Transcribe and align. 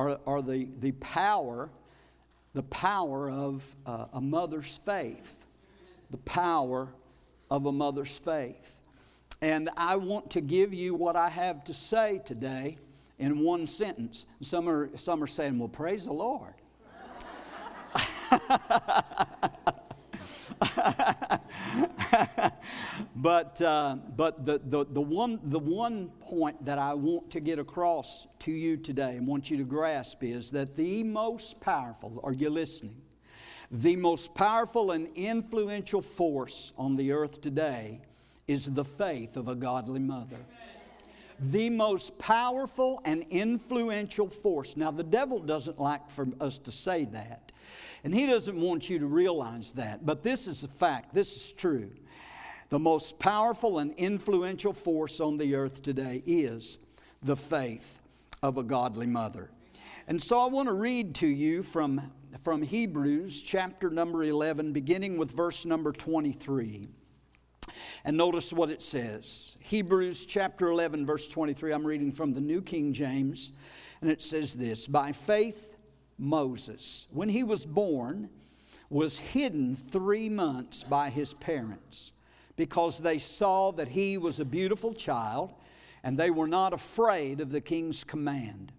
are, 0.00 0.18
are 0.26 0.42
the, 0.42 0.68
the 0.78 0.92
power, 0.92 1.68
the 2.54 2.62
power 2.64 3.30
of 3.30 3.74
uh, 3.84 4.06
a 4.14 4.20
mother's 4.20 4.78
faith. 4.78 5.46
The 6.10 6.16
power 6.18 6.88
of 7.50 7.66
a 7.66 7.72
mother's 7.72 8.18
faith. 8.18 8.82
And 9.42 9.68
I 9.76 9.96
want 9.96 10.30
to 10.30 10.40
give 10.40 10.72
you 10.74 10.94
what 10.94 11.16
I 11.16 11.28
have 11.28 11.64
to 11.64 11.74
say 11.74 12.20
today 12.24 12.78
in 13.18 13.40
one 13.40 13.66
sentence. 13.66 14.26
Some 14.40 14.68
are, 14.68 14.90
some 14.96 15.22
are 15.22 15.26
saying, 15.26 15.58
well, 15.58 15.68
praise 15.68 16.06
the 16.06 16.12
Lord. 16.12 16.54
but 23.20 23.60
uh, 23.60 23.96
but 24.16 24.46
the, 24.46 24.58
the, 24.64 24.86
the, 24.86 25.00
one, 25.00 25.40
the 25.42 25.58
one 25.58 26.08
point 26.20 26.64
that 26.64 26.78
I 26.78 26.94
want 26.94 27.30
to 27.32 27.40
get 27.40 27.58
across 27.58 28.26
to 28.40 28.50
you 28.50 28.78
today 28.78 29.16
and 29.16 29.26
want 29.26 29.50
you 29.50 29.58
to 29.58 29.64
grasp 29.64 30.22
is 30.22 30.50
that 30.52 30.74
the 30.74 31.02
most 31.02 31.60
powerful, 31.60 32.20
are 32.24 32.32
you 32.32 32.48
listening? 32.48 32.96
The 33.70 33.96
most 33.96 34.34
powerful 34.34 34.90
and 34.90 35.08
influential 35.14 36.00
force 36.00 36.72
on 36.78 36.96
the 36.96 37.12
earth 37.12 37.40
today 37.40 38.00
is 38.48 38.66
the 38.66 38.84
faith 38.84 39.36
of 39.36 39.48
a 39.48 39.54
godly 39.54 40.00
mother. 40.00 40.38
The 41.38 41.70
most 41.70 42.18
powerful 42.18 43.00
and 43.04 43.24
influential 43.30 44.28
force. 44.28 44.76
Now, 44.76 44.90
the 44.90 45.04
devil 45.04 45.38
doesn't 45.38 45.78
like 45.78 46.10
for 46.10 46.26
us 46.40 46.58
to 46.58 46.72
say 46.72 47.04
that, 47.06 47.52
and 48.02 48.14
he 48.14 48.26
doesn't 48.26 48.58
want 48.58 48.90
you 48.90 48.98
to 48.98 49.06
realize 49.06 49.72
that, 49.74 50.04
but 50.04 50.22
this 50.22 50.46
is 50.46 50.64
a 50.64 50.68
fact, 50.68 51.14
this 51.14 51.36
is 51.36 51.52
true. 51.52 51.90
The 52.70 52.78
most 52.78 53.18
powerful 53.18 53.80
and 53.80 53.92
influential 53.96 54.72
force 54.72 55.18
on 55.18 55.38
the 55.38 55.56
earth 55.56 55.82
today 55.82 56.22
is 56.24 56.78
the 57.20 57.36
faith 57.36 57.98
of 58.44 58.58
a 58.58 58.62
godly 58.62 59.08
mother. 59.08 59.50
And 60.06 60.22
so 60.22 60.38
I 60.38 60.46
want 60.46 60.68
to 60.68 60.74
read 60.74 61.16
to 61.16 61.26
you 61.26 61.64
from, 61.64 62.12
from 62.44 62.62
Hebrews 62.62 63.42
chapter 63.42 63.90
number 63.90 64.22
11, 64.22 64.72
beginning 64.72 65.18
with 65.18 65.32
verse 65.32 65.66
number 65.66 65.90
23. 65.90 66.86
And 68.04 68.16
notice 68.16 68.52
what 68.52 68.70
it 68.70 68.82
says 68.82 69.56
Hebrews 69.58 70.24
chapter 70.24 70.70
11, 70.70 71.04
verse 71.04 71.26
23. 71.26 71.72
I'm 71.72 71.84
reading 71.84 72.12
from 72.12 72.34
the 72.34 72.40
New 72.40 72.62
King 72.62 72.92
James, 72.92 73.50
and 74.00 74.08
it 74.08 74.22
says 74.22 74.54
this 74.54 74.86
By 74.86 75.10
faith, 75.10 75.74
Moses, 76.18 77.08
when 77.10 77.30
he 77.30 77.42
was 77.42 77.66
born, 77.66 78.30
was 78.90 79.18
hidden 79.18 79.74
three 79.74 80.28
months 80.28 80.84
by 80.84 81.10
his 81.10 81.34
parents 81.34 82.12
because 82.56 82.98
they 82.98 83.18
saw 83.18 83.72
that 83.72 83.88
he 83.88 84.18
was 84.18 84.40
a 84.40 84.44
beautiful 84.44 84.92
child 84.92 85.52
and 86.02 86.16
they 86.16 86.30
were 86.30 86.48
not 86.48 86.72
afraid 86.72 87.40
of 87.40 87.50
the 87.50 87.60
king's 87.60 88.04
command. 88.04 88.72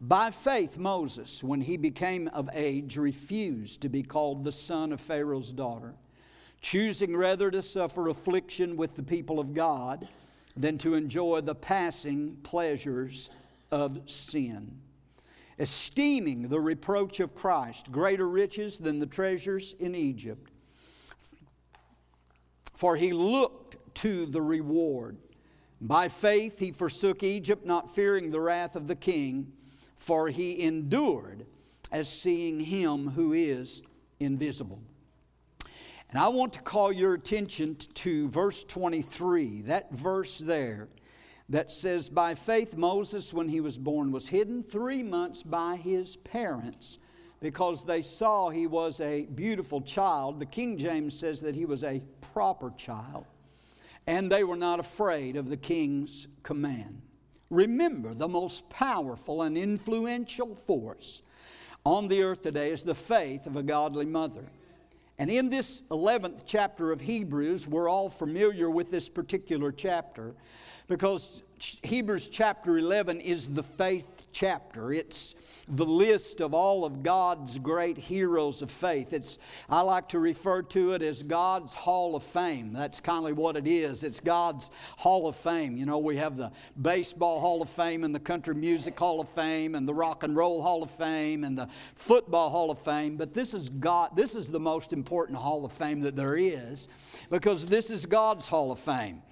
By 0.00 0.30
faith, 0.30 0.76
Moses, 0.76 1.42
when 1.42 1.60
he 1.60 1.76
became 1.76 2.28
of 2.28 2.50
age, 2.52 2.96
refused 2.96 3.80
to 3.82 3.88
be 3.88 4.02
called 4.02 4.44
the 4.44 4.52
son 4.52 4.92
of 4.92 5.00
Pharaoh's 5.00 5.52
daughter 5.52 5.94
choosing 6.60 7.16
rather 7.16 7.50
to 7.50 7.62
suffer 7.62 8.08
affliction 8.08 8.76
with 8.76 8.96
the 8.96 9.02
people 9.02 9.38
of 9.38 9.54
God 9.54 10.08
than 10.56 10.78
to 10.78 10.94
enjoy 10.94 11.40
the 11.40 11.54
passing 11.54 12.36
pleasures 12.42 13.30
of 13.70 13.98
sin. 14.10 14.80
Esteeming 15.58 16.42
the 16.42 16.60
reproach 16.60 17.20
of 17.20 17.34
Christ 17.34 17.92
greater 17.92 18.28
riches 18.28 18.78
than 18.78 18.98
the 18.98 19.06
treasures 19.06 19.74
in 19.78 19.94
Egypt. 19.94 20.50
For 22.76 22.96
he 22.96 23.12
looked 23.12 23.76
to 23.96 24.26
the 24.26 24.42
reward. 24.42 25.16
By 25.80 26.08
faith 26.08 26.58
he 26.58 26.72
forsook 26.72 27.22
Egypt, 27.22 27.66
not 27.66 27.94
fearing 27.94 28.30
the 28.30 28.40
wrath 28.40 28.76
of 28.76 28.86
the 28.86 28.94
king, 28.94 29.52
for 29.96 30.28
he 30.28 30.62
endured 30.62 31.46
as 31.90 32.08
seeing 32.08 32.60
him 32.60 33.10
who 33.10 33.32
is 33.32 33.82
invisible. 34.20 34.82
And 36.10 36.20
I 36.20 36.28
want 36.28 36.52
to 36.52 36.60
call 36.60 36.92
your 36.92 37.14
attention 37.14 37.76
to 37.76 38.28
verse 38.28 38.62
23, 38.64 39.62
that 39.62 39.92
verse 39.92 40.38
there 40.38 40.88
that 41.48 41.70
says, 41.70 42.08
By 42.08 42.34
faith, 42.34 42.76
Moses, 42.76 43.32
when 43.32 43.48
he 43.48 43.60
was 43.60 43.78
born, 43.78 44.12
was 44.12 44.28
hidden 44.28 44.62
three 44.62 45.02
months 45.02 45.42
by 45.42 45.76
his 45.76 46.16
parents 46.16 46.98
because 47.46 47.84
they 47.84 48.02
saw 48.02 48.50
he 48.50 48.66
was 48.66 49.00
a 49.00 49.24
beautiful 49.26 49.80
child. 49.80 50.40
The 50.40 50.46
King 50.46 50.76
James 50.76 51.16
says 51.16 51.38
that 51.42 51.54
he 51.54 51.64
was 51.64 51.84
a 51.84 52.02
proper 52.32 52.72
child, 52.76 53.24
and 54.04 54.32
they 54.32 54.42
were 54.42 54.56
not 54.56 54.80
afraid 54.80 55.36
of 55.36 55.48
the 55.48 55.56
king's 55.56 56.26
command. 56.42 57.02
Remember, 57.48 58.12
the 58.14 58.26
most 58.26 58.68
powerful 58.68 59.42
and 59.42 59.56
influential 59.56 60.56
force 60.56 61.22
on 61.84 62.08
the 62.08 62.24
earth 62.24 62.42
today 62.42 62.72
is 62.72 62.82
the 62.82 62.96
faith 62.96 63.46
of 63.46 63.54
a 63.54 63.62
godly 63.62 64.06
mother. 64.06 64.46
And 65.16 65.30
in 65.30 65.48
this 65.48 65.82
11th 65.92 66.42
chapter 66.46 66.90
of 66.90 67.00
Hebrews, 67.00 67.68
we're 67.68 67.88
all 67.88 68.10
familiar 68.10 68.68
with 68.68 68.90
this 68.90 69.08
particular 69.08 69.70
chapter 69.70 70.34
because 70.88 71.44
Hebrews 71.84 72.28
chapter 72.28 72.76
11 72.76 73.20
is 73.20 73.50
the 73.50 73.62
faith 73.62 74.26
chapter. 74.32 74.92
It's 74.92 75.36
the 75.68 75.84
list 75.84 76.40
of 76.40 76.54
all 76.54 76.84
of 76.84 77.02
God's 77.02 77.58
great 77.58 77.98
heroes 77.98 78.62
of 78.62 78.70
faith. 78.70 79.12
It's, 79.12 79.38
I 79.68 79.80
like 79.80 80.08
to 80.10 80.18
refer 80.18 80.62
to 80.62 80.92
it 80.92 81.02
as 81.02 81.22
God's 81.22 81.74
Hall 81.74 82.14
of 82.14 82.22
Fame. 82.22 82.72
That's 82.72 83.00
kind 83.00 83.26
of 83.26 83.36
what 83.36 83.56
it 83.56 83.66
is. 83.66 84.04
It's 84.04 84.20
God's 84.20 84.70
Hall 84.96 85.26
of 85.26 85.34
Fame. 85.34 85.76
You 85.76 85.86
know, 85.86 85.98
we 85.98 86.16
have 86.16 86.36
the 86.36 86.52
Baseball 86.80 87.40
Hall 87.40 87.62
of 87.62 87.68
Fame 87.68 88.04
and 88.04 88.14
the 88.14 88.20
Country 88.20 88.54
Music 88.54 88.96
Hall 88.98 89.20
of 89.20 89.28
Fame 89.28 89.74
and 89.74 89.88
the 89.88 89.94
Rock 89.94 90.22
and 90.22 90.36
Roll 90.36 90.62
Hall 90.62 90.82
of 90.82 90.90
Fame 90.90 91.42
and 91.42 91.58
the 91.58 91.68
Football 91.96 92.50
Hall 92.50 92.70
of 92.70 92.78
Fame. 92.78 93.16
But 93.16 93.34
this 93.34 93.52
is 93.52 93.68
God, 93.68 94.14
this 94.14 94.34
is 94.36 94.48
the 94.48 94.60
most 94.60 94.92
important 94.92 95.38
Hall 95.38 95.64
of 95.64 95.72
Fame 95.72 96.00
that 96.02 96.14
there 96.14 96.36
is 96.36 96.88
because 97.30 97.66
this 97.66 97.90
is 97.90 98.06
God's 98.06 98.46
Hall 98.48 98.70
of 98.70 98.78
Fame. 98.78 99.22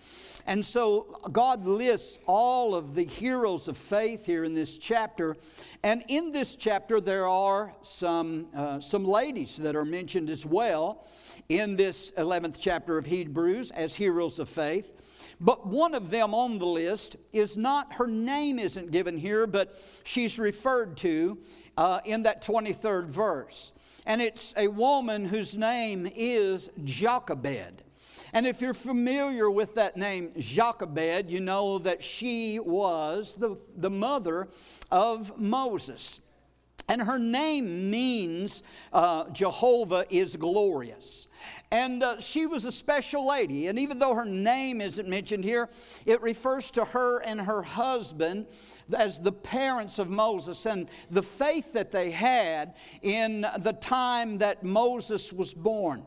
And 0.46 0.64
so 0.64 1.18
God 1.32 1.64
lists 1.64 2.20
all 2.26 2.74
of 2.74 2.94
the 2.94 3.04
heroes 3.04 3.66
of 3.68 3.76
faith 3.76 4.26
here 4.26 4.44
in 4.44 4.54
this 4.54 4.76
chapter. 4.76 5.36
And 5.82 6.04
in 6.08 6.32
this 6.32 6.56
chapter, 6.56 7.00
there 7.00 7.26
are 7.26 7.74
some, 7.82 8.48
uh, 8.54 8.80
some 8.80 9.04
ladies 9.04 9.56
that 9.58 9.74
are 9.74 9.86
mentioned 9.86 10.28
as 10.28 10.44
well 10.44 11.06
in 11.48 11.76
this 11.76 12.10
11th 12.12 12.58
chapter 12.60 12.98
of 12.98 13.06
Hebrews 13.06 13.70
as 13.70 13.94
heroes 13.94 14.38
of 14.38 14.48
faith. 14.48 14.92
But 15.40 15.66
one 15.66 15.94
of 15.94 16.10
them 16.10 16.34
on 16.34 16.58
the 16.58 16.66
list 16.66 17.16
is 17.32 17.56
not, 17.56 17.94
her 17.94 18.06
name 18.06 18.58
isn't 18.58 18.90
given 18.90 19.16
here, 19.16 19.46
but 19.46 19.80
she's 20.04 20.38
referred 20.38 20.96
to 20.98 21.38
uh, 21.76 22.00
in 22.04 22.22
that 22.22 22.42
23rd 22.42 23.06
verse. 23.06 23.72
And 24.06 24.20
it's 24.20 24.54
a 24.56 24.68
woman 24.68 25.24
whose 25.24 25.56
name 25.56 26.08
is 26.14 26.70
Jochebed. 26.84 27.83
And 28.34 28.48
if 28.48 28.60
you're 28.60 28.74
familiar 28.74 29.48
with 29.48 29.76
that 29.76 29.96
name, 29.96 30.32
Jochebed, 30.36 31.30
you 31.30 31.38
know 31.38 31.78
that 31.78 32.02
she 32.02 32.58
was 32.58 33.34
the, 33.34 33.56
the 33.76 33.90
mother 33.90 34.48
of 34.90 35.38
Moses. 35.38 36.20
And 36.88 37.00
her 37.00 37.18
name 37.18 37.92
means 37.92 38.64
uh, 38.92 39.30
Jehovah 39.30 40.04
is 40.10 40.34
glorious. 40.34 41.28
And 41.70 42.02
uh, 42.02 42.20
she 42.20 42.46
was 42.46 42.64
a 42.64 42.72
special 42.72 43.26
lady. 43.26 43.68
And 43.68 43.78
even 43.78 44.00
though 44.00 44.14
her 44.14 44.24
name 44.24 44.80
isn't 44.80 45.08
mentioned 45.08 45.44
here, 45.44 45.68
it 46.04 46.20
refers 46.20 46.72
to 46.72 46.84
her 46.84 47.20
and 47.20 47.40
her 47.40 47.62
husband 47.62 48.46
as 48.96 49.20
the 49.20 49.32
parents 49.32 50.00
of 50.00 50.10
Moses 50.10 50.66
and 50.66 50.90
the 51.08 51.22
faith 51.22 51.72
that 51.72 51.92
they 51.92 52.10
had 52.10 52.74
in 53.00 53.46
the 53.60 53.72
time 53.74 54.38
that 54.38 54.64
Moses 54.64 55.32
was 55.32 55.54
born. 55.54 56.02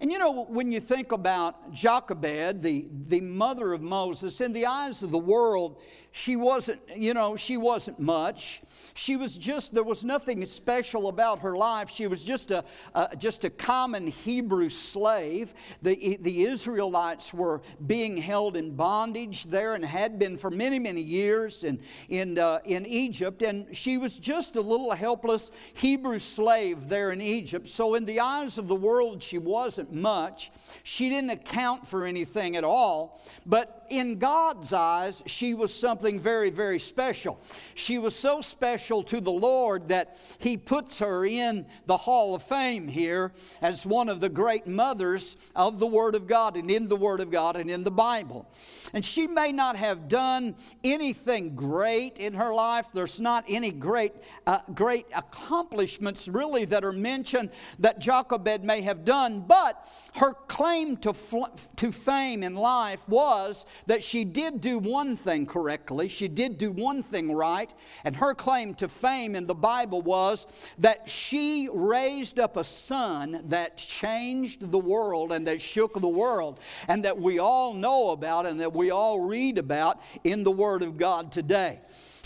And 0.00 0.12
you 0.12 0.18
know, 0.18 0.44
when 0.44 0.70
you 0.70 0.80
think 0.80 1.12
about 1.12 1.72
Jochebed, 1.72 2.62
the, 2.62 2.86
the 3.08 3.20
mother 3.20 3.72
of 3.72 3.82
Moses, 3.82 4.40
in 4.40 4.52
the 4.52 4.66
eyes 4.66 5.02
of 5.02 5.10
the 5.10 5.18
world, 5.18 5.80
she 6.12 6.34
wasn't, 6.34 6.80
you 6.96 7.14
know, 7.14 7.36
she 7.36 7.56
wasn't 7.56 8.00
much. 8.00 8.62
She 8.94 9.16
was 9.16 9.38
just, 9.38 9.72
there 9.72 9.84
was 9.84 10.04
nothing 10.04 10.44
special 10.46 11.08
about 11.08 11.40
her 11.40 11.56
life. 11.56 11.88
She 11.88 12.08
was 12.08 12.24
just 12.24 12.50
a, 12.50 12.64
a 12.94 13.14
just 13.16 13.44
a 13.44 13.50
common 13.50 14.08
Hebrew 14.08 14.70
slave. 14.70 15.54
The, 15.82 16.18
the 16.20 16.44
Israelites 16.44 17.32
were 17.32 17.62
being 17.86 18.16
held 18.16 18.56
in 18.56 18.74
bondage 18.74 19.44
there 19.44 19.74
and 19.74 19.84
had 19.84 20.18
been 20.18 20.36
for 20.36 20.50
many, 20.50 20.80
many 20.80 21.00
years 21.00 21.62
in, 21.62 21.80
in, 22.08 22.38
uh, 22.38 22.58
in 22.64 22.86
Egypt. 22.86 23.42
And 23.42 23.74
she 23.74 23.96
was 23.96 24.18
just 24.18 24.56
a 24.56 24.60
little 24.60 24.90
helpless 24.92 25.52
Hebrew 25.74 26.18
slave 26.18 26.88
there 26.88 27.12
in 27.12 27.20
Egypt. 27.20 27.68
So, 27.68 27.94
in 27.94 28.04
the 28.04 28.20
eyes 28.20 28.58
of 28.58 28.66
the 28.66 28.74
world, 28.74 29.22
she 29.22 29.38
wasn't 29.38 29.92
much. 29.92 30.50
She 30.82 31.08
didn't 31.08 31.30
account 31.30 31.86
for 31.86 32.04
anything 32.04 32.56
at 32.56 32.64
all. 32.64 33.20
But 33.46 33.79
in 33.90 34.18
God's 34.18 34.72
eyes, 34.72 35.22
she 35.26 35.54
was 35.54 35.74
something 35.74 36.18
very, 36.18 36.50
very 36.50 36.78
special. 36.78 37.40
She 37.74 37.98
was 37.98 38.14
so 38.14 38.40
special 38.40 39.02
to 39.04 39.20
the 39.20 39.32
Lord 39.32 39.88
that 39.88 40.16
He 40.38 40.56
puts 40.56 41.00
her 41.00 41.26
in 41.26 41.66
the 41.86 41.96
Hall 41.96 42.34
of 42.34 42.42
Fame 42.42 42.88
here 42.88 43.32
as 43.60 43.84
one 43.84 44.08
of 44.08 44.20
the 44.20 44.28
great 44.28 44.66
mothers 44.66 45.36
of 45.54 45.78
the 45.78 45.86
Word 45.86 46.14
of 46.14 46.26
God 46.26 46.56
and 46.56 46.70
in 46.70 46.86
the 46.86 46.96
Word 46.96 47.20
of 47.20 47.30
God 47.30 47.56
and 47.56 47.70
in 47.70 47.84
the 47.84 47.90
Bible. 47.90 48.48
And 48.94 49.04
she 49.04 49.26
may 49.26 49.52
not 49.52 49.76
have 49.76 50.08
done 50.08 50.54
anything 50.82 51.54
great 51.54 52.18
in 52.18 52.34
her 52.34 52.54
life. 52.54 52.86
There's 52.92 53.20
not 53.20 53.44
any 53.48 53.70
great, 53.70 54.12
uh, 54.46 54.60
great 54.74 55.06
accomplishments 55.14 56.28
really 56.28 56.64
that 56.66 56.84
are 56.84 56.92
mentioned 56.92 57.50
that 57.78 57.98
Jochebed 57.98 58.64
may 58.64 58.82
have 58.82 59.04
done, 59.04 59.44
but 59.46 59.86
her 60.14 60.32
claim 60.32 60.96
to, 60.98 61.12
fl- 61.12 61.44
to 61.76 61.92
fame 61.92 62.42
in 62.42 62.54
life 62.54 63.08
was 63.08 63.66
that 63.86 64.02
she 64.02 64.24
did 64.24 64.60
do 64.60 64.78
one 64.78 65.16
thing 65.16 65.46
correctly, 65.46 66.08
she 66.08 66.28
did 66.28 66.58
do 66.58 66.72
one 66.72 67.02
thing 67.02 67.32
right, 67.32 67.72
and 68.04 68.16
her 68.16 68.34
claim 68.34 68.74
to 68.74 68.88
fame 68.88 69.34
in 69.34 69.46
the 69.46 69.54
Bible 69.54 70.02
was 70.02 70.46
that 70.78 71.08
she 71.08 71.68
raised 71.72 72.38
up 72.38 72.56
a 72.56 72.64
son 72.64 73.42
that 73.48 73.76
changed 73.76 74.70
the 74.70 74.78
world 74.78 75.32
and 75.32 75.46
that 75.46 75.60
shook 75.60 76.00
the 76.00 76.08
world, 76.08 76.60
and 76.88 77.04
that 77.04 77.18
we 77.18 77.38
all 77.38 77.74
know 77.74 78.10
about 78.10 78.46
and 78.46 78.60
that 78.60 78.72
we 78.72 78.90
all 78.90 79.20
read 79.20 79.58
about 79.58 80.00
in 80.24 80.42
the 80.42 80.50
Word 80.50 80.82
of 80.82 80.96
God 80.96 81.32
today. 81.32 81.80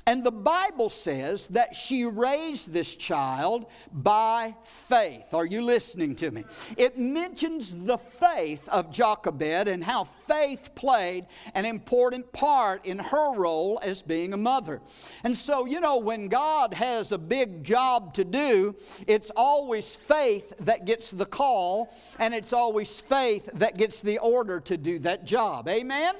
And 0.06 0.22
the 0.22 0.30
Bible 0.30 0.90
says 0.90 1.46
that 1.48 1.74
she 1.74 2.04
raised 2.04 2.72
this 2.72 2.94
child 2.94 3.66
by 3.90 4.54
faith. 4.62 5.32
Are 5.32 5.46
you 5.46 5.62
listening 5.62 6.14
to 6.16 6.30
me? 6.30 6.44
It 6.76 6.98
mentions 6.98 7.74
the 7.74 7.96
faith 7.96 8.68
of 8.68 8.90
Jochebed 8.90 9.66
and 9.66 9.82
how 9.82 10.04
faith 10.04 10.74
played 10.74 11.26
an 11.54 11.64
important 11.64 12.30
part 12.32 12.84
in 12.84 12.98
her 12.98 13.34
role 13.34 13.80
as 13.82 14.02
being 14.02 14.34
a 14.34 14.36
mother. 14.36 14.82
And 15.24 15.34
so, 15.34 15.64
you 15.64 15.80
know, 15.80 15.96
when 15.96 16.28
God 16.28 16.74
has 16.74 17.12
a 17.12 17.18
big 17.18 17.64
job 17.64 18.12
to 18.14 18.24
do, 18.24 18.76
it's 19.06 19.30
always 19.34 19.96
faith 19.96 20.52
that 20.60 20.84
gets 20.84 21.12
the 21.12 21.26
call, 21.26 21.94
and 22.18 22.34
it's 22.34 22.52
always 22.52 23.00
faith 23.00 23.48
that 23.54 23.78
gets 23.78 24.02
the 24.02 24.18
order 24.18 24.60
to 24.60 24.76
do 24.76 24.98
that 24.98 25.24
job. 25.24 25.66
Amen? 25.66 26.14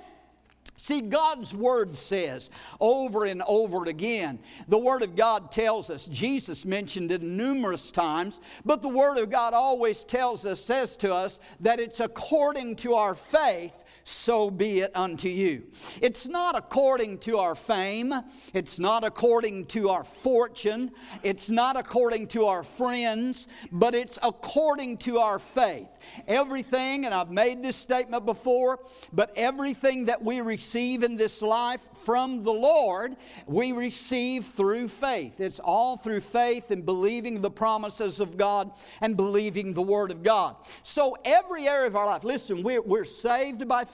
See, 0.85 1.01
God's 1.01 1.55
Word 1.55 1.97
says 1.97 2.51
over 2.79 3.25
and 3.25 3.41
over 3.47 3.87
again, 3.87 4.39
the 4.69 4.77
Word 4.77 5.03
of 5.03 5.17
God 5.17 5.51
tells 5.51 5.89
us, 5.89 6.07
Jesus 6.09 6.67
mentioned 6.67 7.11
it 7.11 7.23
numerous 7.23 7.91
times, 7.91 8.39
but 8.67 8.83
the 8.83 8.91
Word 8.91 9.17
of 9.17 9.31
God 9.31 9.55
always 9.55 10.05
tells 10.05 10.45
us, 10.45 10.61
says 10.61 10.95
to 10.99 11.15
us, 11.15 11.41
that 11.61 11.81
it's 11.81 12.01
according 12.01 12.77
to 12.77 12.93
our 12.93 13.15
faith 13.15 13.84
so 14.05 14.51
be 14.51 14.81
it 14.81 14.93
unto 14.95 15.29
you. 15.29 15.65
It's 16.03 16.29
not 16.29 16.57
according 16.57 17.19
to 17.21 17.39
our 17.39 17.55
fame, 17.55 18.15
it's 18.53 18.79
not 18.79 19.03
according 19.03 19.65
to 19.67 19.89
our 19.89 20.05
fortune, 20.05 20.91
it's 21.23 21.49
not 21.51 21.77
according 21.77 22.29
to 22.29 22.45
our 22.45 22.63
friends, 22.63 23.49
but 23.73 23.95
it's 23.95 24.19
according 24.23 24.99
to 24.99 25.19
our 25.19 25.39
faith. 25.39 25.89
Everything, 26.29 27.07
and 27.07 27.15
I've 27.15 27.31
made 27.31 27.63
this 27.63 27.77
statement 27.77 28.27
before, 28.27 28.81
but 29.13 29.33
everything 29.37 30.05
that 30.05 30.23
we 30.23 30.43
receive 30.43 31.03
in 31.03 31.17
this 31.17 31.41
life 31.41 31.89
from 31.95 32.43
the 32.43 32.53
Lord, 32.53 33.17
we 33.47 33.73
receive 33.73 34.45
through 34.45 34.89
faith. 34.89 35.41
It's 35.41 35.61
all 35.61 35.97
through 35.97 36.21
faith 36.21 36.71
and 36.71 36.85
believing 36.85 37.41
the 37.41 37.51
promises 37.51 38.21
of 38.21 38.37
God 38.37 38.71
and 39.01 39.17
believing 39.17 39.73
the 39.73 39.83
Word 39.83 40.11
of 40.11 40.23
God. 40.23 40.57
So, 40.83 41.17
every 41.25 41.67
area 41.67 41.87
of 41.87 41.97
our 41.97 42.07
life, 42.07 42.25
listen, 42.25 42.63
we're, 42.63 42.83
we're 42.83 43.05
saved 43.05 43.67
by 43.67 43.85
faith, 43.85 43.94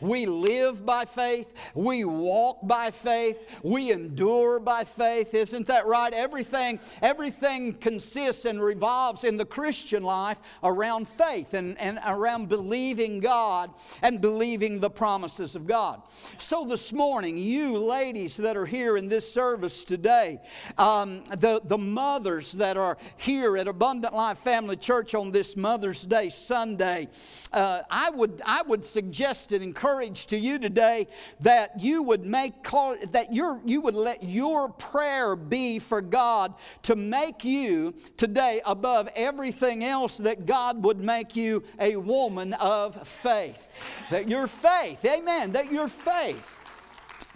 we 0.00 0.26
live 0.26 0.84
by 0.84 1.04
faith, 1.04 1.54
we 1.74 2.04
walk 2.04 2.58
by 2.62 2.90
faith, 2.90 3.60
we 3.62 3.90
endure 3.90 4.60
by 4.60 4.84
faith. 4.84 5.34
Isn't 5.34 5.66
that 5.68 5.86
right? 5.86 6.12
Everything, 6.12 6.80
everything 7.00 7.72
consists 7.72 8.44
and 8.44 8.62
revolves 8.62 9.24
in 9.24 9.36
the 9.36 9.46
Christian 9.46 10.02
life 10.02 10.40
around 10.62 11.06
faith 11.06 11.28
faith 11.28 11.54
and, 11.54 11.78
and 11.80 11.98
around 12.06 12.48
believing 12.48 13.20
God 13.20 13.70
and 14.02 14.20
believing 14.20 14.80
the 14.80 14.90
promises 14.90 15.56
of 15.56 15.66
God. 15.66 16.02
So, 16.38 16.64
this 16.64 16.92
morning, 16.92 17.36
you 17.36 17.78
ladies 17.78 18.36
that 18.38 18.56
are 18.56 18.66
here 18.66 18.96
in 18.96 19.08
this 19.08 19.30
service 19.30 19.84
today, 19.84 20.40
um, 20.76 21.24
the, 21.24 21.60
the 21.64 21.78
mothers 21.78 22.52
that 22.52 22.76
are 22.76 22.96
here 23.16 23.56
at 23.56 23.68
Abundant 23.68 24.14
Life 24.14 24.38
Family 24.38 24.76
Church 24.76 25.14
on 25.14 25.30
this 25.30 25.56
Mother's 25.56 26.04
Day 26.06 26.28
Sunday, 26.28 27.08
uh, 27.52 27.80
I, 27.90 28.10
would, 28.10 28.42
I 28.44 28.62
would 28.62 28.84
suggest 28.84 29.27
and 29.28 29.62
encourage 29.62 30.26
to 30.26 30.38
you 30.38 30.58
today 30.58 31.06
that 31.40 31.80
you 31.80 32.02
would 32.02 32.24
make 32.24 32.62
call, 32.62 32.96
that 33.10 33.34
your, 33.34 33.60
you 33.64 33.80
would 33.80 33.94
let 33.94 34.22
your 34.22 34.68
prayer 34.70 35.36
be 35.36 35.78
for 35.78 36.00
God 36.00 36.54
to 36.82 36.96
make 36.96 37.44
you 37.44 37.94
today 38.16 38.60
above 38.64 39.08
everything 39.14 39.84
else 39.84 40.18
that 40.18 40.46
God 40.46 40.82
would 40.82 40.98
make 40.98 41.36
you 41.36 41.62
a 41.78 41.96
woman 41.96 42.54
of 42.54 43.06
faith. 43.06 43.68
That 44.10 44.28
your 44.28 44.46
faith, 44.46 45.04
amen, 45.04 45.52
that 45.52 45.70
your 45.70 45.88
faith 45.88 46.57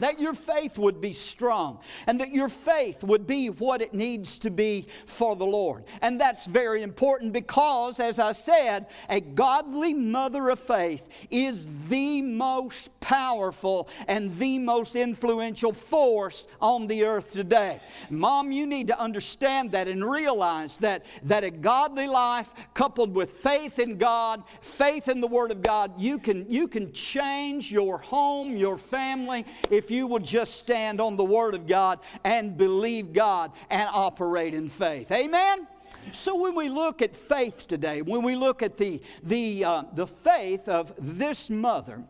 that 0.03 0.19
your 0.19 0.35
faith 0.35 0.79
would 0.79 1.01
be 1.01 1.13
strong 1.13 1.81
and 2.07 2.21
that 2.21 2.33
your 2.33 2.49
faith 2.49 3.05
would 3.05 3.27
be 3.27 3.49
what 3.49 3.81
it 3.81 3.95
needs 3.95 4.39
to 4.41 4.51
be 4.51 4.87
for 5.07 5.37
the 5.37 5.47
Lord. 5.47 5.85
And 6.01 6.21
that's 6.21 6.47
very 6.47 6.83
important 6.83 7.33
because, 7.33 8.01
as 8.01 8.19
I 8.19 8.33
said, 8.33 8.87
a 9.09 9.21
godly 9.21 9.95
mother 9.95 10.49
of 10.49 10.59
faith 10.59 11.27
is 11.31 11.89
the 11.89 12.21
most 12.23 12.99
powerful 13.01 13.89
and 14.09 14.35
the 14.37 14.59
most 14.59 14.97
influential 14.97 15.73
force 15.73 16.49
on 16.61 16.87
the 16.87 17.05
earth 17.05 17.33
today. 17.33 17.81
Mom, 18.11 18.51
you 18.51 18.67
need 18.67 18.89
to 18.89 18.99
understand 18.99 19.73
that 19.73 19.87
and 19.87 20.09
realize 20.09 20.79
that, 20.79 21.05
that 21.23 21.45
a 21.45 21.51
godly 21.51 22.07
life 22.07 22.55
coupled 22.75 23.15
with 23.15 23.31
faith 23.31 23.79
in 23.79 23.99
God, 23.99 24.43
faith 24.63 25.09
in 25.09 25.21
the 25.21 25.29
Word 25.29 25.53
of 25.53 25.63
God, 25.63 26.01
you 26.01 26.19
can, 26.19 26.51
you 26.51 26.67
can 26.67 26.93
change 26.93 27.71
your 27.71 27.99
home, 27.99 28.57
your 28.57 28.79
family, 28.79 29.45
if 29.71 29.92
you 29.93 30.07
will 30.07 30.19
just 30.19 30.57
stand 30.57 31.01
on 31.01 31.17
the 31.17 31.25
Word 31.25 31.55
of 31.55 31.67
God 31.67 32.01
and 32.25 32.57
believe 32.57 33.13
God 33.13 33.53
and 33.71 33.89
operate 33.93 34.55
in 34.55 34.69
faith. 34.69 35.13
Amen? 35.13 35.67
So 36.11 36.37
when 36.37 36.55
we 36.55 36.69
look 36.69 37.01
at 37.01 37.15
faith 37.15 37.69
today, 37.69 38.03
when 38.03 38.23
we 38.23 38.35
look 38.35 38.63
at 38.63 38.77
the, 38.77 39.01
the, 39.23 39.65
uh, 39.65 39.83
the 39.93 40.07
faith 40.07 40.69
of 40.69 40.93
this 40.99 41.49
mother, 41.49 42.03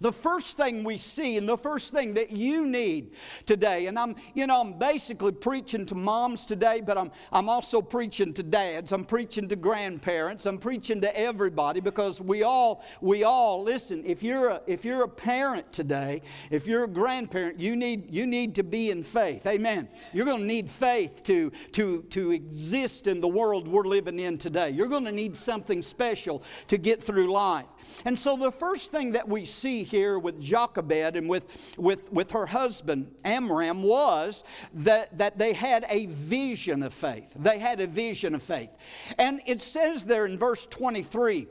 the 0.00 0.12
first 0.12 0.56
thing 0.58 0.84
we 0.84 0.98
see 0.98 1.38
and 1.38 1.48
the 1.48 1.56
first 1.56 1.92
thing 1.92 2.14
that 2.14 2.30
you 2.30 2.66
need 2.66 3.12
today, 3.46 3.86
and 3.86 3.98
I'm, 3.98 4.14
you 4.34 4.46
know, 4.46 4.60
I'm 4.60 4.74
basically 4.74 5.32
preaching 5.32 5.86
to 5.86 5.94
moms 5.94 6.44
today, 6.44 6.82
but 6.84 6.98
I'm, 6.98 7.10
I'm 7.32 7.48
also 7.48 7.80
preaching 7.80 8.34
to 8.34 8.42
dads, 8.42 8.92
I'm 8.92 9.04
preaching 9.04 9.48
to 9.48 9.56
grandparents, 9.56 10.44
I'm 10.44 10.58
preaching 10.58 11.00
to 11.00 11.18
everybody 11.18 11.80
because 11.80 12.20
we 12.20 12.42
all, 12.42 12.84
we 13.00 13.24
all, 13.24 13.62
listen, 13.62 14.02
if 14.04 14.22
you're 14.22 14.50
a, 14.50 14.60
if 14.66 14.84
you're 14.84 15.04
a 15.04 15.08
parent 15.08 15.72
today, 15.72 16.20
if 16.50 16.66
you're 16.66 16.84
a 16.84 16.88
grandparent, 16.88 17.58
you 17.58 17.74
need, 17.74 18.12
you 18.12 18.26
need 18.26 18.54
to 18.56 18.62
be 18.62 18.90
in 18.90 19.02
faith. 19.02 19.46
Amen. 19.46 19.88
You're 20.12 20.26
going 20.26 20.40
to 20.40 20.46
need 20.46 20.70
faith 20.70 21.22
to, 21.24 21.50
to, 21.72 22.02
to 22.10 22.32
exist 22.32 23.06
in 23.06 23.20
the 23.20 23.28
world 23.28 23.66
we're 23.66 23.84
living 23.84 24.18
in 24.18 24.36
today. 24.36 24.70
You're 24.70 24.88
going 24.88 25.04
to 25.06 25.12
need 25.12 25.34
something 25.34 25.80
special 25.80 26.42
to 26.68 26.76
get 26.76 27.02
through 27.02 27.32
life. 27.32 27.66
And 28.04 28.18
so 28.18 28.36
the 28.36 28.52
first 28.52 28.92
thing 28.92 29.12
that 29.12 29.26
we 29.26 29.46
see 29.46 29.85
here 29.86 30.18
with 30.18 30.40
Jochebed 30.40 31.16
and 31.16 31.28
with, 31.28 31.74
with, 31.78 32.12
with 32.12 32.32
her 32.32 32.46
husband 32.46 33.14
Amram 33.24 33.82
was 33.82 34.44
that, 34.74 35.16
that 35.18 35.38
they 35.38 35.52
had 35.52 35.86
a 35.88 36.06
vision 36.06 36.82
of 36.82 36.92
faith. 36.92 37.32
They 37.38 37.58
had 37.58 37.80
a 37.80 37.86
vision 37.86 38.34
of 38.34 38.42
faith. 38.42 38.76
And 39.18 39.40
it 39.46 39.60
says 39.60 40.04
there 40.04 40.26
in 40.26 40.38
verse 40.38 40.66
23, 40.66 41.46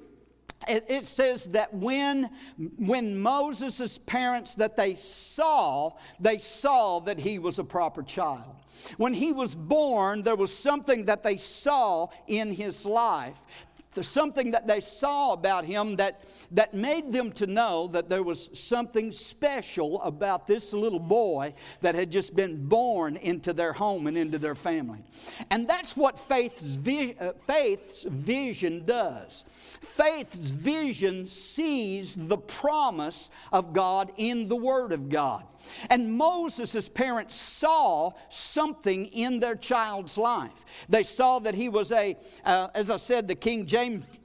it, 0.67 1.05
says 1.05 1.45
that 1.49 1.73
when, 1.73 2.29
when 2.77 3.19
Moses' 3.19 3.97
parents 3.97 4.55
that 4.55 4.75
they 4.75 4.95
saw, 4.95 5.91
they 6.19 6.37
saw 6.37 6.99
that 7.01 7.19
he 7.19 7.39
was 7.39 7.59
a 7.59 7.63
proper 7.63 8.01
child. 8.03 8.55
When 8.97 9.13
he 9.13 9.31
was 9.31 9.55
born, 9.55 10.21
there 10.21 10.35
was 10.35 10.55
something 10.55 11.05
that 11.05 11.23
they 11.23 11.37
saw 11.37 12.07
in 12.27 12.51
his 12.51 12.85
life 12.85 13.39
there's 13.95 14.07
something 14.07 14.51
that 14.51 14.67
they 14.67 14.81
saw 14.81 15.33
about 15.33 15.65
him 15.65 15.95
that, 15.95 16.21
that 16.51 16.73
made 16.73 17.11
them 17.11 17.31
to 17.33 17.47
know 17.47 17.87
that 17.87 18.09
there 18.09 18.23
was 18.23 18.49
something 18.57 19.11
special 19.11 20.01
about 20.01 20.47
this 20.47 20.73
little 20.73 20.99
boy 20.99 21.53
that 21.81 21.95
had 21.95 22.11
just 22.11 22.35
been 22.35 22.67
born 22.67 23.15
into 23.17 23.53
their 23.53 23.73
home 23.73 24.07
and 24.07 24.17
into 24.17 24.37
their 24.37 24.55
family. 24.55 25.03
And 25.49 25.67
that's 25.67 25.95
what 25.95 26.19
faith's, 26.19 26.75
vi- 26.75 27.15
uh, 27.19 27.33
faith's 27.47 28.03
vision 28.03 28.85
does. 28.85 29.45
Faith's 29.81 30.49
vision 30.49 31.27
sees 31.27 32.15
the 32.15 32.37
promise 32.37 33.29
of 33.51 33.73
God 33.73 34.11
in 34.17 34.47
the 34.47 34.55
Word 34.55 34.91
of 34.91 35.09
God. 35.09 35.43
And 35.89 36.13
Moses' 36.17 36.89
parents 36.89 37.35
saw 37.35 38.11
something 38.29 39.05
in 39.07 39.39
their 39.39 39.55
child's 39.55 40.17
life. 40.17 40.65
They 40.89 41.03
saw 41.03 41.39
that 41.39 41.55
he 41.55 41.69
was 41.69 41.91
a, 41.91 42.17
uh, 42.43 42.67
as 42.73 42.89
I 42.89 42.97
said, 42.97 43.27
the 43.27 43.35
King 43.35 43.65
James, 43.65 43.75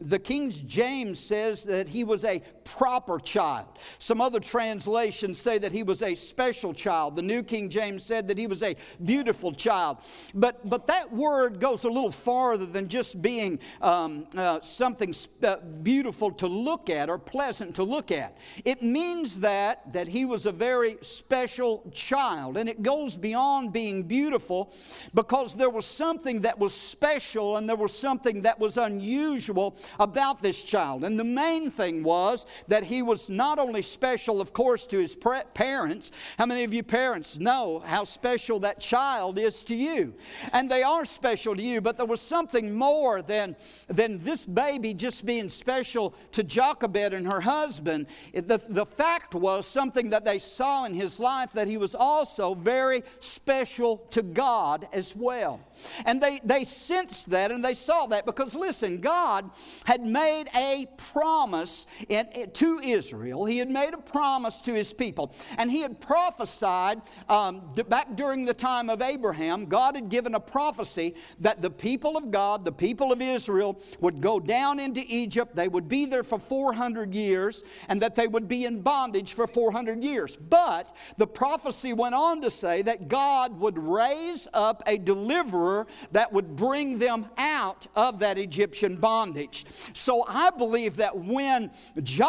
the 0.00 0.19
King 0.19 0.50
James 0.50 1.19
says 1.19 1.64
that 1.64 1.88
he 1.88 2.05
was 2.05 2.25
a 2.25 2.43
proper 2.71 3.19
child. 3.19 3.67
Some 3.99 4.21
other 4.21 4.41
translations 4.41 5.41
say 5.41 5.59
that 5.59 5.73
he 5.73 5.83
was 5.83 6.03
a 6.03 6.15
special 6.15 6.73
child. 6.73 7.17
The 7.17 7.23
New 7.23 7.43
King 7.43 7.69
James 7.69 8.05
said 8.05 8.29
that 8.29 8.39
he 8.39 8.47
was 8.47 8.62
a 8.62 8.77
beautiful 9.05 9.53
child. 9.53 9.99
But, 10.35 10.69
but 10.69 10.87
that 10.87 11.12
word 11.12 11.61
goes 11.61 11.85
a 11.85 11.89
little 11.89 12.12
farther 12.12 12.67
than 12.67 12.89
just 12.89 13.21
being 13.21 13.59
um, 13.83 14.27
uh, 14.37 14.61
something 14.61 15.12
uh, 15.43 15.57
beautiful 15.83 16.31
to 16.33 16.47
look 16.47 16.89
at 16.91 17.11
or 17.11 17.19
pleasant 17.19 17.75
to 17.75 17.83
look 17.83 18.12
at. 18.12 18.39
It 18.65 18.83
means 18.83 19.41
that, 19.41 19.93
that 19.93 20.09
he 20.09 20.25
was 20.25 20.47
a 20.47 20.53
very 20.53 20.97
special 21.00 21.91
child. 21.93 22.57
And 22.57 22.69
it 22.69 22.83
goes 22.83 23.17
beyond 23.17 23.73
being 23.73 24.05
beautiful 24.05 24.73
because 25.12 25.55
there 25.55 25.71
was 25.71 25.87
something 25.87 26.41
that 26.43 26.59
was 26.59 26.73
special 26.73 27.57
and 27.57 27.69
there 27.69 27.77
was 27.77 27.97
something 27.97 28.43
that 28.43 28.59
was 28.59 28.77
unusual 28.77 29.77
about 29.99 30.41
this 30.41 30.62
child. 30.62 31.05
And 31.05 31.19
the 31.19 31.25
main 31.25 31.71
thing 31.71 32.03
was 32.03 32.47
that 32.69 32.85
he 32.85 33.02
was 33.02 33.31
not 33.31 33.59
only 33.59 33.83
special, 33.83 34.40
of 34.40 34.52
course, 34.52 34.87
to 34.88 34.99
his 34.99 35.17
parents. 35.55 36.12
How 36.38 36.47
many 36.47 36.64
of 36.64 36.73
you 36.73 36.83
parents 36.83 37.38
know 37.38 37.83
how 37.85 38.05
special 38.05 38.61
that 38.61 38.81
child 38.81 39.38
is 39.38 39.64
to 39.64 39.75
you? 39.75 40.14
And 40.52 40.71
they 40.71 40.83
are 40.83 41.05
special 41.05 41.57
to 41.57 41.62
you, 41.62 41.81
but 41.81 41.97
there 41.97 42.07
was 42.07 42.21
something 42.21 42.75
more 42.75 43.23
than, 43.23 43.57
than 43.88 44.19
this 44.19 44.45
baby 44.47 44.95
just 44.95 45.25
being 45.25 45.49
special 45.49 46.14
to 46.33 46.43
Jochebed 46.43 47.14
and 47.14 47.26
her 47.26 47.40
husband. 47.40 48.07
The, 48.33 48.61
the 48.69 48.87
fact 48.87 49.35
was 49.35 49.67
something 49.67 50.11
that 50.11 50.25
they 50.25 50.38
saw 50.38 50.85
in 50.85 50.95
his 50.95 51.21
life 51.21 51.52
that 51.52 51.69
he 51.69 51.76
was 51.76 51.95
also 51.95 52.55
very 52.55 53.02
special 53.21 53.99
to 54.11 54.23
God 54.23 54.88
as 54.93 55.14
well. 55.14 55.61
And 56.07 56.21
they, 56.21 56.40
they 56.45 56.64
sensed 56.64 57.31
that 57.31 57.50
and 57.50 57.64
they 57.64 57.75
saw 57.75 58.07
that 58.07 58.26
because, 58.26 58.55
listen, 58.55 59.00
God 59.00 59.50
had 59.85 60.05
made 60.05 60.47
a 60.57 60.87
promise 60.97 61.87
in, 62.09 62.26
to 62.47 62.78
Israel. 62.80 63.44
He 63.44 63.59
had 63.59 63.70
made 63.70 63.94
a 63.94 63.99
promise 63.99 64.61
to 64.62 64.75
his 64.75 64.92
people. 64.92 65.35
And 65.59 65.70
he 65.70 65.80
had 65.80 66.00
prophesied 66.00 67.00
um, 67.28 67.73
back 67.88 68.14
during 68.16 68.44
the 68.44 68.54
time 68.54 68.90
of 68.90 69.02
Abraham, 69.02 69.66
God 69.66 69.94
had 69.94 70.09
given 70.09 70.35
a 70.35 70.40
prophecy 70.40 71.14
that 71.40 71.61
the 71.62 71.70
people 71.70 72.16
of 72.16 72.30
God, 72.30 72.64
the 72.64 72.73
people 72.73 73.12
of 73.12 73.20
Israel, 73.20 73.80
would 74.00 74.20
go 74.20 74.40
down 74.40 74.80
into 74.80 75.02
Egypt. 75.06 75.54
They 75.54 75.68
would 75.68 75.88
be 75.88 76.06
there 76.06 76.25
for 76.25 76.38
400 76.38 77.14
years 77.14 77.62
and 77.88 78.00
that 78.02 78.14
they 78.14 78.26
would 78.26 78.49
be 78.49 78.64
in 78.64 78.82
bondage 78.82 79.35
for 79.35 79.47
400 79.47 80.02
years. 80.02 80.37
But 80.37 80.97
the 81.16 81.26
prophecy 81.26 81.92
went 81.92 82.14
on 82.14 82.40
to 82.42 82.50
say 82.50 82.82
that 82.82 83.09
God 83.09 83.59
would 83.59 83.78
raise 83.78 84.49
up 84.52 84.82
a 84.87 84.99
deliverer 84.99 85.87
that 86.12 86.32
would 86.32 86.56
bring 86.56 86.99
them 86.99 87.26
out 87.38 87.87
of 87.97 88.18
that 88.20 88.38
Egyptian 88.38 88.97
bondage. 88.97 89.64
So 89.92 90.25
I 90.28 90.50
believe 90.50 90.97
that 90.97 91.16
when 91.16 91.70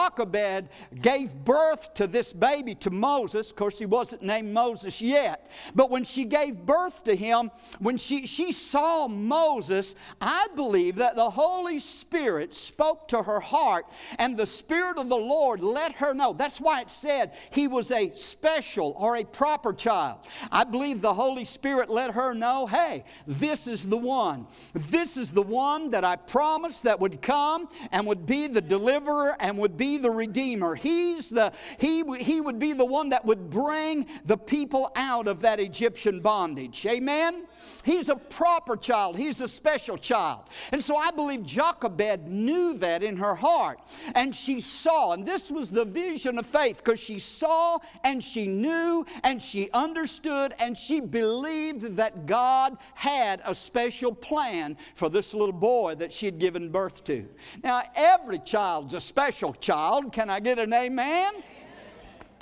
Jochebed 0.01 0.69
gave 1.01 1.33
birth 1.35 1.93
to 1.95 2.07
this 2.07 2.33
baby 2.33 2.75
to 2.75 2.89
Moses, 2.89 3.51
of 3.51 3.55
course, 3.55 3.79
he 3.79 3.85
wasn't 3.85 4.23
named 4.23 4.53
Moses 4.53 5.01
yet, 5.01 5.49
but 5.75 5.89
when 5.89 6.03
she 6.03 6.25
gave 6.25 6.65
birth 6.65 7.03
to 7.03 7.15
him, 7.15 7.51
when 7.79 7.97
she, 7.97 8.25
she 8.25 8.51
saw 8.51 9.07
Moses, 9.07 9.95
I 10.19 10.47
believe 10.55 10.95
that 10.95 11.15
the 11.15 11.29
Holy 11.29 11.79
Spirit 11.79 12.53
spoke 12.53 13.07
to 13.09 13.23
her 13.23 13.39
heart, 13.39 13.85
and 14.17 14.35
the 14.35 14.45
Spirit 14.45 14.97
of 14.97 15.09
the 15.09 15.15
Lord 15.15 15.61
let 15.61 15.93
her 15.95 16.13
know. 16.13 16.33
That's 16.33 16.59
why 16.59 16.81
it 16.81 16.89
said 16.89 17.33
he 17.51 17.67
was 17.67 17.91
a 17.91 18.15
special 18.15 18.95
or 18.97 19.17
a 19.17 19.23
proper 19.23 19.73
child. 19.73 20.19
I 20.51 20.63
believe 20.63 21.01
the 21.01 21.13
Holy 21.13 21.45
Spirit 21.45 21.89
let 21.89 22.11
her 22.11 22.33
know 22.33 22.67
hey, 22.67 23.03
this 23.27 23.67
is 23.67 23.85
the 23.87 23.97
one. 23.97 24.47
This 24.73 25.17
is 25.17 25.31
the 25.31 25.41
one 25.41 25.89
that 25.91 26.03
I 26.03 26.15
promised 26.15 26.83
that 26.83 26.99
would 26.99 27.21
come 27.21 27.69
and 27.91 28.07
would 28.07 28.25
be 28.25 28.47
the 28.47 28.61
deliverer 28.61 29.35
and 29.39 29.57
would 29.57 29.77
be 29.77 29.90
the 29.97 30.11
redeemer. 30.11 30.75
He's 30.75 31.29
the, 31.29 31.53
he, 31.79 32.03
he 32.17 32.41
would 32.41 32.59
be 32.59 32.73
the 32.73 32.85
one 32.85 33.09
that 33.09 33.25
would 33.25 33.49
bring 33.49 34.07
the 34.25 34.37
people 34.37 34.91
out 34.95 35.27
of 35.27 35.41
that 35.41 35.59
Egyptian 35.59 36.19
bondage. 36.19 36.85
Amen? 36.85 37.45
He's 37.83 38.09
a 38.09 38.15
proper 38.15 38.75
child, 38.75 39.17
he's 39.17 39.41
a 39.41 39.47
special 39.47 39.97
child. 39.97 40.41
And 40.71 40.83
so 40.83 40.95
I 40.95 41.11
believe 41.11 41.43
Jochebed 41.43 42.27
knew 42.27 42.73
that 42.75 43.03
in 43.03 43.17
her 43.17 43.35
heart. 43.35 43.79
And 44.15 44.35
she 44.35 44.59
saw, 44.59 45.13
and 45.13 45.25
this 45.25 45.49
was 45.49 45.69
the 45.69 45.85
vision 45.85 46.37
of 46.37 46.45
faith, 46.45 46.77
because 46.77 46.99
she 46.99 47.19
saw 47.19 47.79
and 48.03 48.23
she 48.23 48.47
knew 48.47 49.05
and 49.23 49.41
she 49.41 49.69
understood 49.71 50.53
and 50.59 50.77
she 50.77 50.99
believed 50.99 51.95
that 51.97 52.25
God 52.25 52.77
had 52.93 53.41
a 53.45 53.55
special 53.55 54.13
plan 54.13 54.77
for 54.95 55.09
this 55.09 55.33
little 55.33 55.51
boy 55.51 55.95
that 55.95 56.13
she 56.13 56.25
had 56.25 56.39
given 56.39 56.69
birth 56.69 57.03
to. 57.05 57.27
Now, 57.63 57.83
every 57.95 58.39
child's 58.39 58.93
a 58.93 58.99
special 58.99 59.53
child. 59.53 60.13
Can 60.13 60.29
I 60.29 60.39
get 60.39 60.59
an 60.59 60.73
amen? 60.73 61.33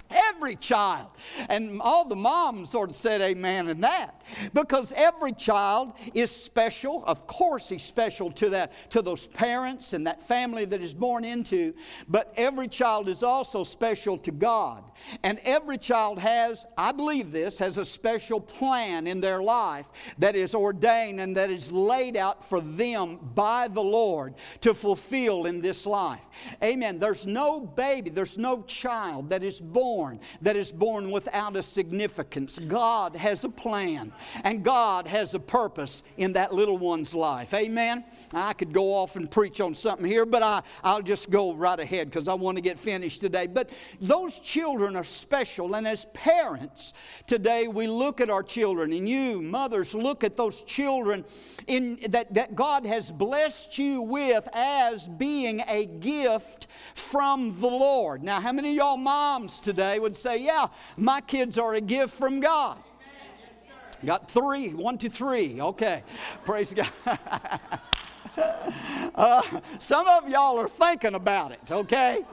Every 0.10 0.56
child. 0.56 1.10
And 1.50 1.80
all 1.82 2.08
the 2.08 2.16
moms 2.16 2.72
sort 2.72 2.90
of 2.90 2.96
said 2.96 3.22
amen 3.22 3.68
in 3.68 3.82
that. 3.82 4.19
Because 4.54 4.94
every 4.96 5.32
child 5.34 5.94
is 6.14 6.32
special. 6.32 7.04
Of 7.06 7.28
course, 7.28 7.70
he's 7.70 7.84
special 7.84 8.32
to, 8.34 8.50
that, 8.52 8.72
to 8.92 9.02
those 9.02 9.28
parents 9.28 9.94
and 9.94 10.08
that 10.08 10.22
family 10.22 10.66
that 10.66 10.82
is 10.82 10.94
born 10.94 11.24
into. 11.24 11.74
But 12.08 12.34
every 12.38 12.68
child 12.68 13.08
is 13.10 13.24
also 13.24 13.64
special 13.64 14.18
to 14.20 14.32
God. 14.32 14.84
And 15.24 15.40
every 15.46 15.78
child 15.78 16.20
has, 16.20 16.66
I 16.78 16.92
believe 16.92 17.32
this, 17.32 17.60
has 17.60 17.78
a 17.78 17.86
special 17.86 18.42
plan 18.42 19.08
in 19.08 19.22
their 19.22 19.42
life 19.42 19.90
that 20.18 20.36
is 20.36 20.54
ordained 20.54 21.22
and 21.22 21.38
that 21.38 21.50
is 21.50 21.72
laid 21.72 22.18
out 22.18 22.44
for 22.44 22.60
them 22.60 23.20
by 23.34 23.68
the 23.70 23.82
Lord 23.82 24.36
to 24.62 24.74
fulfill 24.74 25.46
in 25.46 25.62
this 25.62 25.86
life. 25.86 26.28
Amen. 26.64 27.00
There's 27.00 27.26
no 27.26 27.60
baby, 27.60 28.10
there's 28.10 28.38
no 28.38 28.64
child 28.64 29.30
that 29.30 29.44
is 29.44 29.60
born 29.60 30.20
that 30.42 30.56
is 30.56 30.72
born 30.72 31.12
without 31.12 31.56
a 31.56 31.62
significance. 31.62 32.60
God 32.60 33.16
has 33.16 33.44
a 33.44 33.50
plan 33.50 34.12
and 34.44 34.64
God 34.64 35.08
has 35.08 35.34
a 35.34 35.40
purpose 35.40 36.04
in 36.18 36.34
that 36.34 36.54
little 36.54 36.78
one's 36.78 37.16
life. 37.16 37.54
Amen. 37.54 38.04
I 38.34 38.54
could 38.54 38.74
go 38.74 38.94
off 38.94 39.16
and 39.16 39.30
preach 39.30 39.62
on 39.62 39.74
something 39.76 40.06
here, 40.06 40.26
but 40.26 40.44
I, 40.44 40.62
I'll 40.84 41.02
just 41.02 41.30
go 41.30 41.54
right 41.54 41.80
ahead 41.80 42.08
because 42.10 42.28
I 42.28 42.34
want 42.34 42.58
to 42.58 42.62
get 42.62 42.80
finished 42.80 43.22
today. 43.22 43.48
But 43.48 43.70
those 44.02 44.40
children 44.40 44.96
are 44.96 45.04
special. 45.04 45.76
And 45.76 45.88
as 45.88 46.06
parents, 46.14 46.94
today 47.28 47.68
we 47.68 47.88
look 47.88 48.22
at 48.22 48.30
our 48.30 48.44
children, 48.44 48.94
and 48.94 49.08
you, 49.08 49.42
mothers, 49.42 49.94
look 49.94 50.24
at 50.24 50.36
those 50.36 50.62
children 50.64 51.26
in, 51.68 52.00
that, 52.10 52.34
that 52.34 52.56
God 52.56 52.86
has 52.86 53.12
blessed 53.12 53.78
you 53.78 54.02
with 54.02 54.48
as 54.54 55.08
being 55.08 55.62
a 55.68 55.86
gift 55.86 56.68
from 56.94 57.60
the 57.60 57.68
Lord. 57.68 58.24
Now, 58.24 58.40
how 58.42 58.52
many 58.52 58.72
of 58.72 58.76
y'all 58.76 58.98
moms 58.98 59.60
today 59.60 60.00
would 60.00 60.16
say, 60.16 60.38
Yeah, 60.38 60.68
my 60.98 61.22
kids 61.22 61.58
are 61.58 61.74
a 61.74 61.82
gift 61.82 62.14
from 62.14 62.40
God? 62.40 62.78
Got 64.06 64.30
three, 64.32 64.70
one, 64.70 64.98
two, 64.98 65.10
three. 65.10 65.60
Okay. 65.60 66.04
Praise 66.46 66.74
God. 66.74 66.90
Uh, 69.16 69.42
some 69.80 70.08
of 70.08 70.30
y'all 70.30 70.58
are 70.60 70.68
thinking 70.68 71.14
about 71.14 71.52
it, 71.52 71.72
okay? 71.72 72.24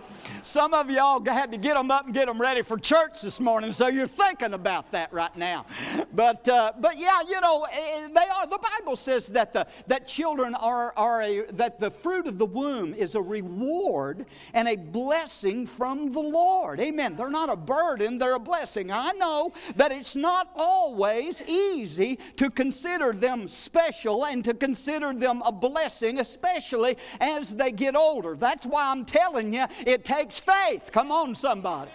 Some 0.43 0.75
of 0.75 0.91
y'all 0.91 1.25
had 1.25 1.51
to 1.53 1.59
get 1.59 1.75
them 1.75 1.91
up 1.91 2.05
and 2.05 2.15
get 2.15 2.27
them 2.27 2.41
ready 2.41 2.63
for 2.63 2.79
church 2.79 3.23
this 3.23 3.41
morning, 3.41 3.73
so 3.73 3.89
you're 3.89 4.07
thinking 4.07 4.53
about 4.53 4.93
that 4.93 5.13
right 5.13 5.35
now. 5.37 5.67
But, 6.13 6.49
uh, 6.49 6.73
but 6.79 6.99
yeah, 6.99 7.21
you 7.29 7.41
know, 7.41 7.67
eh, 7.73 7.77
eh, 7.77 8.09
they 8.15 8.21
are. 8.21 8.47
The 8.47 8.59
Bible 8.79 8.97
says 8.97 9.27
that 9.29 9.53
the 9.53 9.67
that 9.89 10.07
children 10.07 10.55
are 10.55 10.93
are 10.97 11.23
a 11.23 11.43
that 11.53 11.79
the 11.79 11.91
fruit 11.91 12.27
of 12.27 12.39
the 12.39 12.47
womb 12.47 12.95
is 12.95 13.15
a 13.15 13.21
reward 13.21 14.27
and 14.55 14.69
a 14.69 14.77
blessing 14.77 15.67
from 15.67 16.13
the 16.13 16.21
Lord. 16.21 16.81
Amen. 16.81 17.17
They're 17.17 17.29
not 17.31 17.51
a 17.51 17.57
burden; 17.57 18.19
they're 18.19 18.37
a 18.37 18.41
blessing. 18.41 18.91
I 18.91 19.13
know 19.13 19.53
that 19.77 19.93
it's 19.93 20.17
not 20.17 20.51
always 20.55 21.43
easy 21.49 22.19
to 22.37 22.51
consider 22.51 23.13
them 23.13 23.49
special 23.49 24.25
and 24.27 24.45
to 24.45 24.55
consider 24.55 25.13
them 25.13 25.43
a 25.45 25.53
blessing, 25.53 25.86
especially 25.87 26.97
as 27.21 27.55
they 27.55 27.73
get 27.73 27.97
older. 27.97 28.35
That's 28.35 28.67
why 28.67 28.91
I'm 28.91 29.05
telling 29.05 29.53
you, 29.53 29.67
it 29.87 30.05
takes 30.05 30.39
faith. 30.39 30.91
Come 30.93 31.11
on, 31.11 31.35
somebody. 31.35 31.91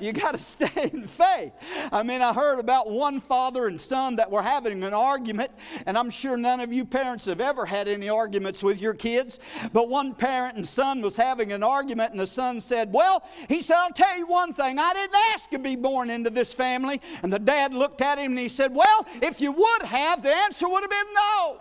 You 0.00 0.12
got 0.12 0.32
to 0.32 0.38
stay 0.38 0.90
in 0.92 1.06
faith. 1.06 1.52
I 1.92 2.02
mean, 2.02 2.22
I 2.22 2.32
heard 2.32 2.58
about 2.58 2.90
one 2.90 3.20
father 3.20 3.66
and 3.66 3.80
son 3.80 4.16
that 4.16 4.30
were 4.30 4.42
having 4.42 4.82
an 4.82 4.94
argument, 4.94 5.50
and 5.86 5.96
I'm 5.96 6.10
sure 6.10 6.36
none 6.36 6.60
of 6.60 6.72
you 6.72 6.84
parents 6.84 7.24
have 7.26 7.40
ever 7.40 7.66
had 7.66 7.88
any 7.88 8.08
arguments 8.08 8.62
with 8.62 8.80
your 8.80 8.94
kids. 8.94 9.38
But 9.72 9.88
one 9.88 10.14
parent 10.14 10.56
and 10.56 10.66
son 10.66 11.00
was 11.00 11.16
having 11.16 11.52
an 11.52 11.62
argument, 11.62 12.12
and 12.12 12.20
the 12.20 12.26
son 12.26 12.60
said, 12.60 12.92
Well, 12.92 13.22
he 13.48 13.62
said, 13.62 13.76
I'll 13.76 13.92
tell 13.92 14.16
you 14.16 14.26
one 14.26 14.52
thing. 14.52 14.78
I 14.78 14.92
didn't 14.92 15.16
ask 15.32 15.50
to 15.50 15.58
be 15.58 15.76
born 15.76 16.10
into 16.10 16.30
this 16.30 16.52
family. 16.52 17.00
And 17.22 17.32
the 17.32 17.38
dad 17.38 17.74
looked 17.74 18.00
at 18.00 18.18
him 18.18 18.32
and 18.32 18.38
he 18.38 18.48
said, 18.48 18.74
Well, 18.74 19.06
if 19.22 19.40
you 19.40 19.52
would 19.52 19.82
have, 19.82 20.22
the 20.22 20.34
answer 20.34 20.68
would 20.68 20.82
have 20.82 20.90
been 20.90 21.14
no. 21.14 21.60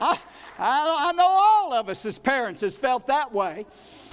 I, 0.00 0.18
I, 0.58 1.12
know 1.12 1.26
all 1.28 1.72
of 1.74 1.88
us 1.88 2.06
as 2.06 2.18
parents 2.18 2.60
has 2.62 2.76
felt 2.76 3.06
that 3.08 3.32
way. 3.32 3.66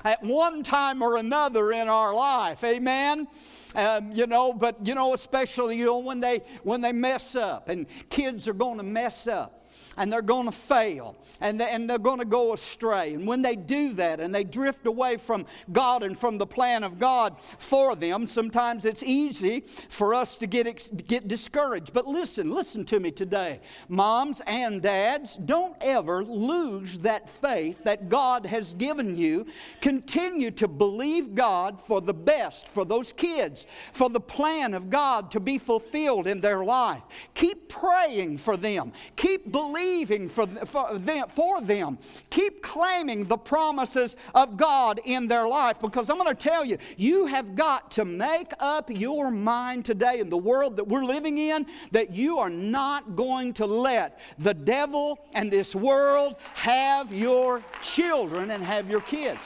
at 0.03 0.21
one 0.21 0.63
time 0.63 1.01
or 1.01 1.17
another 1.17 1.71
in 1.71 1.87
our 1.87 2.13
life. 2.13 2.63
Amen. 2.63 3.27
Um, 3.75 4.11
you 4.11 4.27
know, 4.27 4.53
but 4.53 4.85
you 4.85 4.95
know, 4.95 5.13
especially 5.13 5.77
you 5.77 5.85
know, 5.85 5.99
when 5.99 6.19
they 6.19 6.41
when 6.63 6.81
they 6.81 6.91
mess 6.91 7.35
up, 7.35 7.69
and 7.69 7.87
kids 8.09 8.47
are 8.47 8.53
going 8.53 8.77
to 8.77 8.83
mess 8.83 9.27
up 9.27 9.62
and 9.97 10.11
they're 10.11 10.21
going 10.21 10.45
to 10.45 10.51
fail 10.51 11.15
and, 11.41 11.59
they, 11.59 11.69
and 11.69 11.89
they're 11.89 11.97
going 11.97 12.19
to 12.19 12.25
go 12.25 12.53
astray. 12.53 13.13
And 13.13 13.27
when 13.27 13.41
they 13.41 13.55
do 13.55 13.93
that 13.93 14.19
and 14.19 14.33
they 14.33 14.43
drift 14.43 14.85
away 14.85 15.17
from 15.17 15.45
God 15.71 16.03
and 16.03 16.17
from 16.17 16.37
the 16.37 16.47
plan 16.47 16.83
of 16.83 16.99
God 16.99 17.35
for 17.39 17.95
them, 17.95 18.25
sometimes 18.25 18.85
it's 18.85 19.03
easy 19.03 19.61
for 19.89 20.13
us 20.13 20.37
to 20.39 20.47
get, 20.47 21.07
get 21.07 21.27
discouraged. 21.27 21.93
But 21.93 22.07
listen, 22.07 22.51
listen 22.51 22.85
to 22.85 22.99
me 22.99 23.11
today. 23.11 23.61
Moms 23.89 24.41
and 24.47 24.81
dads, 24.81 25.35
don't 25.37 25.75
ever 25.81 26.23
lose 26.23 26.99
that 26.99 27.29
faith 27.29 27.83
that 27.83 28.09
God 28.09 28.45
has 28.45 28.73
given 28.73 29.15
you. 29.15 29.45
Continue 29.81 30.51
to 30.51 30.67
believe 30.67 31.35
God 31.35 31.79
for 31.79 32.01
the 32.01 32.13
best 32.13 32.67
for 32.67 32.85
those 32.85 33.11
kids, 33.11 33.67
for 33.91 34.09
the 34.09 34.19
plan 34.19 34.73
of 34.73 34.89
God 34.89 35.31
to 35.31 35.39
be 35.39 35.57
fulfilled 35.57 36.27
in 36.27 36.41
their 36.41 36.63
life. 36.63 37.03
Keep 37.33 37.69
praying 37.69 38.37
for 38.37 38.57
them. 38.57 38.91
Keep 39.15 39.51
believing 39.51 39.82
believing 39.83 40.29
for, 40.29 40.47
for, 40.47 40.97
them, 40.97 41.27
for 41.27 41.61
them. 41.61 41.97
Keep 42.29 42.61
claiming 42.61 43.25
the 43.25 43.37
promises 43.37 44.15
of 44.33 44.57
God 44.57 44.99
in 45.05 45.27
their 45.27 45.47
life 45.47 45.79
because 45.79 46.09
I'm 46.09 46.17
going 46.17 46.33
to 46.33 46.35
tell 46.35 46.65
you, 46.65 46.77
you 46.97 47.25
have 47.25 47.55
got 47.55 47.91
to 47.91 48.05
make 48.05 48.51
up 48.59 48.89
your 48.89 49.31
mind 49.31 49.85
today 49.85 50.19
in 50.19 50.29
the 50.29 50.37
world 50.37 50.77
that 50.77 50.87
we're 50.87 51.03
living 51.05 51.37
in 51.37 51.65
that 51.91 52.13
you 52.13 52.37
are 52.37 52.49
not 52.49 53.15
going 53.15 53.53
to 53.53 53.65
let 53.65 54.19
the 54.39 54.53
devil 54.53 55.19
and 55.33 55.51
this 55.51 55.75
world 55.75 56.35
have 56.55 57.13
your 57.13 57.61
children 57.81 58.51
and 58.51 58.63
have 58.63 58.89
your 58.89 59.01
kids. 59.01 59.39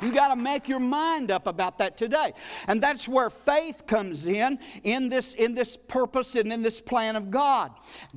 You 0.00 0.12
got 0.12 0.28
to 0.28 0.36
make 0.36 0.68
your 0.68 0.78
mind 0.78 1.30
up 1.30 1.46
about 1.46 1.78
that 1.78 1.96
today. 1.96 2.32
And 2.68 2.80
that's 2.80 3.08
where 3.08 3.30
faith 3.30 3.86
comes 3.86 4.26
in, 4.26 4.58
in 4.84 5.08
this, 5.08 5.34
in 5.34 5.54
this 5.54 5.76
purpose 5.76 6.34
and 6.34 6.52
in 6.52 6.62
this 6.62 6.80
plan 6.80 7.16
of 7.16 7.30
God. 7.30 7.72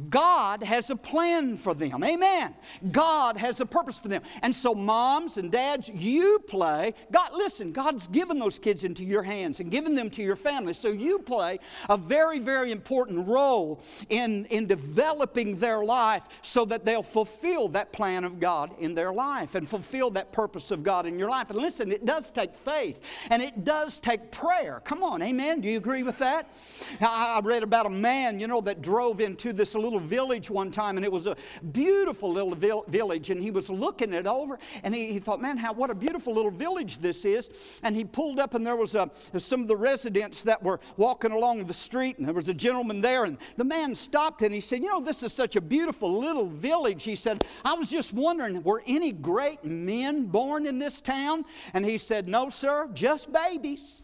God 0.10 0.64
has 0.64 0.90
a 0.90 0.96
plan 0.96 1.58
for 1.58 1.74
them. 1.74 2.04
Amen. 2.04 2.56
God 2.92 3.38
has 3.38 3.60
a 3.60 3.66
purpose 3.66 4.00
for 4.00 4.08
them. 4.08 4.22
And 4.42 4.54
so, 4.54 4.76
moms 4.76 5.38
and 5.38 5.52
dads, 5.52 5.90
you 5.90 6.40
play. 6.48 6.94
God, 7.12 7.30
listen, 7.34 7.72
God's 7.72 8.08
given 8.08 8.40
those 8.40 8.60
kids 8.60 8.84
into 8.84 9.04
your 9.04 9.24
hands 9.24 9.60
and 9.60 9.72
given 9.72 9.96
them 9.96 10.10
to 10.12 10.24
your 10.24 10.36
family. 10.36 10.74
So 10.74 10.90
you 10.90 11.20
play 11.20 11.60
a 11.90 11.98
very, 11.98 12.40
very 12.40 12.72
important 12.72 13.28
role 13.28 13.82
in, 14.10 14.46
in 14.46 14.68
developing 14.68 15.58
their 15.58 15.84
life 15.84 16.24
so 16.42 16.66
that 16.66 16.86
they'll 16.86 17.04
fulfill 17.04 17.70
that 17.70 17.92
plan 17.92 18.24
of 18.24 18.40
God 18.40 18.72
in 18.80 18.94
their 18.94 19.12
life 19.12 19.56
and 19.56 19.68
fulfill 19.68 20.12
that 20.12 20.32
purpose 20.32 20.72
of 20.72 20.84
God 20.84 21.06
in 21.06 21.18
your 21.18 21.30
life. 21.30 21.50
And 21.50 21.60
listen, 21.60 21.71
listen, 21.72 21.90
it 21.90 22.04
does 22.04 22.30
take 22.30 22.54
faith 22.54 23.00
and 23.30 23.42
it 23.42 23.64
does 23.64 23.98
take 23.98 24.30
prayer. 24.30 24.82
Come 24.84 25.04
on, 25.04 25.22
amen. 25.22 25.62
Do 25.62 25.70
you 25.70 25.78
agree 25.78 26.04
with 26.04 26.18
that? 26.18 26.54
I, 27.00 27.40
read 27.42 27.64
about 27.64 27.86
a 27.86 27.90
man, 27.90 28.42
you 28.42 28.48
know, 28.48 28.60
that 28.62 28.82
drove 28.82 29.22
into 29.22 29.54
this 29.54 29.74
little 29.74 30.00
village 30.00 30.50
one 30.50 30.70
time 30.70 30.98
and 30.98 31.06
it 31.06 31.12
was 31.12 31.28
a 31.28 31.38
beautiful 31.72 32.30
little 32.30 32.54
village 32.88 33.30
and 33.30 33.42
he 33.42 33.52
was 33.52 33.70
looking 33.70 34.12
it 34.12 34.28
over 34.28 34.60
and 34.84 34.94
he, 34.94 35.14
he 35.14 35.20
thought, 35.20 35.42
man, 35.42 35.56
how, 35.56 35.72
what 35.72 35.90
a 35.90 35.96
beautiful 35.96 36.34
little 36.34 36.52
village 36.52 37.00
this 37.00 37.24
is. 37.24 37.80
And 37.84 37.96
he 37.96 38.04
pulled 38.04 38.38
up 38.38 38.54
and 38.54 38.68
there 38.68 38.76
was 38.76 38.94
a, 38.94 39.10
some 39.38 39.62
of 39.62 39.70
the 39.70 39.78
residents 39.78 40.44
that 40.44 40.62
were 40.62 40.82
walking 40.98 41.32
along 41.32 41.64
the 41.64 41.74
street 41.74 42.18
and 42.18 42.28
there 42.28 42.36
was 42.36 42.50
a 42.50 42.54
gentleman 42.54 43.00
there 43.00 43.24
and 43.24 43.38
the 43.56 43.64
man 43.64 43.96
stopped 43.96 44.42
and 44.42 44.54
he 44.54 44.60
said, 44.60 44.82
you 44.84 44.90
know, 44.90 45.00
this 45.00 45.24
is 45.24 45.32
such 45.32 45.56
a 45.56 45.62
beautiful 45.62 46.20
little 46.20 46.48
village. 46.48 47.06
He 47.06 47.16
said, 47.16 47.46
I 47.64 47.76
was 47.76 47.90
just 47.90 48.12
wondering, 48.12 48.62
were 48.62 48.84
any 48.86 49.14
great 49.14 49.64
men 49.64 50.26
born 50.26 50.68
in 50.68 50.78
this 50.78 51.00
town? 51.00 51.46
And 51.74 51.86
he 51.86 51.98
said, 51.98 52.28
No, 52.28 52.50
sir, 52.50 52.90
just 52.94 53.32
babies 53.32 54.04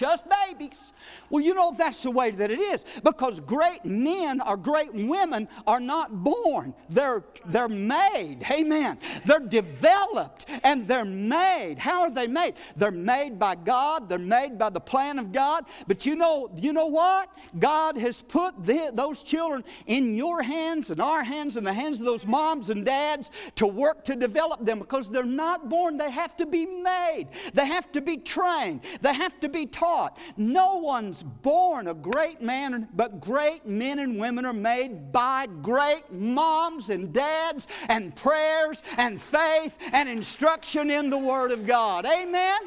just 0.00 0.24
babies. 0.48 0.94
Well, 1.28 1.44
you 1.44 1.52
know, 1.52 1.74
that's 1.76 2.02
the 2.02 2.10
way 2.10 2.30
that 2.30 2.50
it 2.50 2.58
is 2.58 2.86
because 3.04 3.38
great 3.38 3.84
men 3.84 4.40
or 4.40 4.56
great 4.56 4.94
women 4.94 5.46
are 5.66 5.78
not 5.78 6.24
born, 6.24 6.74
they're, 6.88 7.22
they're 7.44 7.68
made. 7.68 8.38
Amen. 8.50 8.98
They're 9.26 9.40
developed 9.40 10.46
and 10.64 10.86
they're 10.86 11.04
made. 11.04 11.76
How 11.78 12.02
are 12.02 12.10
they 12.10 12.26
made? 12.26 12.54
They're 12.76 12.90
made 12.90 13.38
by 13.38 13.56
God, 13.56 14.08
they're 14.08 14.18
made 14.18 14.58
by 14.58 14.70
the 14.70 14.80
plan 14.80 15.18
of 15.18 15.32
God. 15.32 15.66
But 15.86 16.06
you 16.06 16.16
know, 16.16 16.50
you 16.56 16.72
know 16.72 16.86
what? 16.86 17.28
God 17.58 17.98
has 17.98 18.22
put 18.22 18.64
the, 18.64 18.90
those 18.94 19.22
children 19.22 19.64
in 19.86 20.14
your 20.14 20.42
hands 20.42 20.88
and 20.88 21.00
our 21.02 21.22
hands 21.22 21.58
and 21.58 21.66
the 21.66 21.74
hands 21.74 22.00
of 22.00 22.06
those 22.06 22.24
moms 22.24 22.70
and 22.70 22.86
dads 22.86 23.30
to 23.56 23.66
work 23.66 24.04
to 24.04 24.16
develop 24.16 24.64
them 24.64 24.78
because 24.78 25.10
they're 25.10 25.24
not 25.24 25.68
born. 25.68 25.98
They 25.98 26.10
have 26.10 26.36
to 26.36 26.46
be 26.46 26.64
made, 26.64 27.28
they 27.52 27.66
have 27.66 27.92
to 27.92 28.00
be 28.00 28.16
trained, 28.16 28.80
they 29.02 29.12
have 29.12 29.38
to 29.40 29.50
be 29.50 29.66
taught 29.66 29.89
taught. 29.90 30.18
No 30.36 30.76
one's 30.76 31.22
born 31.22 31.88
a 31.88 31.94
great 31.94 32.40
man, 32.40 32.88
but 32.94 33.20
great 33.20 33.66
men 33.66 33.98
and 33.98 34.18
women 34.18 34.44
are 34.44 34.52
made 34.52 35.12
by 35.12 35.46
great 35.62 36.10
moms 36.12 36.90
and 36.90 37.12
dads 37.12 37.66
and 37.88 38.14
prayers 38.14 38.82
and 38.96 39.20
faith 39.20 39.78
and 39.92 40.08
instruction 40.08 40.90
in 40.90 41.10
the 41.10 41.18
Word 41.18 41.50
of 41.50 41.66
God. 41.66 42.06
Amen? 42.06 42.60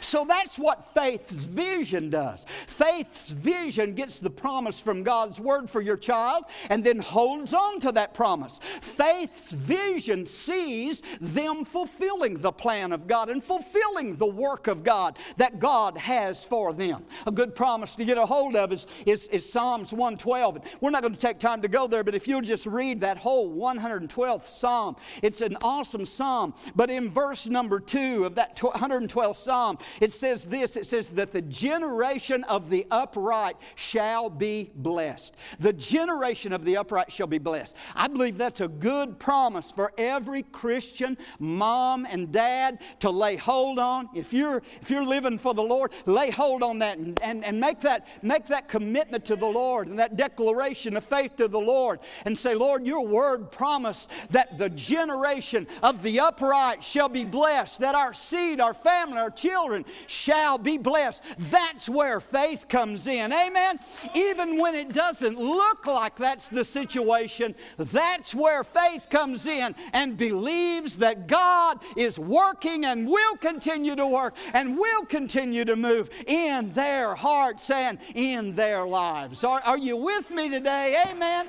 So 0.00 0.24
that's 0.24 0.58
what 0.58 0.92
faith's 0.94 1.44
vision 1.44 2.10
does. 2.10 2.44
Faith's 2.76 3.30
vision 3.30 3.94
gets 3.94 4.18
the 4.18 4.28
promise 4.28 4.78
from 4.78 5.02
God's 5.02 5.40
word 5.40 5.70
for 5.70 5.80
your 5.80 5.96
child 5.96 6.44
and 6.68 6.84
then 6.84 6.98
holds 6.98 7.54
on 7.54 7.80
to 7.80 7.92
that 7.92 8.12
promise. 8.12 8.58
Faith's 8.58 9.52
vision 9.52 10.26
sees 10.26 11.00
them 11.18 11.64
fulfilling 11.64 12.34
the 12.34 12.52
plan 12.52 12.92
of 12.92 13.06
God 13.06 13.30
and 13.30 13.42
fulfilling 13.42 14.16
the 14.16 14.26
work 14.26 14.66
of 14.66 14.84
God 14.84 15.18
that 15.38 15.58
God 15.58 15.96
has 15.96 16.44
for 16.44 16.74
them. 16.74 17.02
A 17.26 17.30
good 17.30 17.54
promise 17.54 17.94
to 17.94 18.04
get 18.04 18.18
a 18.18 18.26
hold 18.26 18.56
of 18.56 18.72
is, 18.72 18.86
is, 19.06 19.26
is 19.28 19.50
Psalms 19.50 19.92
112. 19.92 20.76
We're 20.82 20.90
not 20.90 21.00
going 21.00 21.14
to 21.14 21.18
take 21.18 21.38
time 21.38 21.62
to 21.62 21.68
go 21.68 21.86
there, 21.86 22.04
but 22.04 22.14
if 22.14 22.28
you'll 22.28 22.42
just 22.42 22.66
read 22.66 23.00
that 23.00 23.16
whole 23.16 23.56
112th 23.56 24.46
Psalm, 24.46 24.96
it's 25.22 25.40
an 25.40 25.56
awesome 25.62 26.04
Psalm. 26.04 26.52
But 26.74 26.90
in 26.90 27.10
verse 27.10 27.46
number 27.46 27.80
two 27.80 28.26
of 28.26 28.34
that 28.34 28.54
112th 28.54 29.36
Psalm, 29.36 29.78
it 30.02 30.12
says 30.12 30.44
this 30.44 30.76
it 30.76 30.84
says 30.84 31.08
that 31.10 31.32
the 31.32 31.40
generation 31.40 32.44
of 32.44 32.65
the 32.68 32.86
upright 32.90 33.56
shall 33.74 34.30
be 34.30 34.70
blessed. 34.74 35.34
The 35.58 35.72
generation 35.72 36.52
of 36.52 36.64
the 36.64 36.76
upright 36.76 37.12
shall 37.12 37.26
be 37.26 37.38
blessed. 37.38 37.76
I 37.94 38.08
believe 38.08 38.38
that's 38.38 38.60
a 38.60 38.68
good 38.68 39.18
promise 39.18 39.70
for 39.70 39.92
every 39.98 40.42
Christian 40.42 41.18
mom 41.38 42.06
and 42.06 42.32
dad 42.32 42.80
to 43.00 43.10
lay 43.10 43.36
hold 43.36 43.78
on. 43.78 44.08
If 44.14 44.32
you're 44.32 44.62
if 44.80 44.90
you're 44.90 45.04
living 45.04 45.38
for 45.38 45.54
the 45.54 45.62
Lord, 45.62 45.92
lay 46.06 46.30
hold 46.30 46.62
on 46.62 46.78
that 46.80 46.98
and, 46.98 47.20
and, 47.22 47.44
and 47.44 47.60
make 47.60 47.80
that 47.80 48.06
make 48.22 48.46
that 48.46 48.68
commitment 48.68 49.24
to 49.26 49.36
the 49.36 49.46
Lord 49.46 49.88
and 49.88 49.98
that 49.98 50.16
declaration 50.16 50.96
of 50.96 51.04
faith 51.04 51.36
to 51.36 51.48
the 51.48 51.60
Lord 51.60 52.00
and 52.24 52.36
say, 52.36 52.54
Lord, 52.54 52.86
your 52.86 53.06
word 53.06 53.50
promised 53.50 54.10
that 54.30 54.58
the 54.58 54.70
generation 54.70 55.66
of 55.82 56.02
the 56.02 56.20
upright 56.20 56.82
shall 56.82 57.08
be 57.08 57.24
blessed, 57.24 57.80
that 57.80 57.94
our 57.94 58.12
seed, 58.12 58.60
our 58.60 58.74
family, 58.74 59.18
our 59.18 59.30
children, 59.30 59.56
children 59.56 59.84
shall 60.06 60.58
be 60.58 60.78
blessed. 60.78 61.22
That's 61.38 61.88
where 61.88 62.20
faith 62.20 62.55
comes 62.64 63.06
in. 63.06 63.32
Amen. 63.32 63.78
Even 64.14 64.58
when 64.58 64.74
it 64.74 64.92
doesn't 64.92 65.38
look 65.38 65.86
like 65.86 66.16
that's 66.16 66.48
the 66.48 66.64
situation, 66.64 67.54
that's 67.76 68.34
where 68.34 68.64
faith 68.64 69.08
comes 69.10 69.46
in 69.46 69.74
and 69.92 70.16
believes 70.16 70.96
that 70.98 71.26
God 71.26 71.82
is 71.96 72.18
working 72.18 72.84
and 72.84 73.06
will 73.06 73.36
continue 73.36 73.96
to 73.96 74.06
work 74.06 74.36
and 74.54 74.78
will 74.78 75.04
continue 75.04 75.64
to 75.64 75.76
move 75.76 76.10
in 76.26 76.72
their 76.72 77.14
hearts 77.14 77.70
and 77.70 77.98
in 78.14 78.54
their 78.54 78.86
lives. 78.86 79.44
Are, 79.44 79.60
are 79.64 79.78
you 79.78 79.96
with 79.96 80.30
me 80.30 80.48
today? 80.48 81.02
Amen. 81.08 81.46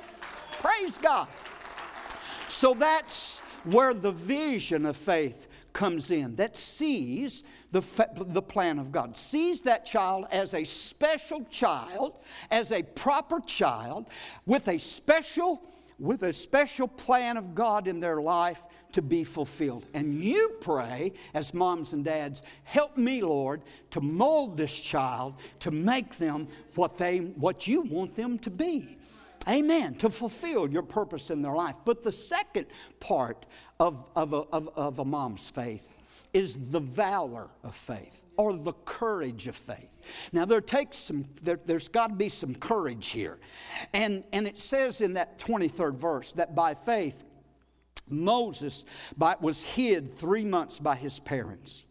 Praise 0.60 0.98
God. 0.98 1.28
So 2.48 2.74
that's 2.74 3.40
where 3.64 3.92
the 3.92 4.12
vision 4.12 4.86
of 4.86 4.96
faith 4.96 5.47
comes 5.72 6.10
in 6.10 6.36
that 6.36 6.56
sees 6.56 7.44
the, 7.70 7.80
the 8.26 8.42
plan 8.42 8.78
of 8.78 8.92
God, 8.92 9.16
sees 9.16 9.62
that 9.62 9.84
child 9.86 10.26
as 10.32 10.54
a 10.54 10.64
special 10.64 11.44
child, 11.44 12.14
as 12.50 12.72
a 12.72 12.82
proper 12.82 13.40
child, 13.40 14.08
with 14.46 14.68
a 14.68 14.78
special 14.78 15.62
with 15.98 16.22
a 16.22 16.32
special 16.32 16.86
plan 16.86 17.36
of 17.36 17.54
God 17.54 17.88
in 17.88 17.98
their 17.98 18.20
life 18.20 18.62
to 18.92 19.02
be 19.02 19.24
fulfilled. 19.24 19.84
And 19.94 20.22
you 20.22 20.56
pray, 20.60 21.12
as 21.34 21.52
moms 21.52 21.92
and 21.92 22.04
dads, 22.04 22.42
help 22.64 22.96
me, 22.96 23.20
Lord, 23.20 23.62
to 23.90 24.00
mold 24.00 24.56
this 24.56 24.78
child 24.80 25.34
to 25.60 25.70
make 25.70 26.16
them 26.16 26.48
what, 26.76 26.98
they, 26.98 27.18
what 27.18 27.66
you 27.66 27.82
want 27.82 28.14
them 28.14 28.38
to 28.40 28.50
be. 28.50 28.97
Amen. 29.48 29.94
To 29.96 30.10
fulfill 30.10 30.68
your 30.68 30.82
purpose 30.82 31.30
in 31.30 31.42
their 31.42 31.54
life. 31.54 31.76
But 31.84 32.02
the 32.02 32.12
second 32.12 32.66
part 33.00 33.46
of, 33.80 34.06
of, 34.14 34.32
a, 34.32 34.42
of, 34.52 34.68
of 34.76 34.98
a 34.98 35.04
mom's 35.04 35.48
faith 35.50 35.94
is 36.34 36.70
the 36.70 36.80
valor 36.80 37.48
of 37.64 37.74
faith 37.74 38.22
or 38.36 38.52
the 38.52 38.72
courage 38.84 39.48
of 39.48 39.56
faith. 39.56 39.98
Now 40.32 40.44
there 40.44 40.60
takes 40.60 40.98
some 40.98 41.24
there, 41.42 41.58
has 41.68 41.88
got 41.88 42.08
to 42.08 42.14
be 42.14 42.28
some 42.28 42.54
courage 42.54 43.08
here. 43.08 43.38
And 43.94 44.24
and 44.32 44.46
it 44.46 44.58
says 44.58 45.00
in 45.00 45.14
that 45.14 45.38
23rd 45.38 45.94
verse 45.94 46.32
that 46.32 46.54
by 46.54 46.74
faith 46.74 47.24
Moses 48.08 48.84
was 49.40 49.62
hid 49.62 50.12
three 50.12 50.44
months 50.44 50.78
by 50.78 50.96
his 50.96 51.18
parents. 51.18 51.84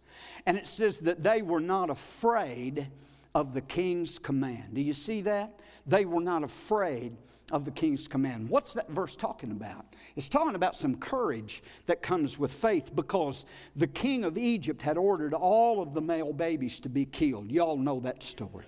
And 0.46 0.58
it 0.58 0.68
says 0.68 1.00
that 1.00 1.24
they 1.24 1.42
were 1.42 1.60
not 1.60 1.90
afraid 1.90 2.88
of 3.36 3.54
the 3.54 3.62
king's 3.62 4.18
command. 4.18 4.74
Do 4.74 4.82
you 4.82 4.94
see 4.94 5.22
that? 5.22 5.60
They 5.86 6.06
were 6.06 6.22
not 6.22 6.44
afraid 6.44 7.18
of 7.52 7.66
the 7.66 7.72
king's 7.72 8.08
command. 8.08 8.50
What's 8.50 8.74
that 8.74 8.90
verse 8.90 9.16
talking 9.16 9.52
about? 9.52 9.86
It's 10.16 10.28
talking 10.28 10.56
about 10.56 10.76
some 10.76 10.96
courage 10.96 11.64
that 11.86 12.02
comes 12.02 12.38
with 12.38 12.52
faith 12.52 12.96
because 12.96 13.46
the 13.76 13.88
king 13.88 14.26
of 14.26 14.38
Egypt 14.38 14.82
had 14.82 14.98
ordered 14.98 15.34
all 15.34 15.82
of 15.82 15.94
the 15.94 16.02
male 16.02 16.34
babies 16.34 16.80
to 16.82 16.90
be 16.90 17.06
killed. 17.06 17.52
Y'all 17.52 17.78
know 17.78 18.00
that 18.02 18.22
story. 18.22 18.66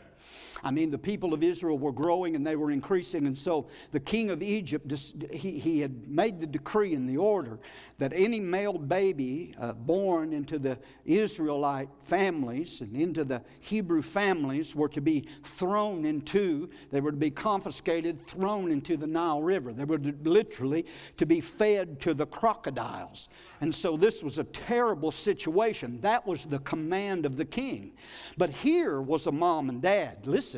I 0.63 0.71
mean, 0.71 0.91
the 0.91 0.97
people 0.97 1.33
of 1.33 1.43
Israel 1.43 1.77
were 1.77 1.91
growing 1.91 2.35
and 2.35 2.45
they 2.45 2.55
were 2.55 2.71
increasing. 2.71 3.27
And 3.27 3.37
so 3.37 3.67
the 3.91 3.99
king 3.99 4.29
of 4.29 4.41
Egypt, 4.41 4.91
he, 5.31 5.59
he 5.59 5.79
had 5.79 6.07
made 6.07 6.39
the 6.39 6.47
decree 6.47 6.93
and 6.93 7.07
the 7.07 7.17
order 7.17 7.59
that 7.97 8.13
any 8.15 8.39
male 8.39 8.77
baby 8.77 9.55
uh, 9.59 9.73
born 9.73 10.33
into 10.33 10.59
the 10.59 10.77
Israelite 11.05 11.89
families 11.99 12.81
and 12.81 12.95
into 12.95 13.23
the 13.23 13.41
Hebrew 13.59 14.01
families 14.01 14.75
were 14.75 14.89
to 14.89 15.01
be 15.01 15.27
thrown 15.43 16.05
into, 16.05 16.69
they 16.91 17.01
were 17.01 17.11
to 17.11 17.17
be 17.17 17.31
confiscated, 17.31 18.19
thrown 18.19 18.71
into 18.71 18.97
the 18.97 19.07
Nile 19.07 19.41
River. 19.41 19.73
They 19.73 19.85
were 19.85 19.97
to, 19.97 20.13
literally 20.23 20.85
to 21.17 21.25
be 21.25 21.41
fed 21.41 21.99
to 22.01 22.13
the 22.13 22.25
crocodiles. 22.25 23.29
And 23.61 23.73
so 23.73 23.97
this 23.97 24.23
was 24.23 24.39
a 24.39 24.43
terrible 24.45 25.11
situation. 25.11 25.99
That 26.01 26.25
was 26.25 26.45
the 26.45 26.59
command 26.59 27.25
of 27.25 27.37
the 27.37 27.45
king. 27.45 27.93
But 28.37 28.49
here 28.49 29.01
was 29.01 29.27
a 29.27 29.31
mom 29.31 29.69
and 29.69 29.81
dad, 29.81 30.25
listen, 30.25 30.48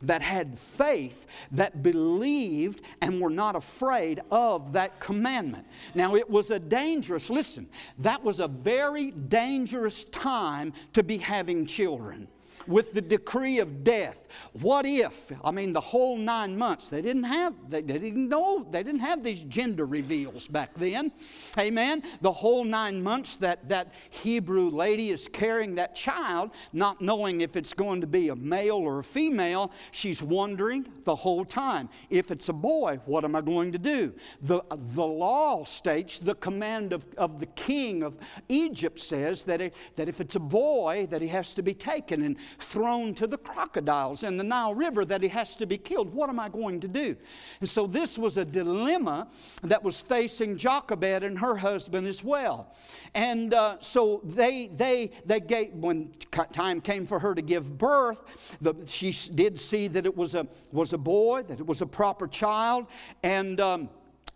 that 0.00 0.22
had 0.22 0.58
faith, 0.58 1.26
that 1.52 1.82
believed, 1.82 2.82
and 3.00 3.20
were 3.20 3.30
not 3.30 3.56
afraid 3.56 4.20
of 4.30 4.72
that 4.72 5.00
commandment. 5.00 5.66
Now, 5.94 6.14
it 6.16 6.28
was 6.28 6.50
a 6.50 6.58
dangerous, 6.58 7.30
listen, 7.30 7.68
that 7.98 8.22
was 8.22 8.40
a 8.40 8.48
very 8.48 9.10
dangerous 9.10 10.04
time 10.04 10.72
to 10.92 11.02
be 11.02 11.18
having 11.18 11.66
children 11.66 12.28
with 12.66 12.92
the 12.92 13.00
decree 13.00 13.58
of 13.58 13.84
death. 13.84 14.28
What 14.60 14.86
if, 14.86 15.32
I 15.44 15.50
mean, 15.50 15.72
the 15.72 15.80
whole 15.80 16.16
nine 16.16 16.56
months, 16.56 16.88
they 16.88 17.02
didn't 17.02 17.24
have, 17.24 17.54
they, 17.68 17.82
they 17.82 17.98
didn't 17.98 18.28
know, 18.28 18.64
they 18.70 18.82
didn't 18.82 19.00
have 19.00 19.22
these 19.22 19.44
gender 19.44 19.86
reveals 19.86 20.48
back 20.48 20.74
then. 20.74 21.12
Amen. 21.58 22.02
The 22.20 22.32
whole 22.32 22.64
nine 22.64 23.02
months 23.02 23.36
that 23.36 23.68
that 23.68 23.94
Hebrew 24.10 24.70
lady 24.70 25.10
is 25.10 25.28
carrying 25.28 25.74
that 25.76 25.94
child, 25.94 26.50
not 26.72 27.00
knowing 27.00 27.40
if 27.40 27.56
it's 27.56 27.74
going 27.74 28.00
to 28.00 28.06
be 28.06 28.28
a 28.28 28.36
male 28.36 28.76
or 28.76 29.00
a 29.00 29.04
female, 29.04 29.72
she's 29.90 30.22
wondering 30.22 30.86
the 31.04 31.14
whole 31.14 31.44
time. 31.44 31.88
If 32.10 32.30
it's 32.30 32.48
a 32.48 32.52
boy, 32.52 33.00
what 33.06 33.24
am 33.24 33.36
I 33.36 33.40
going 33.40 33.72
to 33.72 33.78
do? 33.78 34.12
The, 34.42 34.62
the 34.70 35.06
law 35.06 35.64
states, 35.64 36.18
the 36.18 36.34
command 36.34 36.92
of, 36.92 37.06
of 37.16 37.40
the 37.40 37.46
king 37.46 38.02
of 38.02 38.18
Egypt 38.48 38.98
says 38.98 39.44
that, 39.44 39.60
it, 39.60 39.74
that 39.96 40.08
if 40.08 40.20
it's 40.20 40.36
a 40.36 40.40
boy, 40.40 41.06
that 41.10 41.22
he 41.22 41.28
has 41.28 41.54
to 41.54 41.62
be 41.62 41.74
taken 41.74 42.22
and 42.22 42.36
thrown 42.58 43.14
to 43.14 43.26
the 43.26 43.38
crocodiles 43.38 44.22
in 44.22 44.36
the 44.36 44.44
Nile 44.44 44.74
River 44.74 45.04
that 45.04 45.22
he 45.22 45.28
has 45.28 45.56
to 45.56 45.66
be 45.66 45.78
killed. 45.78 46.12
What 46.12 46.28
am 46.28 46.38
I 46.38 46.48
going 46.48 46.80
to 46.80 46.88
do? 46.88 47.16
And 47.60 47.68
so 47.68 47.86
this 47.86 48.18
was 48.18 48.38
a 48.38 48.44
dilemma 48.44 49.28
that 49.62 49.82
was 49.82 50.00
facing 50.00 50.56
Jochebed 50.56 51.22
and 51.22 51.38
her 51.38 51.56
husband 51.56 52.06
as 52.06 52.24
well. 52.24 52.74
And 53.14 53.54
uh, 53.54 53.78
so 53.80 54.20
they, 54.24 54.68
they, 54.72 55.10
they 55.26 55.40
gave, 55.40 55.72
when 55.72 56.10
time 56.52 56.80
came 56.80 57.06
for 57.06 57.18
her 57.18 57.34
to 57.34 57.42
give 57.42 57.78
birth, 57.78 58.56
the, 58.60 58.74
she 58.86 59.12
did 59.34 59.58
see 59.58 59.88
that 59.88 60.06
it 60.06 60.16
was 60.16 60.34
a, 60.34 60.46
was 60.72 60.92
a 60.92 60.98
boy, 60.98 61.42
that 61.44 61.60
it 61.60 61.66
was 61.66 61.82
a 61.82 61.86
proper 61.86 62.26
child, 62.26 62.86
and 63.22 63.60
um, 63.60 63.88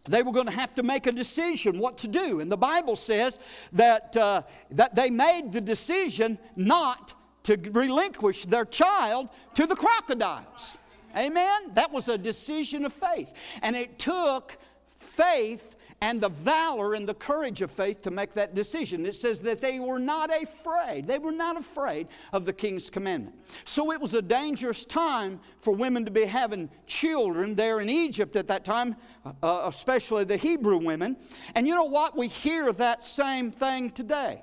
they 0.08 0.22
were 0.22 0.32
going 0.32 0.46
to 0.46 0.52
have 0.52 0.74
to 0.74 0.82
make 0.82 1.06
a 1.06 1.12
decision 1.12 1.78
what 1.78 1.98
to 1.98 2.08
do. 2.08 2.40
And 2.40 2.50
the 2.50 2.56
Bible 2.56 2.96
says 2.96 3.38
that, 3.72 4.16
uh, 4.16 4.42
that 4.70 4.94
they 4.94 5.10
made 5.10 5.52
the 5.52 5.60
decision 5.60 6.38
not 6.54 7.14
to 7.46 7.56
relinquish 7.70 8.44
their 8.44 8.64
child 8.64 9.30
to 9.54 9.66
the 9.66 9.76
crocodiles. 9.76 10.76
Amen? 11.16 11.74
That 11.74 11.92
was 11.92 12.08
a 12.08 12.18
decision 12.18 12.84
of 12.84 12.92
faith. 12.92 13.32
And 13.62 13.76
it 13.76 14.00
took 14.00 14.58
faith 14.90 15.76
and 16.02 16.20
the 16.20 16.28
valor 16.28 16.94
and 16.94 17.08
the 17.08 17.14
courage 17.14 17.62
of 17.62 17.70
faith 17.70 18.02
to 18.02 18.10
make 18.10 18.34
that 18.34 18.56
decision. 18.56 19.06
It 19.06 19.14
says 19.14 19.40
that 19.42 19.60
they 19.60 19.78
were 19.78 20.00
not 20.00 20.30
afraid. 20.42 21.06
They 21.06 21.18
were 21.18 21.32
not 21.32 21.56
afraid 21.56 22.08
of 22.32 22.46
the 22.46 22.52
king's 22.52 22.90
commandment. 22.90 23.36
So 23.64 23.92
it 23.92 24.00
was 24.00 24.12
a 24.12 24.20
dangerous 24.20 24.84
time 24.84 25.38
for 25.60 25.72
women 25.72 26.04
to 26.04 26.10
be 26.10 26.26
having 26.26 26.68
children 26.86 27.54
there 27.54 27.80
in 27.80 27.88
Egypt 27.88 28.34
at 28.34 28.48
that 28.48 28.64
time, 28.64 28.96
uh, 29.24 29.62
especially 29.66 30.24
the 30.24 30.36
Hebrew 30.36 30.78
women. 30.78 31.16
And 31.54 31.66
you 31.66 31.76
know 31.76 31.84
what? 31.84 32.16
We 32.16 32.26
hear 32.26 32.72
that 32.72 33.04
same 33.04 33.52
thing 33.52 33.90
today 33.90 34.42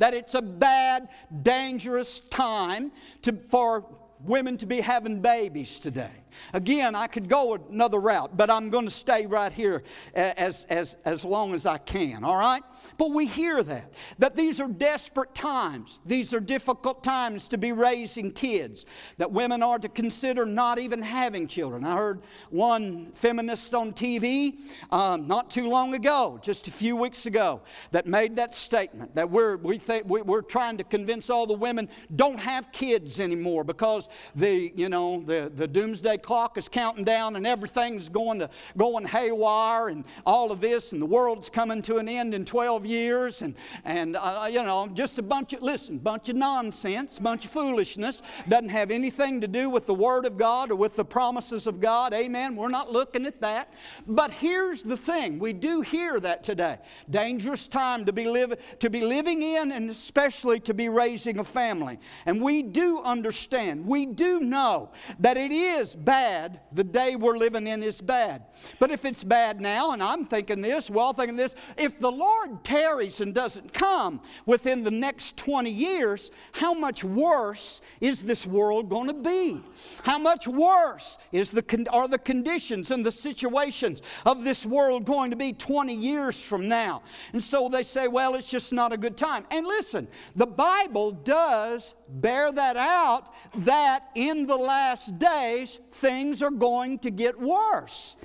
that 0.00 0.14
it's 0.14 0.34
a 0.34 0.42
bad, 0.42 1.08
dangerous 1.42 2.20
time 2.20 2.90
to, 3.22 3.32
for 3.32 3.84
women 4.24 4.56
to 4.56 4.66
be 4.66 4.80
having 4.80 5.20
babies 5.20 5.78
today. 5.78 6.10
Again, 6.52 6.94
I 6.94 7.06
could 7.06 7.28
go 7.28 7.54
another 7.70 7.98
route, 7.98 8.36
but 8.36 8.50
I'm 8.50 8.70
going 8.70 8.84
to 8.84 8.90
stay 8.90 9.26
right 9.26 9.52
here 9.52 9.82
as, 10.14 10.64
as, 10.66 10.96
as 11.04 11.24
long 11.24 11.54
as 11.54 11.66
I 11.66 11.78
can, 11.78 12.24
all 12.24 12.38
right? 12.38 12.62
But 12.98 13.10
we 13.10 13.26
hear 13.26 13.62
that, 13.62 13.92
that 14.18 14.36
these 14.36 14.60
are 14.60 14.68
desperate 14.68 15.34
times. 15.34 16.00
These 16.04 16.32
are 16.34 16.40
difficult 16.40 17.02
times 17.02 17.48
to 17.48 17.58
be 17.58 17.72
raising 17.72 18.30
kids, 18.30 18.86
that 19.18 19.30
women 19.30 19.62
are 19.62 19.78
to 19.78 19.88
consider 19.88 20.46
not 20.46 20.78
even 20.78 21.02
having 21.02 21.46
children. 21.46 21.84
I 21.84 21.96
heard 21.96 22.22
one 22.50 23.12
feminist 23.12 23.74
on 23.74 23.92
TV 23.92 24.58
um, 24.90 25.26
not 25.26 25.50
too 25.50 25.68
long 25.68 25.94
ago, 25.94 26.38
just 26.42 26.68
a 26.68 26.70
few 26.70 26.96
weeks 26.96 27.26
ago, 27.26 27.62
that 27.92 28.06
made 28.06 28.36
that 28.36 28.54
statement 28.54 29.14
that 29.14 29.30
we're, 29.30 29.56
we 29.56 29.78
think, 29.78 30.06
we're 30.06 30.42
trying 30.42 30.76
to 30.76 30.84
convince 30.84 31.30
all 31.30 31.46
the 31.46 31.54
women 31.54 31.88
don't 32.16 32.40
have 32.40 32.72
kids 32.72 33.20
anymore 33.20 33.64
because 33.64 34.08
the, 34.34 34.72
you 34.74 34.88
know, 34.88 35.22
the, 35.26 35.50
the 35.54 35.66
doomsday 35.66 36.18
clock 36.20 36.56
is 36.58 36.68
counting 36.68 37.04
down 37.04 37.36
and 37.36 37.46
everything's 37.46 38.08
going 38.08 38.38
to 38.38 38.50
going 38.76 39.04
haywire 39.04 39.88
and 39.88 40.04
all 40.26 40.52
of 40.52 40.60
this 40.60 40.92
and 40.92 41.00
the 41.00 41.06
world's 41.06 41.48
coming 41.48 41.82
to 41.82 41.96
an 41.96 42.08
end 42.08 42.34
in 42.34 42.44
12 42.44 42.86
years 42.86 43.42
and 43.42 43.54
and 43.84 44.16
uh, 44.16 44.48
you 44.50 44.62
know 44.62 44.88
just 44.94 45.18
a 45.18 45.22
bunch 45.22 45.52
of 45.52 45.62
listen 45.62 45.98
bunch 45.98 46.28
of 46.28 46.36
nonsense 46.36 47.18
bunch 47.18 47.44
of 47.44 47.50
foolishness. 47.50 48.22
Doesn't 48.48 48.70
have 48.70 48.90
anything 48.90 49.40
to 49.40 49.48
do 49.48 49.70
with 49.70 49.86
the 49.86 49.94
word 49.94 50.26
of 50.26 50.36
God 50.36 50.70
or 50.70 50.76
with 50.76 50.96
the 50.96 51.04
promises 51.04 51.66
of 51.66 51.80
God. 51.80 52.12
Amen. 52.12 52.56
We're 52.56 52.68
not 52.68 52.90
looking 52.90 53.26
at 53.26 53.40
that. 53.40 53.72
But 54.06 54.30
here's 54.30 54.82
the 54.82 54.96
thing. 54.96 55.38
We 55.38 55.52
do 55.52 55.80
hear 55.80 56.18
that 56.20 56.42
today. 56.42 56.78
Dangerous 57.08 57.68
time 57.68 58.04
to 58.06 58.12
be 58.12 58.26
living 58.26 58.58
to 58.78 58.90
be 58.90 59.02
living 59.02 59.42
in 59.42 59.72
and 59.72 59.90
especially 59.90 60.60
to 60.60 60.74
be 60.74 60.88
raising 60.88 61.38
a 61.38 61.44
family. 61.44 61.98
And 62.26 62.42
we 62.42 62.62
do 62.62 63.00
understand 63.02 63.86
we 63.86 64.06
do 64.06 64.40
know 64.40 64.90
that 65.18 65.36
it 65.36 65.52
is 65.52 65.94
bad, 66.10 66.58
the 66.72 66.82
day 66.82 67.14
we're 67.14 67.36
living 67.36 67.68
in 67.68 67.84
is 67.84 68.00
bad. 68.00 68.42
But 68.80 68.90
if 68.90 69.04
it's 69.04 69.22
bad 69.22 69.60
now, 69.60 69.92
and 69.92 70.02
I'm 70.02 70.26
thinking 70.26 70.60
this, 70.60 70.90
we're 70.90 71.00
all 71.00 71.12
thinking 71.12 71.36
this, 71.36 71.54
if 71.78 72.00
the 72.00 72.10
Lord 72.10 72.64
tarries 72.64 73.20
and 73.20 73.32
doesn't 73.32 73.72
come 73.72 74.20
within 74.44 74.82
the 74.82 74.90
next 74.90 75.36
20 75.36 75.70
years, 75.70 76.32
how 76.50 76.74
much 76.74 77.04
worse 77.04 77.80
is 78.00 78.24
this 78.24 78.44
world 78.44 78.88
going 78.88 79.06
to 79.06 79.14
be? 79.14 79.62
How 80.02 80.18
much 80.18 80.48
worse 80.48 81.16
is 81.30 81.52
the, 81.52 81.86
are 81.92 82.08
the 82.08 82.18
conditions 82.18 82.90
and 82.90 83.06
the 83.06 83.12
situations 83.12 84.02
of 84.26 84.42
this 84.42 84.66
world 84.66 85.04
going 85.04 85.30
to 85.30 85.36
be 85.36 85.52
20 85.52 85.94
years 85.94 86.44
from 86.44 86.68
now? 86.68 87.02
And 87.32 87.40
so 87.40 87.68
they 87.68 87.84
say, 87.84 88.08
well, 88.08 88.34
it's 88.34 88.50
just 88.50 88.72
not 88.72 88.92
a 88.92 88.96
good 88.96 89.16
time. 89.16 89.46
And 89.52 89.64
listen, 89.64 90.08
the 90.34 90.48
Bible 90.48 91.12
does 91.12 91.94
bear 92.10 92.50
that 92.52 92.76
out 92.76 93.32
that 93.64 94.08
in 94.14 94.46
the 94.46 94.56
last 94.56 95.18
days 95.18 95.78
things 95.92 96.42
are 96.42 96.50
going 96.50 96.98
to 97.00 97.10
get 97.10 97.38
worse. 97.38 98.16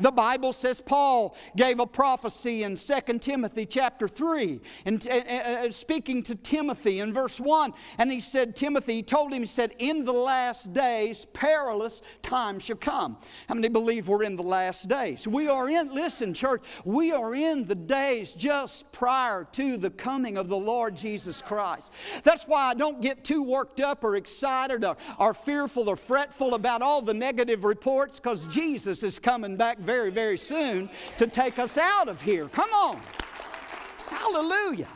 The 0.00 0.10
Bible 0.10 0.52
says 0.52 0.80
Paul 0.80 1.36
gave 1.56 1.80
a 1.80 1.86
prophecy 1.86 2.62
in 2.62 2.76
2 2.76 3.18
Timothy 3.18 3.66
chapter 3.66 4.08
3, 4.08 4.60
and, 4.84 5.08
uh, 5.08 5.70
speaking 5.70 6.22
to 6.24 6.34
Timothy 6.34 7.00
in 7.00 7.12
verse 7.12 7.40
1. 7.40 7.72
And 7.98 8.10
he 8.10 8.20
said, 8.20 8.56
Timothy, 8.56 8.94
he 8.94 9.02
told 9.02 9.32
him, 9.32 9.40
he 9.40 9.46
said, 9.46 9.74
In 9.78 10.04
the 10.04 10.12
last 10.12 10.72
days, 10.72 11.24
perilous 11.32 12.02
times 12.22 12.64
shall 12.64 12.76
come. 12.76 13.18
How 13.48 13.54
many 13.54 13.68
believe 13.68 14.08
we're 14.08 14.22
in 14.22 14.36
the 14.36 14.42
last 14.42 14.88
days? 14.88 15.26
We 15.26 15.48
are 15.48 15.68
in, 15.68 15.94
listen, 15.94 16.34
church, 16.34 16.62
we 16.84 17.12
are 17.12 17.34
in 17.34 17.64
the 17.64 17.74
days 17.74 18.34
just 18.34 18.90
prior 18.92 19.44
to 19.52 19.76
the 19.76 19.90
coming 19.90 20.36
of 20.36 20.48
the 20.48 20.56
Lord 20.56 20.96
Jesus 20.96 21.42
Christ. 21.42 21.92
That's 22.22 22.44
why 22.44 22.70
I 22.70 22.74
don't 22.74 23.00
get 23.00 23.24
too 23.24 23.42
worked 23.42 23.80
up 23.80 24.04
or 24.04 24.16
excited 24.16 24.84
or, 24.84 24.96
or 25.18 25.34
fearful 25.34 25.88
or 25.88 25.96
fretful 25.96 26.54
about 26.54 26.82
all 26.82 27.02
the 27.02 27.14
negative 27.14 27.64
reports 27.64 28.18
because 28.18 28.46
Jesus 28.46 29.02
is 29.02 29.18
coming 29.18 29.56
back 29.56 29.78
very, 29.82 30.10
very 30.10 30.38
soon 30.38 30.88
to 31.18 31.26
take 31.26 31.58
us 31.58 31.76
out 31.76 32.08
of 32.08 32.20
here. 32.22 32.46
Come 32.48 32.70
on. 32.70 33.00
Hallelujah. 34.08 34.88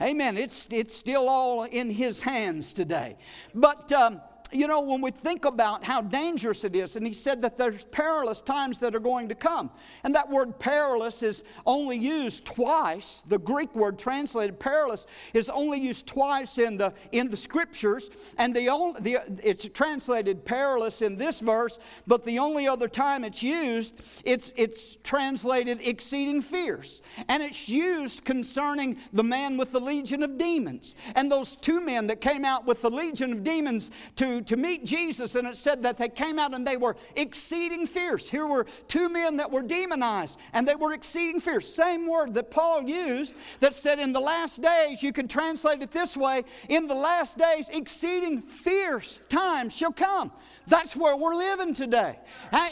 Amen. 0.00 0.36
It's, 0.36 0.68
it's 0.70 0.94
still 0.94 1.28
all 1.28 1.64
in 1.64 1.88
His 1.88 2.20
hands 2.20 2.72
today. 2.72 3.16
But 3.54 3.92
um, 3.92 4.20
you 4.52 4.68
know, 4.68 4.80
when 4.80 5.00
we 5.00 5.10
think 5.10 5.44
about 5.44 5.84
how 5.84 6.00
dangerous 6.00 6.64
it 6.64 6.76
is, 6.76 6.96
and 6.96 7.06
he 7.06 7.12
said 7.12 7.42
that 7.42 7.56
there's 7.56 7.84
perilous 7.84 8.40
times 8.40 8.78
that 8.78 8.94
are 8.94 9.00
going 9.00 9.28
to 9.28 9.34
come. 9.34 9.70
And 10.04 10.14
that 10.14 10.30
word 10.30 10.58
perilous 10.58 11.22
is 11.22 11.42
only 11.64 11.96
used 11.96 12.44
twice. 12.44 13.22
The 13.26 13.38
Greek 13.38 13.74
word 13.74 13.98
translated 13.98 14.60
perilous 14.60 15.06
is 15.34 15.50
only 15.50 15.80
used 15.80 16.06
twice 16.06 16.58
in 16.58 16.76
the, 16.76 16.94
in 17.12 17.28
the 17.28 17.36
scriptures. 17.36 18.08
And 18.38 18.54
the 18.54 18.68
only, 18.68 19.00
the, 19.00 19.18
it's 19.42 19.68
translated 19.70 20.44
perilous 20.44 21.02
in 21.02 21.16
this 21.16 21.40
verse, 21.40 21.78
but 22.06 22.24
the 22.24 22.38
only 22.38 22.68
other 22.68 22.88
time 22.88 23.24
it's 23.24 23.42
used, 23.42 24.00
it's, 24.24 24.52
it's 24.56 24.96
translated 24.96 25.86
exceeding 25.86 26.40
fierce. 26.40 27.02
And 27.28 27.42
it's 27.42 27.68
used 27.68 28.24
concerning 28.24 28.98
the 29.12 29.24
man 29.24 29.56
with 29.56 29.72
the 29.72 29.80
legion 29.80 30.22
of 30.22 30.38
demons. 30.38 30.94
And 31.16 31.32
those 31.32 31.56
two 31.56 31.80
men 31.80 32.06
that 32.06 32.20
came 32.20 32.44
out 32.44 32.64
with 32.64 32.82
the 32.82 32.90
legion 32.90 33.32
of 33.32 33.42
demons 33.42 33.90
to 34.16 34.35
to, 34.42 34.56
meet 34.56 34.84
Jesus, 34.84 35.34
and 35.34 35.46
it 35.46 35.56
said 35.56 35.82
that 35.82 35.96
they 35.96 36.08
came 36.08 36.38
out 36.38 36.54
and 36.54 36.66
they 36.66 36.76
were 36.76 36.96
exceeding 37.14 37.86
fierce. 37.86 38.28
Here 38.28 38.46
were 38.46 38.66
two 38.88 39.08
men 39.08 39.36
that 39.36 39.50
were 39.50 39.62
demonized, 39.62 40.40
and 40.52 40.66
they 40.66 40.74
were 40.74 40.92
exceeding 40.92 41.40
fierce. 41.40 41.72
Same 41.72 42.06
word 42.06 42.34
that 42.34 42.50
Paul 42.50 42.88
used 42.88 43.34
that 43.60 43.74
said, 43.74 43.98
In 43.98 44.12
the 44.12 44.20
last 44.20 44.62
days, 44.62 45.02
you 45.02 45.12
could 45.12 45.28
translate 45.28 45.82
it 45.82 45.90
this 45.90 46.16
way 46.16 46.42
in 46.68 46.86
the 46.86 46.94
last 46.94 47.38
days, 47.38 47.68
exceeding 47.68 48.40
fierce 48.40 49.20
times 49.28 49.76
shall 49.76 49.92
come. 49.92 50.32
That's 50.66 50.96
where 50.96 51.16
we're 51.16 51.34
living 51.34 51.74
today. 51.74 52.18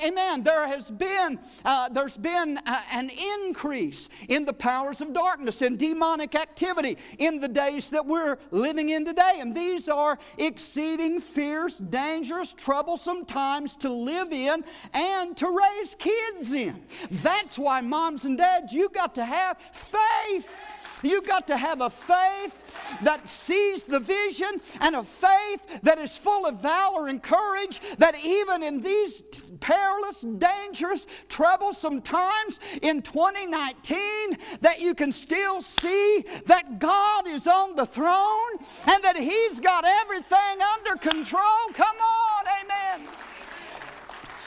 Amen. 0.05 0.43
There 0.43 0.67
has 0.67 0.91
been, 0.91 1.39
uh, 1.65 1.89
there's 1.91 2.17
been 2.17 2.59
uh, 2.67 2.81
an 2.93 3.11
increase 3.45 4.09
in 4.29 4.45
the 4.45 4.53
powers 4.53 5.01
of 5.01 5.13
darkness 5.13 5.63
and 5.63 5.79
demonic 5.79 6.35
activity 6.35 6.99
in 7.19 7.41
the 7.41 7.49
days 7.49 7.91
that 7.91 8.05
we're 8.05 8.37
living 8.51 8.89
in 8.89 9.05
today. 9.05 9.39
And 9.39 9.55
these 9.55 9.89
are 9.89 10.19
exceeding 10.39 11.21
fierce, 11.21 11.79
dangerous, 11.79 12.53
troublesome 12.53 13.25
times 13.27 13.77
to 13.77 13.91
live 13.91 14.33
in 14.33 14.65
and 14.93 15.37
to 15.37 15.47
raise 15.47 15.95
kids 15.95 16.53
in. 16.53 16.83
That's 17.11 17.59
why, 17.59 17.81
moms 17.81 18.25
and 18.25 18.37
dads, 18.37 18.73
you 18.73 18.89
got 18.89 19.15
to 19.17 19.25
have 19.25 19.59
faith. 19.73 20.61
You've 21.05 21.27
got 21.27 21.47
to 21.49 21.57
have 21.57 21.81
a 21.81 21.91
faith 21.91 22.63
that 23.03 23.29
sees 23.29 23.85
the 23.85 24.01
vision 24.01 24.61
and 24.81 24.97
a 24.97 25.03
faith 25.03 25.81
that 25.83 25.99
is 25.99 26.17
full 26.17 26.47
of 26.47 26.61
valor 26.61 27.09
and 27.09 27.23
courage 27.23 27.81
that 27.99 28.17
even 28.25 28.63
in 28.63 28.81
these 28.81 29.23
perilous, 29.61 30.23
dangerous, 30.23 31.07
troublesome 31.29 32.01
times 32.03 32.61
in 32.83 33.03
2019 33.03 34.39
that 34.61 34.81
you 34.81 34.95
can 34.95 35.13
still 35.13 35.63
see 35.63 36.25
that 36.47 36.79
God 36.79 37.29
is 37.29 37.47
on 37.47 37.77
the 37.77 37.87
throne 37.87 38.53
and 38.87 39.03
that 39.05 39.17
he's 39.17 39.61
got 39.61 39.85
everything 39.85 40.59
under 40.77 40.97
control. 40.97 41.43
Come 41.73 41.97
on, 41.97 42.45
amen. 42.63 43.09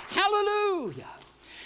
Hallelujah. 0.09 1.07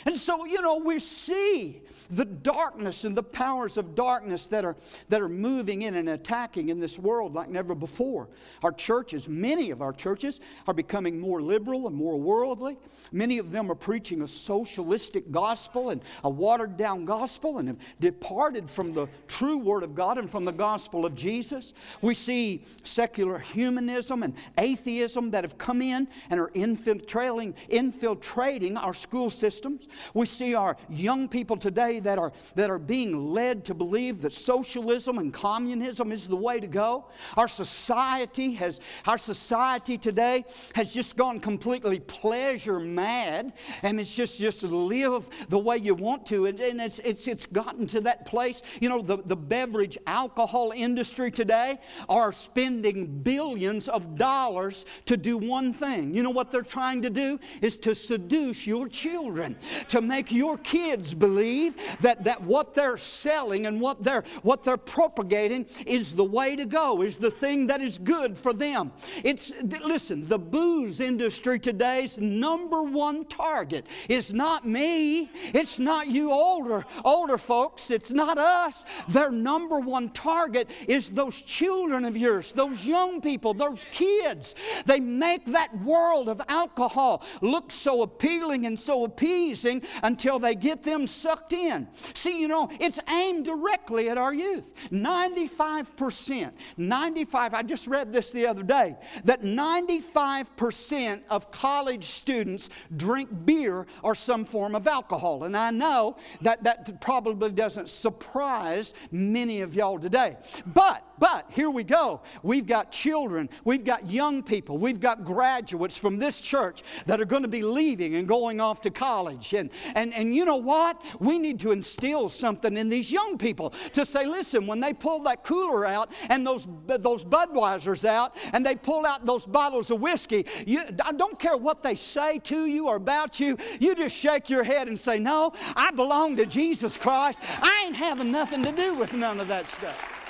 And 0.06 0.15
so, 0.15 0.45
you 0.45 0.62
know, 0.62 0.77
we 0.77 0.99
see 0.99 1.82
the 2.12 2.26
darkness 2.26 3.06
and 3.06 3.15
the 3.15 3.24
powers 3.24 3.78
of 3.78 3.95
darkness 3.95 4.47
that 4.47 4.65
are, 4.65 4.76
that 5.08 5.21
are 5.21 5.30
moving 5.30 5.84
in 5.84 5.95
and 5.95 6.10
attacking 6.10 6.69
in 6.69 6.80
this 6.80 7.00
world 7.00 7.34
like 7.34 7.50
never 7.50 7.74
before. 7.74 8.28
Our 8.63 8.74
churches, 8.74 9.30
many 9.30 9.71
of 9.71 9.82
our 9.82 9.93
churches, 9.93 10.41
are 10.67 10.74
becoming 10.74 11.19
more 11.19 11.41
liberal 11.41 11.88
and 11.88 11.95
more 11.95 12.19
worldly. 12.19 12.78
Many 13.13 13.38
of 13.38 13.52
them 13.52 13.71
are 13.71 13.76
preaching 13.76 14.21
a 14.21 14.28
socialistic 14.28 15.32
gospel 15.32 15.89
and 15.89 16.02
a 16.24 16.30
watered 16.30 16.76
down 16.76 17.06
gospel 17.06 17.60
and 17.60 17.69
have 17.69 17.78
departed 18.02 18.69
from 18.69 18.93
the 18.93 19.08
true 19.28 19.58
Word 19.58 19.84
of 19.84 19.95
God 19.95 20.17
and 20.17 20.30
from 20.30 20.43
the 20.43 20.52
gospel 20.52 21.06
of 21.06 21.15
Jesus. 21.15 21.74
We 22.02 22.13
see 22.13 22.63
secular 22.84 23.39
humanism 23.39 24.24
and 24.24 24.34
atheism 24.58 25.32
that 25.32 25.45
have 25.45 25.58
come 25.58 25.82
in 25.82 26.10
and 26.30 26.39
are 26.39 26.52
infiltrating, 26.54 27.56
infiltrating 27.69 28.76
our 28.76 28.93
school 28.93 29.30
systems. 29.30 29.88
We 30.13 30.26
see 30.26 30.56
our 30.56 30.76
young 30.89 31.30
people 31.30 31.56
today 31.56 32.01
that 32.04 32.18
are, 32.18 32.32
that 32.56 32.70
are 32.70 32.80
being 32.80 33.32
led 33.32 33.66
to 33.66 33.74
believe 33.74 34.22
that 34.22 34.34
socialism 34.34 35.18
and 35.18 35.34
communism 35.34 36.12
is 36.12 36.28
the 36.28 36.36
way 36.36 36.60
to 36.60 36.68
go. 36.68 37.06
Our 37.38 37.48
society 37.48 38.54
has, 38.54 38.80
our 39.08 39.18
society 39.18 39.98
today 39.98 40.46
has 40.76 40.94
just 40.94 41.16
gone 41.16 41.40
completely 41.40 42.00
pleasure 42.00 42.80
mad, 42.80 43.54
and 43.84 44.00
it's 44.00 44.16
just, 44.16 44.40
just 44.40 44.64
live 44.64 45.30
the 45.50 45.60
way 45.60 45.78
you 45.78 45.96
want 45.96 46.26
to. 46.28 46.46
And, 46.46 46.60
and 46.60 46.82
it's, 46.82 47.00
it's, 47.00 47.28
it's 47.28 47.46
gotten 47.46 47.88
to 47.88 48.02
that 48.02 48.26
place. 48.26 48.62
You 48.82 48.90
know, 48.90 49.02
the, 49.02 49.18
the 49.18 49.36
beverage 49.36 49.98
alcohol 50.08 50.72
industry 50.76 51.32
today 51.32 51.80
are 52.10 52.34
spending 52.34 53.22
billions 53.22 53.88
of 53.88 54.16
dollars 54.16 54.86
to 55.06 55.18
do 55.18 55.38
one 55.38 55.74
thing. 55.74 56.14
You 56.14 56.24
know 56.24 56.30
what 56.30 56.52
they're 56.52 56.62
trying 56.62 57.02
to 57.04 57.10
do? 57.10 57.40
Is 57.62 57.78
to 57.78 57.96
seduce 57.96 58.68
your 58.68 58.88
children, 58.88 59.56
to 59.90 60.02
make 60.02 60.32
your 60.32 60.58
kids 60.58 61.14
believe 61.14 61.76
that, 61.99 62.23
that 62.23 62.41
what 62.41 62.73
they're 62.73 62.97
selling 62.97 63.65
and 63.65 63.80
what 63.80 64.04
they're, 64.04 64.23
what 64.43 64.63
they're 64.63 64.77
propagating 64.77 65.65
is 65.86 66.13
the 66.13 66.23
way 66.23 66.56
to 66.56 66.65
go, 66.65 67.01
is 67.01 67.17
the 67.17 67.32
thing 67.32 67.67
that 67.67 67.82
is 67.82 67.97
good 67.97 68.38
for 68.38 68.54
them. 68.54 68.91
It's, 69.23 69.51
listen, 69.62 70.27
the 70.27 70.39
booze 70.39 70.99
industry 70.99 71.60
today's 71.60 72.17
number 72.17 72.84
one 72.84 73.25
target 73.25 73.86
is 74.10 74.34
not 74.34 74.65
me, 74.65 75.30
it's 75.54 75.80
not 75.80 76.08
you 76.08 76.32
older, 76.32 76.86
older 77.04 77.38
folks, 77.38 77.91
it's 77.91 78.12
not 78.12 78.38
us. 78.38 78.86
Their 79.10 79.32
number 79.32 79.80
one 79.80 80.10
target 80.10 80.69
is 80.88 81.10
those 81.10 81.41
children 81.41 82.06
of 82.06 82.15
yours, 82.15 82.54
those 82.54 82.86
young 82.86 83.21
people, 83.21 83.54
those 83.54 83.86
kids. 83.91 84.56
They 84.86 84.99
make 84.99 85.45
that 85.45 85.77
world 85.82 86.30
of 86.30 86.41
alcohol 86.47 87.23
look 87.41 87.71
so 87.71 88.01
appealing 88.01 88.65
and 88.65 88.77
so 88.77 89.04
appeasing 89.04 89.84
until 90.04 90.39
they 90.39 90.56
get 90.56 90.84
them 90.84 91.08
sucked 91.08 91.54
in. 91.54 91.81
See, 91.94 92.39
you 92.39 92.48
know, 92.48 92.70
it's 92.80 93.00
aimed 93.10 93.46
directly 93.46 94.10
at 94.10 94.17
our 94.17 94.34
youth. 94.34 94.74
95%, 94.91 96.52
95, 96.78 97.54
I 97.54 97.62
just 97.63 97.88
read 97.88 98.12
this 98.12 98.32
the 98.32 98.48
other 98.48 98.63
day, 98.63 98.96
that 99.24 99.41
95% 99.41 101.22
of 101.30 101.52
college 101.52 102.06
students 102.06 102.70
drink 102.96 103.30
beer 103.46 103.86
or 104.04 104.15
some 104.15 104.46
form 104.46 104.76
of 104.76 104.88
alcohol. 104.88 105.44
And 105.44 105.56
I 105.56 105.72
know 105.72 106.17
that 106.41 106.63
that 106.63 107.02
probably 107.02 107.52
doesn't 107.52 107.89
surprise 107.89 108.94
many 109.12 109.62
of 109.62 109.76
y'all 109.76 110.00
today. 110.00 110.38
But 110.65 111.06
but 111.21 111.45
here 111.49 111.69
we 111.69 111.84
go. 111.84 112.19
We've 112.41 112.65
got 112.65 112.91
children, 112.91 113.47
we've 113.63 113.86
got 113.86 114.10
young 114.10 114.41
people, 114.41 114.79
we've 114.79 114.99
got 114.99 115.23
graduates 115.23 115.95
from 115.95 116.17
this 116.17 116.41
church 116.41 116.81
that 117.05 117.21
are 117.21 117.25
going 117.25 117.43
to 117.43 117.47
be 117.47 117.62
leaving 117.62 118.15
and 118.15 118.27
going 118.27 118.60
off 118.60 118.81
to 118.81 118.89
college. 118.89 119.53
And, 119.53 119.69
and, 119.93 120.15
and 120.15 120.36
you 120.36 120.45
know 120.45 120.57
what? 120.57 120.99
We 121.19 121.38
need 121.38 121.60
to 121.60 121.71
instill 121.71 122.27
something 122.27 122.75
in 122.75 122.89
these 122.89 123.12
young 123.12 123.38
people 123.38 123.69
to 123.93 124.03
say, 124.03 124.25
listen, 124.25 124.65
when 124.65 124.79
they 124.79 124.93
pull 124.93 125.19
that 125.25 125.43
cooler 125.43 125.86
out 125.86 126.10
and 126.27 126.45
those, 126.45 126.67
those 126.88 127.23
Budweisers 127.23 128.03
out 128.03 128.36
and 128.51 128.65
they 128.65 128.75
pull 128.75 129.05
out 129.05 129.23
those 129.23 129.45
bottles 129.45 129.91
of 129.91 130.01
whiskey, 130.01 130.47
you, 130.65 130.81
I 131.05 131.12
don't 131.12 131.38
care 131.38 131.55
what 131.55 131.84
they 131.84 131.93
say 131.93 132.39
to 132.39 132.65
you 132.65 132.88
or 132.88 132.95
about 132.95 133.39
you, 133.39 133.57
you 133.79 133.93
just 133.93 134.15
shake 134.15 134.49
your 134.49 134.63
head 134.63 134.88
and 134.88 134.99
say, 134.99 135.19
no, 135.19 135.53
I 135.75 135.91
belong 135.91 136.38
to 136.38 136.47
Jesus 136.47 136.97
Christ. 136.97 137.41
I 137.62 137.84
ain't 137.86 137.95
having 137.95 138.31
nothing 138.31 138.63
to 138.63 138.71
do 138.71 138.95
with 138.95 139.13
none 139.13 139.39
of 139.39 139.47
that 139.49 139.67
stuff. 139.67 140.20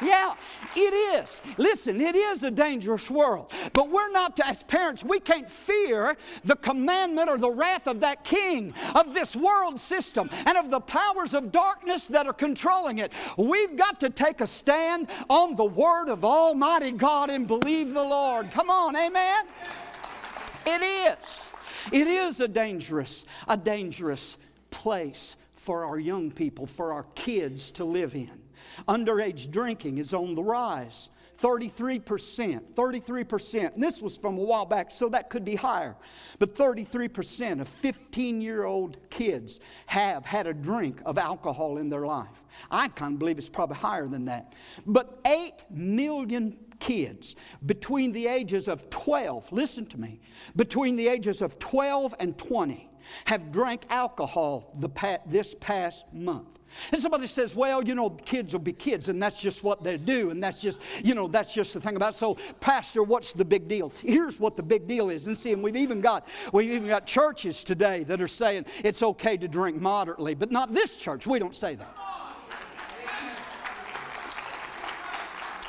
Yeah, 0.00 0.34
it 0.76 1.22
is. 1.24 1.42
Listen, 1.56 2.00
it 2.00 2.14
is 2.14 2.42
a 2.44 2.50
dangerous 2.50 3.10
world. 3.10 3.52
But 3.72 3.90
we're 3.90 4.10
not, 4.10 4.36
to, 4.36 4.46
as 4.46 4.62
parents, 4.62 5.02
we 5.02 5.18
can't 5.18 5.50
fear 5.50 6.16
the 6.44 6.56
commandment 6.56 7.28
or 7.28 7.36
the 7.36 7.50
wrath 7.50 7.86
of 7.86 8.00
that 8.00 8.22
king 8.22 8.74
of 8.94 9.14
this 9.14 9.34
world 9.34 9.80
system 9.80 10.30
and 10.46 10.56
of 10.56 10.70
the 10.70 10.80
powers 10.80 11.34
of 11.34 11.50
darkness 11.50 12.06
that 12.08 12.26
are 12.26 12.32
controlling 12.32 12.98
it. 12.98 13.12
We've 13.36 13.76
got 13.76 14.00
to 14.00 14.10
take 14.10 14.40
a 14.40 14.46
stand 14.46 15.10
on 15.28 15.56
the 15.56 15.64
word 15.64 16.08
of 16.08 16.24
Almighty 16.24 16.92
God 16.92 17.30
and 17.30 17.48
believe 17.48 17.92
the 17.92 18.04
Lord. 18.04 18.50
Come 18.50 18.70
on, 18.70 18.94
amen? 18.94 19.46
It 20.66 20.82
is. 20.82 21.50
It 21.92 22.06
is 22.06 22.40
a 22.40 22.48
dangerous, 22.48 23.24
a 23.48 23.56
dangerous 23.56 24.38
place 24.70 25.36
for 25.54 25.84
our 25.84 25.98
young 25.98 26.30
people, 26.30 26.66
for 26.66 26.92
our 26.92 27.06
kids 27.14 27.72
to 27.72 27.84
live 27.84 28.14
in. 28.14 28.47
Underage 28.86 29.50
drinking 29.50 29.98
is 29.98 30.14
on 30.14 30.34
the 30.34 30.42
rise. 30.42 31.08
33%, 31.38 32.74
33%. 32.74 33.74
And 33.74 33.82
this 33.82 34.02
was 34.02 34.16
from 34.16 34.36
a 34.38 34.42
while 34.42 34.66
back, 34.66 34.90
so 34.90 35.08
that 35.10 35.30
could 35.30 35.44
be 35.44 35.54
higher. 35.54 35.96
But 36.38 36.54
33% 36.54 37.60
of 37.60 37.68
15 37.68 38.40
year 38.40 38.64
old 38.64 38.98
kids 39.10 39.60
have 39.86 40.24
had 40.24 40.46
a 40.46 40.54
drink 40.54 41.00
of 41.06 41.16
alcohol 41.16 41.78
in 41.78 41.88
their 41.88 42.06
life. 42.06 42.44
I 42.70 42.88
kind 42.88 43.14
of 43.14 43.18
believe 43.20 43.38
it's 43.38 43.48
probably 43.48 43.76
higher 43.76 44.08
than 44.08 44.24
that. 44.24 44.54
But 44.84 45.20
8 45.26 45.52
million 45.70 46.56
kids 46.80 47.36
between 47.64 48.12
the 48.12 48.26
ages 48.26 48.66
of 48.66 48.90
12, 48.90 49.52
listen 49.52 49.86
to 49.86 50.00
me, 50.00 50.20
between 50.56 50.96
the 50.96 51.06
ages 51.06 51.40
of 51.40 51.58
12 51.58 52.14
and 52.18 52.36
20 52.36 52.90
have 53.24 53.52
drank 53.52 53.84
alcohol 53.90 54.74
the 54.78 55.20
this 55.26 55.54
past 55.60 56.04
month. 56.12 56.57
And 56.92 57.00
somebody 57.00 57.26
says, 57.26 57.54
well, 57.54 57.82
you 57.82 57.94
know, 57.94 58.10
kids 58.10 58.52
will 58.52 58.60
be 58.60 58.72
kids, 58.72 59.08
and 59.08 59.22
that's 59.22 59.40
just 59.40 59.64
what 59.64 59.82
they 59.82 59.96
do, 59.96 60.30
and 60.30 60.42
that's 60.42 60.60
just, 60.60 60.80
you 61.04 61.14
know, 61.14 61.28
that's 61.28 61.54
just 61.54 61.74
the 61.74 61.80
thing 61.80 61.96
about 61.96 62.14
it. 62.14 62.16
So, 62.16 62.36
Pastor, 62.60 63.02
what's 63.02 63.32
the 63.32 63.44
big 63.44 63.68
deal? 63.68 63.92
Here's 64.00 64.38
what 64.38 64.56
the 64.56 64.62
big 64.62 64.86
deal 64.86 65.10
is. 65.10 65.26
And 65.26 65.36
see, 65.36 65.52
and 65.52 65.62
we've 65.62 65.76
even 65.76 66.00
got 66.00 66.28
we've 66.52 66.72
even 66.72 66.88
got 66.88 67.06
churches 67.06 67.64
today 67.64 68.04
that 68.04 68.20
are 68.20 68.28
saying 68.28 68.66
it's 68.84 69.02
okay 69.02 69.36
to 69.36 69.48
drink 69.48 69.80
moderately, 69.80 70.34
but 70.34 70.50
not 70.50 70.72
this 70.72 70.96
church. 70.96 71.26
We 71.26 71.38
don't 71.38 71.54
say 71.54 71.74
that. 71.74 71.94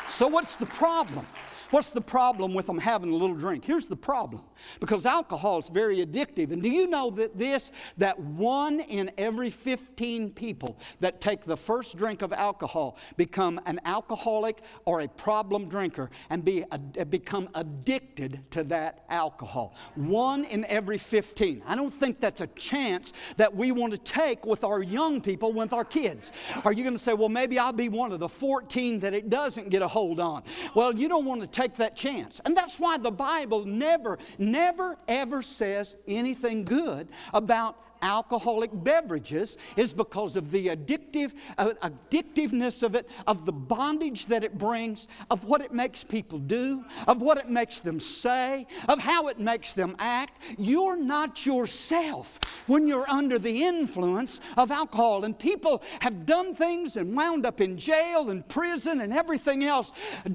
So 0.07 0.27
what's 0.27 0.57
the 0.57 0.65
problem? 0.65 1.25
What's 1.71 1.91
the 1.91 2.01
problem 2.01 2.53
with 2.53 2.65
them 2.65 2.77
having 2.77 3.09
a 3.09 3.15
little 3.15 3.35
drink? 3.35 3.63
Here's 3.63 3.85
the 3.85 3.95
problem 3.95 4.43
because 4.79 5.05
alcohol 5.05 5.59
is 5.59 5.69
very 5.69 6.05
addictive. 6.05 6.51
And 6.51 6.61
do 6.61 6.69
you 6.69 6.87
know 6.87 7.09
that 7.11 7.37
this, 7.37 7.71
that 7.97 8.19
one 8.19 8.79
in 8.79 9.11
every 9.17 9.49
15 9.49 10.31
people 10.31 10.77
that 10.99 11.21
take 11.21 11.41
the 11.41 11.57
first 11.57 11.97
drink 11.97 12.21
of 12.21 12.33
alcohol 12.33 12.97
become 13.17 13.59
an 13.65 13.79
alcoholic 13.85 14.61
or 14.85 15.01
a 15.01 15.07
problem 15.07 15.67
drinker 15.67 16.09
and 16.29 16.43
be, 16.43 16.63
become 17.09 17.49
addicted 17.55 18.41
to 18.51 18.63
that 18.63 19.05
alcohol? 19.09 19.75
One 19.95 20.45
in 20.45 20.65
every 20.65 20.97
15. 20.97 21.63
I 21.65 21.75
don't 21.75 21.93
think 21.93 22.19
that's 22.19 22.41
a 22.41 22.47
chance 22.47 23.13
that 23.37 23.55
we 23.55 23.71
want 23.71 23.93
to 23.93 23.97
take 23.97 24.45
with 24.45 24.63
our 24.63 24.81
young 24.81 25.21
people, 25.21 25.51
with 25.53 25.73
our 25.73 25.85
kids. 25.85 26.31
Are 26.63 26.73
you 26.73 26.83
going 26.83 26.95
to 26.95 26.99
say, 26.99 27.13
well, 27.13 27.29
maybe 27.29 27.59
I'll 27.59 27.73
be 27.73 27.89
one 27.89 28.11
of 28.11 28.19
the 28.19 28.29
14 28.29 28.99
that 28.99 29.13
it 29.13 29.29
doesn't 29.29 29.69
get 29.69 29.81
a 29.81 29.87
hold 29.87 30.19
on? 30.19 30.43
Well, 30.75 30.95
you 30.95 31.07
don't 31.07 31.25
want 31.25 31.41
to 31.41 31.47
take 31.47 31.75
that 31.75 31.95
chance. 31.95 32.41
And 32.45 32.55
that's 32.55 32.79
why 32.79 32.97
the 32.97 33.11
Bible 33.11 33.65
never, 33.65 34.17
never, 34.51 34.97
ever 35.07 35.41
says 35.41 35.95
anything 36.07 36.63
good 36.63 37.07
about 37.33 37.77
alcoholic 38.01 38.71
beverages 38.73 39.57
is 39.75 39.93
because 39.93 40.35
of 40.35 40.51
the 40.51 40.67
addictive, 40.67 41.33
uh, 41.57 41.73
addictiveness 41.83 42.83
of 42.83 42.95
it, 42.95 43.09
of 43.27 43.45
the 43.45 43.51
bondage 43.51 44.27
that 44.27 44.43
it 44.43 44.57
brings, 44.57 45.07
of 45.29 45.43
what 45.45 45.61
it 45.61 45.73
makes 45.73 46.03
people 46.03 46.39
do, 46.39 46.83
of 47.07 47.21
what 47.21 47.37
it 47.37 47.49
makes 47.49 47.79
them 47.79 47.99
say, 47.99 48.65
of 48.87 48.99
how 48.99 49.27
it 49.27 49.39
makes 49.39 49.73
them 49.73 49.95
act. 49.99 50.41
You're 50.57 50.97
not 50.97 51.45
yourself 51.45 52.39
when 52.67 52.87
you're 52.87 53.09
under 53.09 53.39
the 53.39 53.63
influence 53.63 54.39
of 54.57 54.71
alcohol. 54.71 55.25
And 55.25 55.37
people 55.37 55.83
have 56.01 56.25
done 56.25 56.53
things 56.53 56.97
and 56.97 57.15
wound 57.15 57.45
up 57.45 57.61
in 57.61 57.77
jail 57.77 58.29
and 58.29 58.47
prison 58.47 59.01
and 59.01 59.13
everything 59.13 59.63
else, 59.63 59.91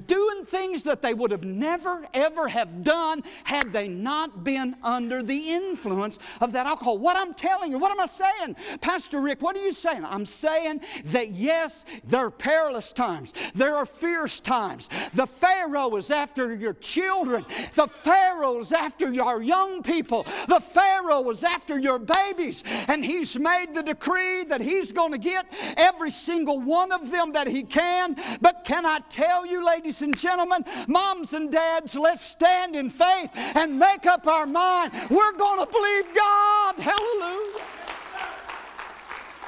doing 0.07 0.45
things 0.45 0.83
that 0.83 1.01
they 1.01 1.13
would 1.13 1.31
have 1.31 1.43
never, 1.43 2.05
ever 2.13 2.47
have 2.47 2.83
done 2.83 3.23
had 3.43 3.71
they 3.71 3.87
not 3.87 4.43
been 4.43 4.75
under 4.83 5.23
the 5.23 5.51
influence 5.51 6.19
of 6.41 6.51
that 6.53 6.65
alcohol. 6.65 6.97
What 6.97 7.17
I'm 7.17 7.33
telling 7.33 7.54
telling 7.55 7.71
you. 7.71 7.77
What 7.77 7.91
am 7.91 7.99
I 7.99 8.05
saying? 8.05 8.55
Pastor 8.81 9.21
Rick, 9.21 9.41
what 9.41 9.55
are 9.55 9.63
you 9.63 9.71
saying? 9.71 10.03
I'm 10.05 10.25
saying 10.25 10.81
that 11.05 11.31
yes, 11.31 11.85
there 12.03 12.25
are 12.25 12.31
perilous 12.31 12.91
times, 12.91 13.33
there 13.53 13.75
are 13.75 13.85
fierce 13.85 14.39
times. 14.39 14.89
The 15.13 15.25
Pharaoh 15.25 15.95
is 15.95 16.11
after 16.11 16.53
your 16.53 16.73
children, 16.73 17.45
the 17.75 17.87
Pharaoh 17.87 18.59
is 18.59 18.71
after 18.71 19.11
your 19.11 19.41
young 19.41 19.83
people, 19.83 20.23
the 20.47 20.59
Pharaoh 20.59 21.29
is 21.29 21.43
after 21.43 21.79
your 21.79 21.99
babies, 21.99 22.63
and 22.87 23.05
he's 23.05 23.39
made 23.39 23.73
the 23.73 23.83
decree 23.83 24.43
that 24.45 24.61
he's 24.61 24.91
going 24.91 25.11
to 25.13 25.17
get 25.17 25.45
every 25.77 26.11
single 26.11 26.59
one 26.59 26.91
of 26.91 27.11
them 27.11 27.31
that 27.33 27.47
he 27.47 27.63
can. 27.63 28.17
But 28.41 28.63
can 28.65 28.85
I 28.85 28.99
tell 29.09 29.45
you, 29.45 29.65
ladies 29.65 30.01
and 30.01 30.17
gentlemen, 30.17 30.65
moms 30.87 31.33
and 31.33 31.51
dads, 31.51 31.95
let's 31.95 32.23
stand 32.23 32.75
in 32.75 32.89
faith 32.89 33.31
and 33.55 33.79
make 33.79 34.05
up 34.05 34.27
our 34.27 34.45
mind. 34.45 34.91
We're 35.09 35.37
going 35.37 35.65
to 35.65 35.71
believe 35.71 36.13
God. 36.13 36.75
Hallelujah. 36.79 37.44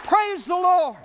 Praise 0.03 0.45
the 0.45 0.55
Lord. 0.55 0.97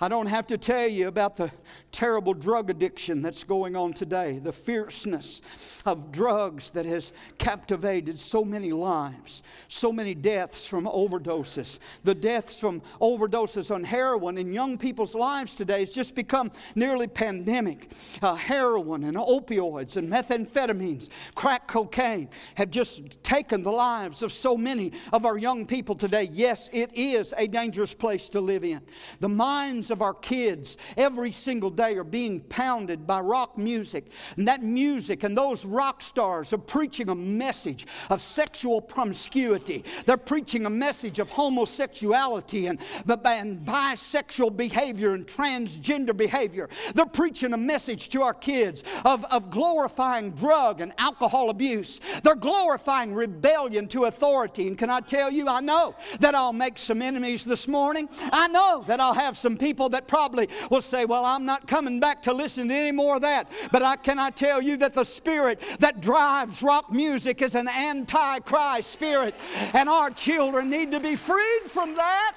I 0.00 0.08
don't 0.08 0.26
have 0.26 0.46
to 0.48 0.58
tell 0.58 0.86
you 0.86 1.08
about 1.08 1.36
the 1.36 1.50
terrible 1.90 2.32
drug 2.32 2.70
addiction 2.70 3.20
that's 3.20 3.42
going 3.42 3.74
on 3.74 3.92
today, 3.92 4.38
the 4.38 4.52
fierceness 4.52 5.42
of 5.88 6.12
drugs 6.12 6.70
that 6.70 6.86
has 6.86 7.12
captivated 7.38 8.18
so 8.18 8.44
many 8.44 8.72
lives, 8.72 9.42
so 9.68 9.90
many 9.90 10.14
deaths 10.14 10.66
from 10.66 10.84
overdoses. 10.84 11.78
The 12.04 12.14
deaths 12.14 12.60
from 12.60 12.82
overdoses 13.00 13.74
on 13.74 13.84
heroin 13.84 14.36
in 14.38 14.52
young 14.52 14.76
people's 14.76 15.14
lives 15.14 15.54
today 15.54 15.80
has 15.80 15.90
just 15.90 16.14
become 16.14 16.50
nearly 16.74 17.06
pandemic. 17.06 17.90
Uh, 18.20 18.34
heroin 18.34 19.04
and 19.04 19.16
opioids 19.16 19.96
and 19.96 20.10
methamphetamines, 20.12 21.08
crack 21.34 21.66
cocaine 21.66 22.28
have 22.56 22.70
just 22.70 23.22
taken 23.22 23.62
the 23.62 23.72
lives 23.72 24.22
of 24.22 24.30
so 24.30 24.56
many 24.56 24.92
of 25.12 25.24
our 25.24 25.38
young 25.38 25.64
people 25.64 25.94
today. 25.94 26.28
Yes, 26.32 26.68
it 26.72 26.90
is 26.94 27.32
a 27.36 27.46
dangerous 27.46 27.94
place 27.94 28.28
to 28.30 28.40
live 28.40 28.64
in. 28.64 28.82
The 29.20 29.28
minds 29.28 29.90
of 29.90 30.02
our 30.02 30.14
kids 30.14 30.76
every 30.96 31.32
single 31.32 31.70
day 31.70 31.96
are 31.96 32.04
being 32.04 32.40
pounded 32.40 33.06
by 33.06 33.20
rock 33.20 33.56
music. 33.56 34.12
And 34.36 34.46
that 34.48 34.62
music 34.62 35.22
and 35.22 35.36
those 35.36 35.64
rock 35.78 36.02
stars 36.02 36.52
are 36.52 36.58
preaching 36.58 37.08
a 37.08 37.14
message 37.14 37.86
of 38.10 38.20
sexual 38.20 38.80
promiscuity. 38.80 39.84
They're 40.06 40.16
preaching 40.16 40.66
a 40.66 40.70
message 40.70 41.20
of 41.20 41.30
homosexuality 41.30 42.66
and, 42.66 42.80
and 43.06 43.60
bisexual 43.60 44.56
behavior 44.56 45.14
and 45.14 45.24
transgender 45.24 46.16
behavior. 46.16 46.68
They're 46.96 47.06
preaching 47.06 47.52
a 47.52 47.56
message 47.56 48.08
to 48.08 48.22
our 48.22 48.34
kids 48.34 48.82
of, 49.04 49.24
of 49.26 49.50
glorifying 49.50 50.32
drug 50.32 50.80
and 50.80 50.92
alcohol 50.98 51.48
abuse. 51.48 52.00
They're 52.24 52.34
glorifying 52.34 53.14
rebellion 53.14 53.86
to 53.88 54.06
authority. 54.06 54.66
And 54.66 54.76
can 54.76 54.90
I 54.90 54.98
tell 54.98 55.30
you, 55.30 55.46
I 55.46 55.60
know 55.60 55.94
that 56.18 56.34
I'll 56.34 56.52
make 56.52 56.76
some 56.76 57.00
enemies 57.02 57.44
this 57.44 57.68
morning. 57.68 58.08
I 58.32 58.48
know 58.48 58.82
that 58.88 58.98
I'll 58.98 59.14
have 59.14 59.36
some 59.36 59.56
people 59.56 59.90
that 59.90 60.08
probably 60.08 60.48
will 60.72 60.82
say, 60.82 61.04
Well, 61.04 61.24
I'm 61.24 61.44
not 61.44 61.68
coming 61.68 62.00
back 62.00 62.22
to 62.22 62.32
listen 62.32 62.66
to 62.68 62.74
any 62.74 62.90
more 62.90 63.16
of 63.16 63.22
that. 63.22 63.52
But 63.70 63.84
I 63.84 63.94
can 63.94 64.18
I 64.18 64.30
tell 64.30 64.60
you 64.60 64.76
that 64.78 64.94
the 64.94 65.04
spirit 65.04 65.62
that 65.78 66.00
drives 66.00 66.62
rock 66.62 66.92
music 66.92 67.42
is 67.42 67.54
an 67.54 67.68
anti 67.68 68.38
Christ 68.40 68.90
spirit, 68.90 69.34
and 69.74 69.88
our 69.88 70.10
children 70.10 70.70
need 70.70 70.90
to 70.92 71.00
be 71.00 71.16
freed 71.16 71.62
from 71.64 71.94
that. 71.96 72.36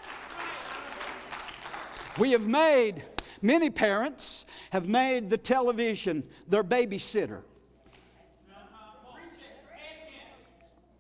We 2.18 2.32
have 2.32 2.48
made, 2.48 3.04
many 3.42 3.70
parents 3.70 4.46
have 4.72 4.88
made 4.88 5.30
the 5.30 5.38
television 5.38 6.24
their 6.48 6.64
babysitter. 6.64 7.44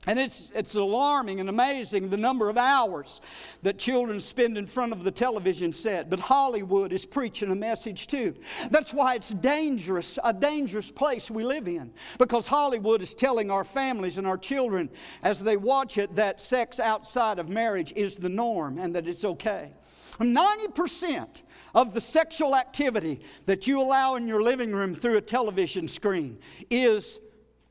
And 0.07 0.17
it's, 0.17 0.51
it's 0.55 0.73
alarming 0.73 1.39
and 1.39 1.47
amazing 1.47 2.09
the 2.09 2.17
number 2.17 2.49
of 2.49 2.57
hours 2.57 3.21
that 3.61 3.77
children 3.77 4.19
spend 4.19 4.57
in 4.57 4.65
front 4.65 4.93
of 4.93 5.03
the 5.03 5.11
television 5.11 5.71
set. 5.71 6.09
But 6.09 6.19
Hollywood 6.19 6.91
is 6.91 7.05
preaching 7.05 7.51
a 7.51 7.55
message 7.55 8.07
too. 8.07 8.33
That's 8.71 8.95
why 8.95 9.13
it's 9.13 9.29
dangerous, 9.29 10.17
a 10.23 10.33
dangerous 10.33 10.89
place 10.89 11.29
we 11.29 11.43
live 11.43 11.67
in. 11.67 11.93
Because 12.17 12.47
Hollywood 12.47 13.03
is 13.03 13.13
telling 13.13 13.51
our 13.51 13.63
families 13.63 14.17
and 14.17 14.25
our 14.25 14.39
children 14.39 14.89
as 15.21 15.39
they 15.39 15.55
watch 15.55 15.99
it 15.99 16.15
that 16.15 16.41
sex 16.41 16.79
outside 16.79 17.37
of 17.37 17.49
marriage 17.49 17.93
is 17.95 18.15
the 18.15 18.29
norm 18.29 18.79
and 18.79 18.95
that 18.95 19.07
it's 19.07 19.23
okay. 19.23 19.71
90% 20.19 21.27
of 21.75 21.93
the 21.93 22.01
sexual 22.01 22.55
activity 22.55 23.21
that 23.45 23.67
you 23.67 23.79
allow 23.79 24.15
in 24.15 24.27
your 24.27 24.41
living 24.41 24.73
room 24.73 24.95
through 24.95 25.17
a 25.17 25.21
television 25.21 25.87
screen 25.87 26.39
is 26.71 27.19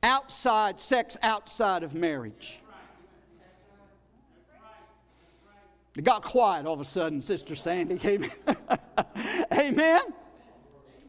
outside, 0.03 0.81
sex 0.81 1.17
outside 1.23 1.83
of 1.83 1.95
marriage. 1.95 2.61
It 5.97 6.05
got 6.05 6.23
quiet 6.23 6.67
all 6.67 6.75
of 6.75 6.81
a 6.81 6.85
sudden, 6.85 7.21
Sister 7.21 7.55
Sandy. 7.55 8.01
Amen. 8.05 8.31
Amen. 9.53 10.01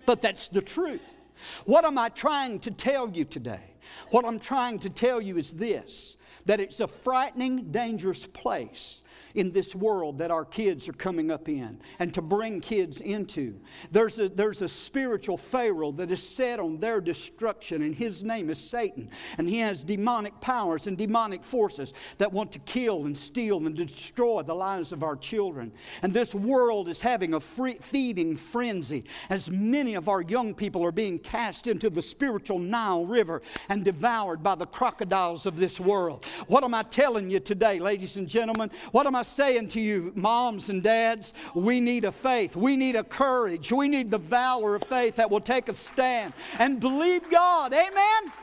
But 0.06 0.22
that's 0.22 0.48
the 0.48 0.62
truth. 0.62 1.20
What 1.66 1.86
am 1.86 1.98
I 1.98 2.10
trying 2.10 2.60
to 2.62 2.72
tell 2.72 3.10
you 3.10 3.24
today? 3.24 3.76
What 4.10 4.26
I'm 4.26 4.40
trying 4.40 4.80
to 4.80 4.90
tell 4.90 5.22
you 5.22 5.38
is 5.38 5.54
this 5.54 6.18
that 6.46 6.60
it's 6.60 6.80
a 6.80 6.88
frightening, 6.88 7.72
dangerous 7.72 8.26
place 8.26 9.01
in 9.36 9.52
this 9.52 9.76
world 9.76 10.17
that 10.17 10.32
our 10.32 10.46
kids 10.46 10.88
are 10.89 10.94
coming 10.94 11.32
up 11.32 11.50
in 11.50 11.80
and 12.00 12.13
to 12.13 12.22
bring 12.22 12.62
kids 12.62 13.02
into. 13.02 13.60
There's 13.91 14.20
a, 14.20 14.30
there's 14.30 14.62
a 14.62 14.67
spiritual 14.67 15.38
Pharaoh 15.38 15.91
that 15.94 16.12
is 16.12 16.22
set 16.22 16.60
on 16.60 16.80
their 16.80 17.02
destruction, 17.02 17.82
and 17.82 17.96
his 17.96 18.24
name 18.24 18.50
is 18.50 18.60
Satan. 18.60 19.10
And 19.38 19.48
he 19.48 19.60
has 19.60 19.84
demonic 19.84 20.39
powers 20.41 20.88
and 20.88 20.98
demonic 20.98 21.44
forces 21.44 21.94
that 22.17 22.32
want 22.32 22.52
to 22.54 22.60
kill 22.60 23.06
and 23.06 23.17
steal 23.17 23.65
and 23.65 23.76
destroy 23.76 24.41
the 24.41 24.54
lives 24.54 24.91
of 24.91 25.04
our 25.04 25.15
children. 25.15 25.72
And 26.02 26.13
this 26.13 26.34
world 26.34 26.88
is 26.88 27.02
having 27.02 27.34
a 27.34 27.39
free, 27.39 27.76
feeding 27.76 28.36
frenzy 28.36 29.06
as 29.30 29.50
many 29.50 29.96
of 29.96 30.08
our 30.08 30.22
young 30.22 30.54
people 30.54 30.86
are 30.86 30.91
being 30.91 31.20
cast 31.20 31.67
into 31.67 31.89
the 31.89 32.02
spiritual 32.02 32.60
Nile 32.60 33.06
River 33.06 33.41
and 33.70 33.84
devoured 33.84 34.44
by 34.44 34.56
the 34.56 34.65
crocodiles 34.65 35.46
of 35.46 35.58
this 35.58 35.80
world. 35.80 36.26
What 36.48 36.63
am 36.63 36.74
I 36.74 36.84
telling 36.84 37.30
you 37.30 37.39
today, 37.39 37.80
ladies 37.80 38.17
and 38.17 38.28
gentlemen? 38.28 38.72
What 38.91 39.08
am 39.08 39.15
I 39.15 39.21
I 39.22 39.24
saying 39.24 39.68
to 39.68 39.80
you, 39.80 40.12
moms 40.16 40.70
and 40.70 40.82
dads? 40.82 41.36
We 41.54 41.80
need 41.80 42.06
a 42.06 42.12
faith. 42.12 42.56
We 42.56 42.76
need 42.76 42.96
a 42.96 43.04
courage. 43.04 43.72
We 43.72 43.88
need 43.88 44.10
the 44.10 44.18
valor 44.18 44.74
of 44.74 44.84
faith 44.84 45.18
that 45.18 45.30
will 45.30 45.40
take 45.40 45.70
a 45.70 45.76
stand 45.76 46.34
and 46.58 46.80
believe 46.80 47.30
God. 47.30 47.72
Amen? 47.72 48.34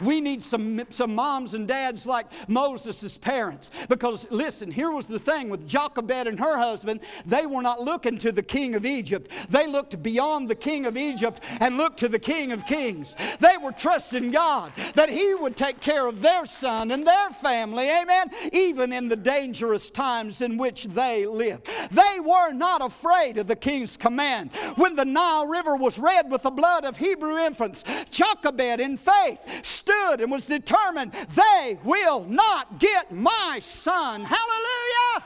We 0.00 0.20
need 0.20 0.42
some, 0.42 0.82
some 0.90 1.14
moms 1.14 1.54
and 1.54 1.66
dads 1.66 2.06
like 2.06 2.26
Moses' 2.48 3.18
parents. 3.18 3.70
Because 3.88 4.26
listen, 4.30 4.70
here 4.70 4.90
was 4.90 5.06
the 5.06 5.18
thing 5.18 5.48
with 5.48 5.66
Jochebed 5.66 6.26
and 6.26 6.38
her 6.38 6.58
husband, 6.58 7.00
they 7.26 7.46
were 7.46 7.62
not 7.62 7.80
looking 7.80 8.18
to 8.18 8.32
the 8.32 8.42
king 8.42 8.74
of 8.74 8.84
Egypt. 8.84 9.30
They 9.48 9.66
looked 9.66 10.02
beyond 10.02 10.48
the 10.48 10.54
king 10.54 10.86
of 10.86 10.96
Egypt 10.96 11.42
and 11.60 11.76
looked 11.76 11.98
to 11.98 12.08
the 12.08 12.18
king 12.18 12.52
of 12.52 12.64
kings. 12.66 13.16
They 13.38 13.56
were 13.56 13.72
trusting 13.72 14.30
God 14.30 14.72
that 14.94 15.08
he 15.08 15.34
would 15.34 15.56
take 15.56 15.80
care 15.80 16.06
of 16.06 16.22
their 16.22 16.46
son 16.46 16.90
and 16.90 17.06
their 17.06 17.30
family, 17.30 17.88
amen, 17.90 18.30
even 18.52 18.92
in 18.92 19.08
the 19.08 19.16
dangerous 19.16 19.90
times 19.90 20.40
in 20.40 20.56
which 20.56 20.84
they 20.84 21.26
lived. 21.26 21.68
They 21.90 22.20
were 22.20 22.52
not 22.52 22.84
afraid 22.84 23.38
of 23.38 23.46
the 23.46 23.56
king's 23.56 23.96
command. 23.96 24.54
When 24.76 24.96
the 24.96 25.04
Nile 25.04 25.46
River 25.46 25.76
was 25.76 25.98
red 25.98 26.30
with 26.30 26.42
the 26.42 26.50
blood 26.50 26.84
of 26.84 26.96
Hebrew 26.96 27.36
infants, 27.36 27.84
Jochebed 28.10 28.80
in 28.80 28.96
faith 28.96 29.64
stood 29.70 30.20
and 30.20 30.30
was 30.30 30.46
determined, 30.46 31.12
they 31.12 31.78
will 31.84 32.24
not 32.24 32.78
get 32.78 33.12
my 33.12 33.58
son. 33.60 34.24
Hallelujah! 34.24 35.24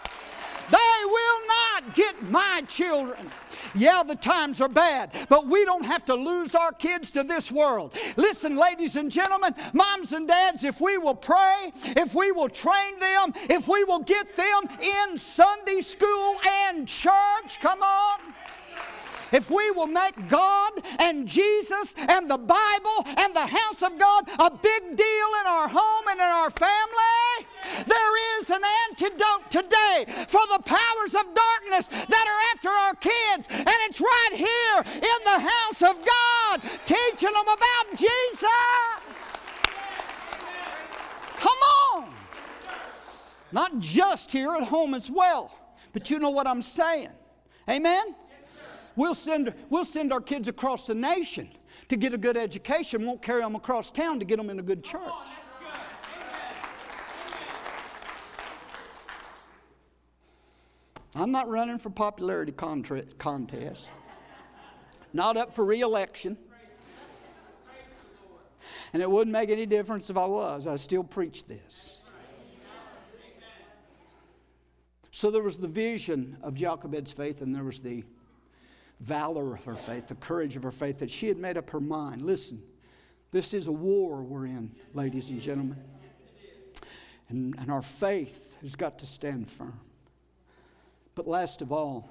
They 0.70 1.04
will 1.04 1.46
not 1.46 1.94
get 1.94 2.30
my 2.30 2.62
children. 2.68 3.28
Yeah, 3.74 4.02
the 4.06 4.14
times 4.14 4.60
are 4.60 4.68
bad, 4.68 5.10
but 5.28 5.46
we 5.46 5.64
don't 5.64 5.84
have 5.84 6.04
to 6.06 6.14
lose 6.14 6.54
our 6.54 6.72
kids 6.72 7.10
to 7.12 7.22
this 7.22 7.50
world. 7.50 7.96
Listen, 8.16 8.56
ladies 8.56 8.96
and 8.96 9.10
gentlemen, 9.10 9.54
moms 9.72 10.12
and 10.12 10.28
dads, 10.28 10.64
if 10.64 10.80
we 10.80 10.96
will 10.96 11.14
pray, 11.14 11.72
if 11.74 12.14
we 12.14 12.30
will 12.32 12.48
train 12.48 12.98
them, 12.98 13.32
if 13.50 13.66
we 13.68 13.84
will 13.84 14.00
get 14.00 14.36
them 14.36 14.62
in 14.80 15.18
Sunday 15.18 15.80
school 15.80 16.36
and 16.46 16.86
church, 16.86 17.60
come 17.60 17.82
on 17.82 18.34
if 19.34 19.50
we 19.50 19.70
will 19.72 19.88
make 19.88 20.28
God 20.28 20.72
and 21.00 21.26
Jesus 21.26 21.94
and 21.96 22.30
the 22.30 22.38
Bible 22.38 23.04
and 23.18 23.34
the 23.34 23.46
house 23.46 23.82
of 23.82 23.98
God 23.98 24.28
a 24.38 24.50
big 24.50 24.96
deal 24.96 25.28
in 25.40 25.46
our 25.46 25.68
home 25.68 26.04
and 26.08 26.20
in 26.20 26.26
our 26.26 26.50
family, 26.50 27.48
there 27.84 28.38
is 28.38 28.50
an 28.50 28.62
antidote 28.88 29.50
today 29.50 30.04
for 30.28 30.40
the 30.52 30.62
powers 30.64 31.14
of 31.14 31.34
darkness 31.34 31.88
that 31.88 32.26
are 32.28 32.54
after 32.54 32.68
our 32.68 32.94
kids. 32.94 33.48
And 33.50 33.76
it's 33.88 34.00
right 34.00 34.32
here 34.32 34.84
in 34.94 35.24
the 35.24 35.40
house 35.50 35.82
of 35.82 35.98
God, 36.04 36.62
teaching 36.84 37.32
them 37.32 37.48
about 37.48 37.98
Jesus. 37.98 39.62
Come 41.38 41.58
on. 41.94 42.14
Not 43.50 43.78
just 43.80 44.30
here 44.30 44.54
at 44.54 44.64
home 44.64 44.94
as 44.94 45.10
well, 45.10 45.58
but 45.92 46.10
you 46.10 46.18
know 46.18 46.30
what 46.30 46.46
I'm 46.46 46.62
saying. 46.62 47.10
Amen? 47.68 48.14
We'll 48.96 49.14
send, 49.14 49.54
we'll 49.70 49.84
send 49.84 50.12
our 50.12 50.20
kids 50.20 50.48
across 50.48 50.86
the 50.86 50.94
nation 50.94 51.48
to 51.88 51.96
get 51.96 52.14
a 52.14 52.18
good 52.18 52.36
education, 52.36 53.02
We 53.02 53.06
won't 53.08 53.22
carry 53.22 53.42
them 53.42 53.56
across 53.56 53.90
town 53.90 54.18
to 54.20 54.24
get 54.24 54.38
them 54.38 54.50
in 54.50 54.58
a 54.58 54.62
good 54.62 54.84
church. 54.84 55.00
I'm 61.16 61.30
not 61.30 61.48
running 61.48 61.78
for 61.78 61.90
popularity 61.90 62.52
contest. 62.52 63.90
Not 65.12 65.36
up 65.36 65.54
for 65.54 65.64
reelection. 65.64 66.36
And 68.92 69.02
it 69.02 69.10
wouldn't 69.10 69.32
make 69.32 69.50
any 69.50 69.66
difference 69.66 70.10
if 70.10 70.16
I 70.16 70.26
was. 70.26 70.66
I 70.66 70.76
still 70.76 71.04
preach 71.04 71.46
this. 71.46 72.00
So 75.10 75.30
there 75.30 75.42
was 75.42 75.56
the 75.56 75.68
vision 75.68 76.36
of 76.42 76.54
Jochebed's 76.54 77.12
faith, 77.12 77.40
and 77.40 77.54
there 77.54 77.62
was 77.62 77.78
the 77.78 78.04
valor 79.00 79.54
of 79.54 79.64
her 79.64 79.74
faith, 79.74 80.08
the 80.08 80.14
courage 80.14 80.56
of 80.56 80.62
her 80.62 80.70
faith, 80.70 81.00
that 81.00 81.10
she 81.10 81.28
had 81.28 81.36
made 81.36 81.56
up 81.56 81.70
her 81.70 81.80
mind. 81.80 82.22
Listen, 82.22 82.62
this 83.30 83.52
is 83.52 83.66
a 83.66 83.72
war 83.72 84.22
we're 84.22 84.46
in, 84.46 84.70
ladies 84.92 85.30
and 85.30 85.40
gentlemen. 85.40 85.82
And, 87.28 87.54
and 87.58 87.70
our 87.70 87.82
faith 87.82 88.56
has 88.60 88.76
got 88.76 88.98
to 89.00 89.06
stand 89.06 89.48
firm. 89.48 89.80
But 91.14 91.26
last 91.26 91.62
of 91.62 91.72
all 91.72 92.10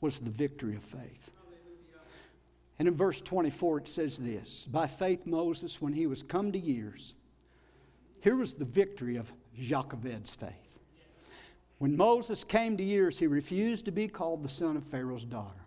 was 0.00 0.20
the 0.20 0.30
victory 0.30 0.76
of 0.76 0.82
faith. 0.82 1.32
And 2.78 2.86
in 2.86 2.94
verse 2.94 3.20
24, 3.20 3.78
it 3.78 3.88
says 3.88 4.18
this 4.18 4.66
By 4.66 4.86
faith, 4.86 5.26
Moses, 5.26 5.80
when 5.80 5.92
he 5.92 6.06
was 6.06 6.22
come 6.22 6.52
to 6.52 6.58
years, 6.58 7.14
here 8.20 8.36
was 8.36 8.54
the 8.54 8.64
victory 8.64 9.16
of 9.16 9.32
Jochebed's 9.58 10.34
faith. 10.34 10.78
When 11.78 11.96
Moses 11.96 12.42
came 12.42 12.76
to 12.76 12.82
years, 12.82 13.18
he 13.18 13.26
refused 13.26 13.84
to 13.84 13.92
be 13.92 14.08
called 14.08 14.42
the 14.42 14.48
son 14.48 14.76
of 14.76 14.84
Pharaoh's 14.84 15.24
daughter. 15.24 15.65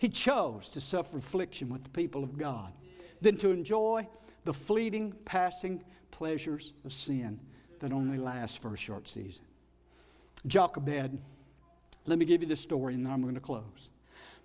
He 0.00 0.08
chose 0.08 0.70
to 0.70 0.80
suffer 0.80 1.18
affliction 1.18 1.68
with 1.68 1.84
the 1.84 1.90
people 1.90 2.24
of 2.24 2.38
God 2.38 2.72
than 3.20 3.36
to 3.36 3.50
enjoy 3.50 4.08
the 4.44 4.54
fleeting, 4.54 5.12
passing 5.26 5.84
pleasures 6.10 6.72
of 6.86 6.92
sin 6.94 7.38
that 7.80 7.92
only 7.92 8.16
last 8.16 8.62
for 8.62 8.72
a 8.72 8.78
short 8.78 9.08
season. 9.08 9.44
Jochebed, 10.46 11.18
let 12.06 12.18
me 12.18 12.24
give 12.24 12.40
you 12.40 12.48
the 12.48 12.56
story 12.56 12.94
and 12.94 13.04
then 13.04 13.12
I'm 13.12 13.20
going 13.20 13.34
to 13.34 13.40
close. 13.40 13.90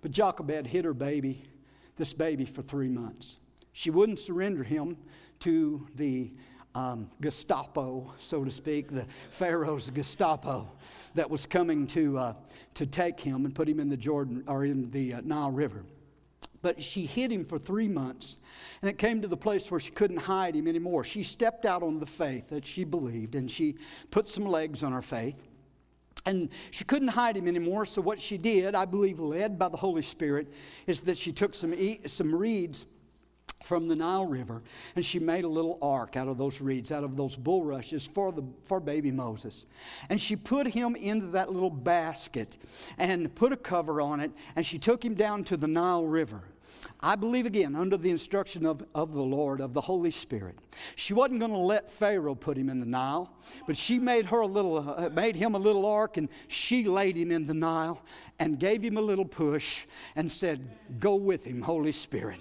But 0.02 0.10
Jochebed 0.10 0.66
hid 0.66 0.84
her 0.84 0.92
baby, 0.92 1.42
this 1.96 2.12
baby, 2.12 2.44
for 2.44 2.60
three 2.60 2.90
months. 2.90 3.38
She 3.72 3.88
wouldn't 3.88 4.18
surrender 4.18 4.62
him 4.62 4.98
to 5.38 5.88
the 5.94 6.32
um, 6.76 7.08
Gestapo, 7.22 8.12
so 8.18 8.44
to 8.44 8.50
speak, 8.50 8.90
the 8.90 9.06
Pharaoh's 9.30 9.90
Gestapo 9.90 10.68
that 11.14 11.30
was 11.30 11.46
coming 11.46 11.86
to, 11.88 12.18
uh, 12.18 12.34
to 12.74 12.84
take 12.84 13.18
him 13.18 13.46
and 13.46 13.54
put 13.54 13.66
him 13.66 13.80
in 13.80 13.88
the 13.88 13.96
Jordan 13.96 14.44
or 14.46 14.66
in 14.66 14.90
the 14.90 15.14
uh, 15.14 15.20
Nile 15.24 15.50
River. 15.50 15.84
But 16.60 16.82
she 16.82 17.06
hid 17.06 17.32
him 17.32 17.44
for 17.44 17.58
three 17.58 17.88
months, 17.88 18.36
and 18.82 18.90
it 18.90 18.98
came 18.98 19.22
to 19.22 19.28
the 19.28 19.38
place 19.38 19.70
where 19.70 19.80
she 19.80 19.90
couldn't 19.90 20.18
hide 20.18 20.54
him 20.54 20.68
anymore. 20.68 21.02
She 21.02 21.22
stepped 21.22 21.64
out 21.64 21.82
on 21.82 21.98
the 21.98 22.06
faith 22.06 22.50
that 22.50 22.66
she 22.66 22.84
believed, 22.84 23.36
and 23.36 23.50
she 23.50 23.76
put 24.10 24.28
some 24.28 24.44
legs 24.44 24.82
on 24.82 24.92
her 24.92 25.02
faith. 25.02 25.44
And 26.26 26.50
she 26.72 26.84
couldn't 26.84 27.08
hide 27.08 27.38
him 27.38 27.48
anymore, 27.48 27.86
so 27.86 28.02
what 28.02 28.20
she 28.20 28.36
did, 28.36 28.74
I 28.74 28.84
believe 28.84 29.18
led 29.18 29.58
by 29.58 29.70
the 29.70 29.78
Holy 29.78 30.02
Spirit, 30.02 30.52
is 30.86 31.00
that 31.02 31.16
she 31.16 31.32
took 31.32 31.54
some, 31.54 31.74
some 32.04 32.34
reeds 32.34 32.84
from 33.62 33.88
the 33.88 33.96
Nile 33.96 34.26
River, 34.26 34.62
and 34.94 35.04
she 35.04 35.18
made 35.18 35.44
a 35.44 35.48
little 35.48 35.78
ark 35.82 36.16
out 36.16 36.28
of 36.28 36.38
those 36.38 36.60
reeds, 36.60 36.92
out 36.92 37.04
of 37.04 37.16
those 37.16 37.36
bulrushes 37.36 38.06
for, 38.06 38.32
the, 38.32 38.44
for 38.64 38.80
baby 38.80 39.10
Moses. 39.10 39.66
And 40.08 40.20
she 40.20 40.36
put 40.36 40.66
him 40.66 40.94
into 40.94 41.26
that 41.28 41.50
little 41.52 41.70
basket 41.70 42.56
and 42.98 43.34
put 43.34 43.52
a 43.52 43.56
cover 43.56 44.00
on 44.00 44.20
it, 44.20 44.30
and 44.54 44.64
she 44.64 44.78
took 44.78 45.04
him 45.04 45.14
down 45.14 45.44
to 45.44 45.56
the 45.56 45.68
Nile 45.68 46.06
River. 46.06 46.44
I 47.00 47.16
believe 47.16 47.46
again, 47.46 47.74
under 47.74 47.96
the 47.96 48.10
instruction 48.10 48.66
of, 48.66 48.84
of 48.94 49.12
the 49.12 49.22
Lord, 49.22 49.60
of 49.60 49.72
the 49.72 49.80
Holy 49.80 50.10
Spirit. 50.10 50.56
She 50.94 51.14
wasn't 51.14 51.40
going 51.40 51.52
to 51.52 51.58
let 51.58 51.90
Pharaoh 51.90 52.34
put 52.34 52.56
him 52.56 52.68
in 52.68 52.80
the 52.80 52.86
Nile, 52.86 53.30
but 53.66 53.76
she 53.76 53.98
made 53.98 54.26
her 54.26 54.40
a 54.40 54.46
little, 54.46 54.78
uh, 54.78 55.08
made 55.10 55.36
him 55.36 55.54
a 55.54 55.58
little 55.58 55.86
ark, 55.86 56.16
and 56.16 56.28
she 56.48 56.84
laid 56.84 57.16
him 57.16 57.30
in 57.30 57.46
the 57.46 57.54
Nile 57.54 58.02
and 58.38 58.58
gave 58.58 58.82
him 58.82 58.96
a 58.96 59.00
little 59.00 59.24
push 59.24 59.86
and 60.14 60.30
said, 60.30 60.60
Go 60.98 61.16
with 61.16 61.44
him, 61.44 61.62
Holy 61.62 61.92
Spirit. 61.92 62.40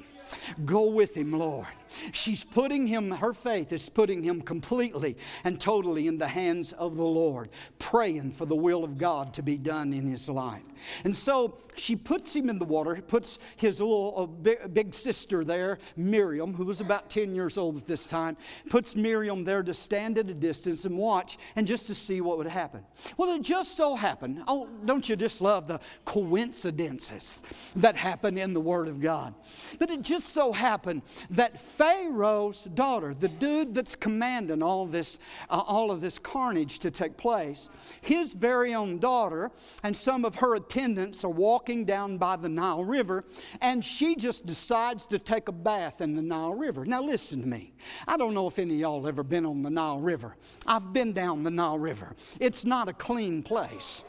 Go 0.63 0.89
with 0.89 1.15
him, 1.15 1.31
Lord. 1.33 1.67
She's 2.11 2.43
putting 2.43 2.87
him, 2.87 3.11
her 3.11 3.33
faith 3.33 3.71
is 3.71 3.89
putting 3.89 4.23
him 4.23 4.41
completely 4.41 5.17
and 5.43 5.59
totally 5.59 6.07
in 6.07 6.17
the 6.17 6.27
hands 6.27 6.73
of 6.73 6.95
the 6.95 7.05
Lord, 7.05 7.49
praying 7.79 8.31
for 8.31 8.45
the 8.45 8.55
will 8.55 8.83
of 8.83 8.97
God 8.97 9.33
to 9.35 9.43
be 9.43 9.57
done 9.57 9.93
in 9.93 10.07
his 10.07 10.29
life. 10.29 10.61
And 11.03 11.15
so 11.15 11.57
she 11.75 11.95
puts 11.95 12.35
him 12.35 12.49
in 12.49 12.59
the 12.59 12.65
water, 12.65 12.95
puts 13.01 13.39
his 13.55 13.81
little 13.81 14.39
uh, 14.45 14.67
big, 14.67 14.93
sister 14.93 15.43
there, 15.43 15.79
Miriam, 15.95 16.53
who 16.53 16.65
was 16.65 16.81
about 16.81 17.09
10 17.09 17.35
years 17.35 17.57
old 17.57 17.77
at 17.77 17.85
this 17.85 18.05
time, 18.05 18.37
puts 18.69 18.95
Miriam 18.95 19.43
there 19.43 19.63
to 19.63 19.73
stand 19.73 20.17
at 20.17 20.29
a 20.29 20.33
distance 20.33 20.85
and 20.85 20.97
watch 20.97 21.37
and 21.55 21.67
just 21.67 21.87
to 21.87 21.95
see 21.95 22.21
what 22.21 22.37
would 22.37 22.47
happen. 22.47 22.83
Well, 23.17 23.31
it 23.31 23.41
just 23.41 23.75
so 23.75 23.95
happened, 23.95 24.43
oh, 24.47 24.69
don't 24.85 25.07
you 25.07 25.15
just 25.15 25.41
love 25.41 25.67
the 25.67 25.79
coincidences 26.05 27.43
that 27.75 27.95
happen 27.95 28.37
in 28.37 28.53
the 28.53 28.61
Word 28.61 28.87
of 28.87 29.01
God? 29.01 29.33
But 29.79 29.89
it 29.89 30.01
just 30.01 30.29
so 30.29 30.53
happened 30.53 31.01
that 31.31 31.59
Pharaoh's 31.85 32.63
daughter, 32.63 33.13
the 33.13 33.27
dude 33.27 33.75
that's 33.75 33.93
commanding 33.93 34.63
all 34.63 34.87
this, 34.87 35.19
uh, 35.51 35.61
all 35.67 35.91
of 35.91 36.01
this 36.01 36.17
carnage 36.17 36.79
to 36.79 36.89
take 36.89 37.15
place, 37.15 37.69
his 38.01 38.33
very 38.33 38.73
own 38.73 38.97
daughter 38.97 39.51
and 39.83 39.95
some 39.95 40.25
of 40.25 40.33
her 40.35 40.55
attendants 40.55 41.23
are 41.23 41.29
walking 41.29 41.85
down 41.85 42.17
by 42.17 42.37
the 42.37 42.49
Nile 42.49 42.83
River, 42.83 43.23
and 43.61 43.85
she 43.85 44.15
just 44.15 44.47
decides 44.47 45.05
to 45.07 45.19
take 45.19 45.47
a 45.47 45.51
bath 45.51 46.01
in 46.01 46.15
the 46.15 46.23
Nile 46.23 46.55
River. 46.55 46.85
Now, 46.85 47.03
listen 47.03 47.41
to 47.41 47.47
me. 47.47 47.73
I 48.07 48.17
don't 48.17 48.33
know 48.33 48.47
if 48.47 48.57
any 48.57 48.73
of 48.73 48.79
y'all 48.79 49.07
ever 49.07 49.21
been 49.21 49.45
on 49.45 49.61
the 49.61 49.69
Nile 49.69 49.99
River. 49.99 50.35
I've 50.65 50.91
been 50.91 51.13
down 51.13 51.43
the 51.43 51.51
Nile 51.51 51.77
River. 51.77 52.15
It's 52.39 52.65
not 52.65 52.89
a 52.89 52.93
clean 52.93 53.43
place. 53.43 54.03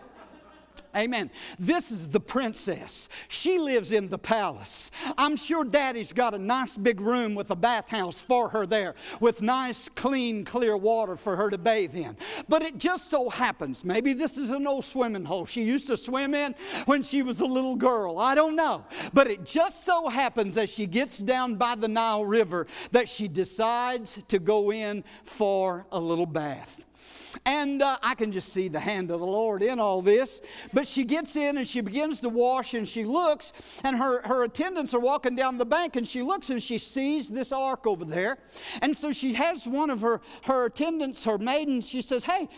Amen. 0.97 1.31
This 1.59 1.91
is 1.91 2.09
the 2.09 2.21
princess. 2.21 3.09
She 3.29 3.59
lives 3.59 3.93
in 3.93 4.09
the 4.09 4.19
palace. 4.19 4.91
I'm 5.19 5.37
sure 5.37 5.65
daddy's 5.65 6.13
got 6.13 6.35
a 6.35 6.39
nice 6.39 6.77
big 6.77 7.01
room 7.01 7.35
with 7.35 7.51
a 7.51 7.57
bathhouse 7.57 8.21
for 8.21 8.49
her 8.51 8.67
there 8.67 8.95
with 9.21 9.43
nice, 9.43 9.89
clean, 9.89 10.45
clear 10.45 10.77
water 10.77 11.17
for 11.17 11.37
her 11.37 11.51
to 11.51 11.59
bathe 11.59 11.95
in. 11.95 12.17
But 12.49 12.63
it 12.63 12.79
just 12.79 13.11
so 13.11 13.29
happens, 13.29 13.85
maybe 13.85 14.13
this 14.13 14.37
is 14.37 14.51
an 14.51 14.67
old 14.67 14.85
swimming 14.85 15.25
hole 15.25 15.47
she 15.47 15.63
used 15.63 15.87
to 15.89 15.97
swim 15.97 16.35
in 16.35 16.55
when 16.87 17.03
she 17.03 17.23
was 17.23 17.41
a 17.41 17.47
little 17.47 17.77
girl. 17.77 18.19
I 18.19 18.35
don't 18.35 18.57
know. 18.57 18.85
But 19.13 19.29
it 19.29 19.45
just 19.45 19.85
so 19.85 20.09
happens 20.09 20.57
as 20.57 20.71
she 20.71 20.87
gets 20.87 21.19
down 21.19 21.57
by 21.57 21.75
the 21.75 21.89
Nile 21.89 22.25
River 22.25 22.67
that 22.93 23.09
she 23.09 23.29
decides 23.29 24.19
to 24.29 24.39
go 24.39 24.73
in 24.73 25.05
for 25.25 25.87
a 25.93 26.01
little 26.01 26.27
bath. 26.27 26.85
And 27.45 27.83
uh, 27.83 27.99
I 28.03 28.15
can 28.15 28.33
just 28.33 28.53
see 28.53 28.69
the 28.69 28.81
hand 28.81 29.11
of 29.11 29.21
the 29.21 29.27
Lord 29.27 29.63
in 29.63 29.79
all 29.79 30.03
this. 30.03 30.41
But 30.73 30.87
she 30.87 31.05
gets 31.05 31.37
in 31.37 31.59
and 31.59 31.67
she 31.67 31.81
begins 31.81 32.21
to 32.21 32.29
wash 32.29 32.75
and 32.75 32.89
she 32.89 33.05
looks, 33.05 33.81
and 33.85 33.97
her, 33.97 34.23
her 34.27 34.45
attendants 34.45 34.95
are 34.95 35.01
walking 35.01 35.35
down 35.35 35.59
the 35.59 35.67
bank 35.67 35.97
and 35.97 36.07
she 36.07 36.23
looks 36.23 36.51
and 36.51 36.63
she 36.63 36.79
sees 36.79 37.29
this 37.29 37.53
ark 37.53 37.87
over 37.87 38.05
there. 38.05 38.39
And 38.83 38.97
so 38.97 39.13
she 39.13 39.35
has 39.35 39.67
one 39.67 39.91
of 39.91 40.01
her, 40.01 40.21
her 40.45 40.67
attendants, 40.67 41.25
her 41.25 41.39
maidens, 41.39 41.89
she 41.89 42.03
says, 42.03 42.25
Hey, 42.25 42.49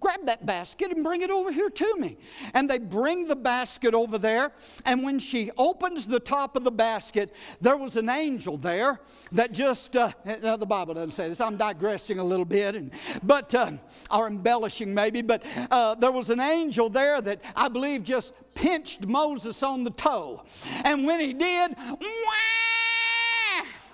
grab 0.00 0.26
that 0.26 0.44
basket 0.46 0.90
and 0.92 1.02
bring 1.02 1.22
it 1.22 1.30
over 1.30 1.52
here 1.52 1.70
to 1.70 1.96
me. 1.98 2.16
And 2.54 2.68
they 2.68 2.78
bring 2.78 3.26
the 3.26 3.36
basket 3.36 3.94
over 3.94 4.18
there. 4.18 4.52
And 4.84 5.02
when 5.02 5.18
she 5.18 5.50
opens 5.56 6.06
the 6.06 6.20
top 6.20 6.56
of 6.56 6.64
the 6.64 6.70
basket, 6.70 7.34
there 7.60 7.76
was 7.76 7.96
an 7.96 8.08
angel 8.08 8.56
there 8.56 9.00
that 9.32 9.52
just, 9.52 9.96
uh, 9.96 10.12
now 10.42 10.56
the 10.56 10.66
Bible 10.66 10.94
doesn't 10.94 11.10
say 11.10 11.28
this, 11.28 11.40
I'm 11.40 11.56
digressing 11.56 12.18
a 12.18 12.24
little 12.24 12.44
bit, 12.44 12.74
and, 12.74 12.92
but, 13.22 13.54
uh, 13.54 13.72
or 14.10 14.26
embellishing 14.26 14.92
maybe, 14.92 15.22
but 15.22 15.42
uh, 15.70 15.94
there 15.94 16.12
was 16.12 16.30
an 16.30 16.40
angel 16.40 16.88
there 16.88 17.20
that 17.20 17.40
I 17.54 17.68
believe 17.68 18.02
just 18.04 18.32
pinched 18.54 19.06
Moses 19.06 19.62
on 19.62 19.84
the 19.84 19.90
toe. 19.90 20.44
And 20.84 21.06
when 21.06 21.20
he 21.20 21.32
did! 21.32 21.76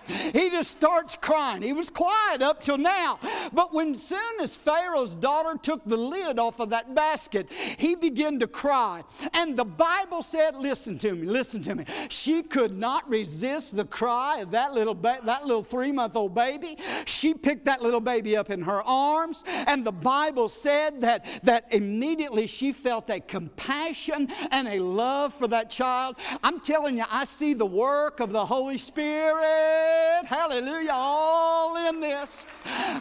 He 0.06 0.50
just 0.50 0.70
starts 0.70 1.16
crying. 1.16 1.62
He 1.62 1.72
was 1.72 1.90
quiet 1.90 2.42
up 2.42 2.60
till 2.60 2.78
now. 2.78 3.18
But 3.52 3.72
when 3.72 3.94
soon 3.94 4.40
as 4.40 4.56
Pharaoh's 4.56 5.14
daughter 5.14 5.58
took 5.60 5.84
the 5.84 5.96
lid 5.96 6.38
off 6.38 6.60
of 6.60 6.70
that 6.70 6.94
basket, 6.94 7.50
he 7.78 7.94
began 7.94 8.38
to 8.40 8.46
cry. 8.46 9.04
And 9.34 9.56
the 9.56 9.64
Bible 9.64 10.22
said, 10.22 10.56
listen 10.56 10.98
to 10.98 11.14
me, 11.14 11.26
listen 11.26 11.62
to 11.62 11.74
me. 11.74 11.84
She 12.08 12.42
could 12.42 12.76
not 12.76 13.08
resist 13.08 13.76
the 13.76 13.84
cry 13.84 14.38
of 14.40 14.50
that 14.52 14.72
little 14.72 14.94
ba- 14.94 15.20
that 15.24 15.46
little 15.46 15.64
3-month-old 15.64 16.34
baby. 16.34 16.76
She 17.04 17.34
picked 17.34 17.64
that 17.66 17.82
little 17.82 18.00
baby 18.00 18.36
up 18.36 18.50
in 18.50 18.62
her 18.62 18.82
arms, 18.82 19.44
and 19.46 19.84
the 19.84 19.92
Bible 19.92 20.48
said 20.48 21.00
that 21.02 21.26
that 21.42 21.72
immediately 21.72 22.46
she 22.46 22.72
felt 22.72 23.10
a 23.10 23.20
compassion 23.20 24.28
and 24.50 24.68
a 24.68 24.78
love 24.78 25.34
for 25.34 25.48
that 25.48 25.70
child. 25.70 26.16
I'm 26.42 26.60
telling 26.60 26.96
you, 26.96 27.04
I 27.10 27.24
see 27.24 27.54
the 27.54 27.66
work 27.66 28.20
of 28.20 28.32
the 28.32 28.46
Holy 28.46 28.78
Spirit 28.78 29.91
Hallelujah. 30.26 30.92
All 30.94 31.76
in 31.88 32.00
this. 32.00 32.44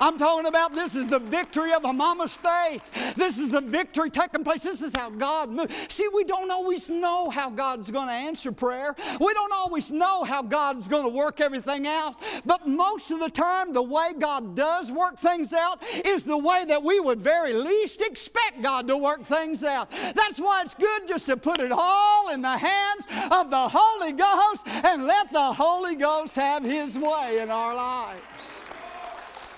I'm 0.01 0.17
talking 0.17 0.47
about 0.47 0.73
this 0.73 0.95
is 0.95 1.07
the 1.07 1.19
victory 1.19 1.73
of 1.73 1.85
a 1.85 1.93
mama's 1.93 2.33
faith. 2.33 3.15
This 3.15 3.37
is 3.37 3.53
a 3.53 3.61
victory 3.61 4.09
taking 4.09 4.43
place. 4.43 4.63
This 4.63 4.81
is 4.81 4.95
how 4.95 5.09
God 5.11 5.49
moves. 5.49 5.73
See, 5.89 6.07
we 6.13 6.23
don't 6.23 6.49
always 6.49 6.89
know 6.89 7.29
how 7.29 7.49
God's 7.51 7.91
going 7.91 8.07
to 8.07 8.13
answer 8.13 8.51
prayer. 8.51 8.95
We 9.19 9.33
don't 9.33 9.53
always 9.53 9.91
know 9.91 10.23
how 10.23 10.41
God's 10.41 10.87
going 10.87 11.03
to 11.03 11.15
work 11.15 11.39
everything 11.39 11.85
out. 11.87 12.15
But 12.45 12.67
most 12.67 13.11
of 13.11 13.19
the 13.19 13.29
time, 13.29 13.73
the 13.73 13.83
way 13.83 14.13
God 14.17 14.55
does 14.55 14.91
work 14.91 15.19
things 15.19 15.53
out 15.53 15.83
is 16.03 16.23
the 16.23 16.37
way 16.37 16.65
that 16.67 16.81
we 16.81 16.99
would 16.99 17.19
very 17.19 17.53
least 17.53 18.01
expect 18.01 18.63
God 18.63 18.87
to 18.87 18.97
work 18.97 19.23
things 19.23 19.63
out. 19.63 19.91
That's 19.91 20.39
why 20.39 20.63
it's 20.63 20.73
good 20.73 21.07
just 21.07 21.27
to 21.27 21.37
put 21.37 21.59
it 21.59 21.71
all 21.71 22.29
in 22.31 22.41
the 22.41 22.57
hands 22.57 23.05
of 23.29 23.51
the 23.51 23.69
Holy 23.69 24.13
Ghost 24.13 24.67
and 24.67 25.05
let 25.05 25.31
the 25.31 25.53
Holy 25.53 25.95
Ghost 25.95 26.35
have 26.35 26.63
His 26.63 26.80
his 26.81 26.97
way 26.97 27.39
in 27.39 27.49
our 27.49 27.75
lives. 27.75 28.61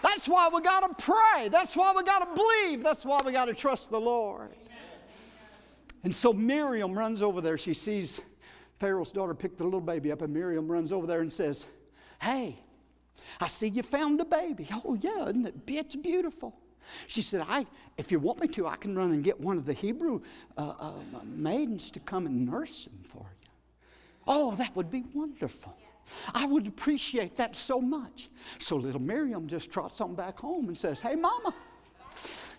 That's 0.01 0.27
why 0.27 0.49
we 0.53 0.61
got 0.61 0.81
to 0.81 1.03
pray. 1.03 1.47
That's 1.47 1.75
why 1.75 1.93
we 1.95 2.03
got 2.03 2.19
to 2.19 2.35
believe. 2.35 2.83
That's 2.83 3.05
why 3.05 3.19
we 3.25 3.31
got 3.31 3.45
to 3.45 3.53
trust 3.53 3.89
the 3.89 3.99
Lord. 3.99 4.49
And 6.03 6.13
so 6.13 6.33
Miriam 6.33 6.97
runs 6.97 7.21
over 7.21 7.39
there. 7.39 7.57
She 7.57 7.73
sees 7.73 8.21
Pharaoh's 8.79 9.11
daughter 9.11 9.33
pick 9.33 9.55
the 9.57 9.63
little 9.63 9.79
baby 9.79 10.11
up, 10.11 10.21
and 10.21 10.33
Miriam 10.33 10.69
runs 10.69 10.91
over 10.91 11.07
there 11.07 11.21
and 11.21 11.31
says, 11.31 11.67
Hey, 12.21 12.57
I 13.39 13.47
see 13.47 13.67
you 13.67 13.83
found 13.83 14.19
a 14.19 14.25
baby. 14.25 14.67
Oh, 14.71 14.97
yeah, 14.99 15.23
isn't 15.29 15.45
it? 15.45 15.55
It's 15.67 15.95
beautiful. 15.95 16.59
She 17.07 17.21
said, 17.21 17.45
I, 17.47 17.65
if 17.97 18.11
you 18.11 18.19
want 18.19 18.41
me 18.41 18.47
to, 18.49 18.67
I 18.67 18.75
can 18.75 18.93
run 18.95 19.13
and 19.13 19.23
get 19.23 19.39
one 19.39 19.57
of 19.57 19.65
the 19.65 19.73
Hebrew 19.73 20.21
uh, 20.57 20.73
uh, 20.77 20.91
maidens 21.23 21.89
to 21.91 22.01
come 22.01 22.25
and 22.25 22.45
nurse 22.45 22.87
him 22.87 22.99
for 23.03 23.25
you. 23.41 23.49
Oh, 24.27 24.55
that 24.55 24.75
would 24.75 24.91
be 24.91 25.05
wonderful. 25.13 25.77
I 26.33 26.45
would 26.45 26.67
appreciate 26.67 27.37
that 27.37 27.55
so 27.55 27.81
much. 27.81 28.29
So 28.59 28.75
little 28.75 29.01
Miriam 29.01 29.47
just 29.47 29.71
trots 29.71 30.01
on 30.01 30.15
back 30.15 30.39
home 30.39 30.67
and 30.67 30.77
says, 30.77 31.01
Hey, 31.01 31.15
Mama, 31.15 31.53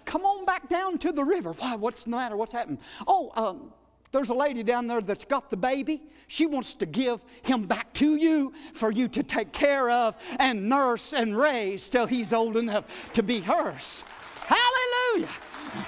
come 0.04 0.24
on 0.24 0.44
back 0.44 0.68
down 0.68 0.98
to 0.98 1.12
the 1.12 1.24
river. 1.24 1.52
Why? 1.52 1.76
What's 1.76 2.04
the 2.04 2.10
matter? 2.10 2.36
What's 2.36 2.52
happened? 2.52 2.78
Oh, 3.06 3.32
um, 3.36 3.72
there's 4.12 4.28
a 4.28 4.34
lady 4.34 4.62
down 4.62 4.86
there 4.86 5.00
that's 5.00 5.24
got 5.24 5.50
the 5.50 5.56
baby. 5.56 6.00
She 6.28 6.46
wants 6.46 6.74
to 6.74 6.86
give 6.86 7.24
him 7.42 7.66
back 7.66 7.92
to 7.94 8.16
you 8.16 8.52
for 8.72 8.92
you 8.92 9.08
to 9.08 9.22
take 9.22 9.52
care 9.52 9.90
of 9.90 10.16
and 10.38 10.68
nurse 10.68 11.12
and 11.12 11.36
raise 11.36 11.88
till 11.88 12.06
he's 12.06 12.32
old 12.32 12.56
enough 12.56 13.12
to 13.14 13.22
be 13.22 13.40
hers. 13.40 14.04
Hallelujah. 14.46 15.28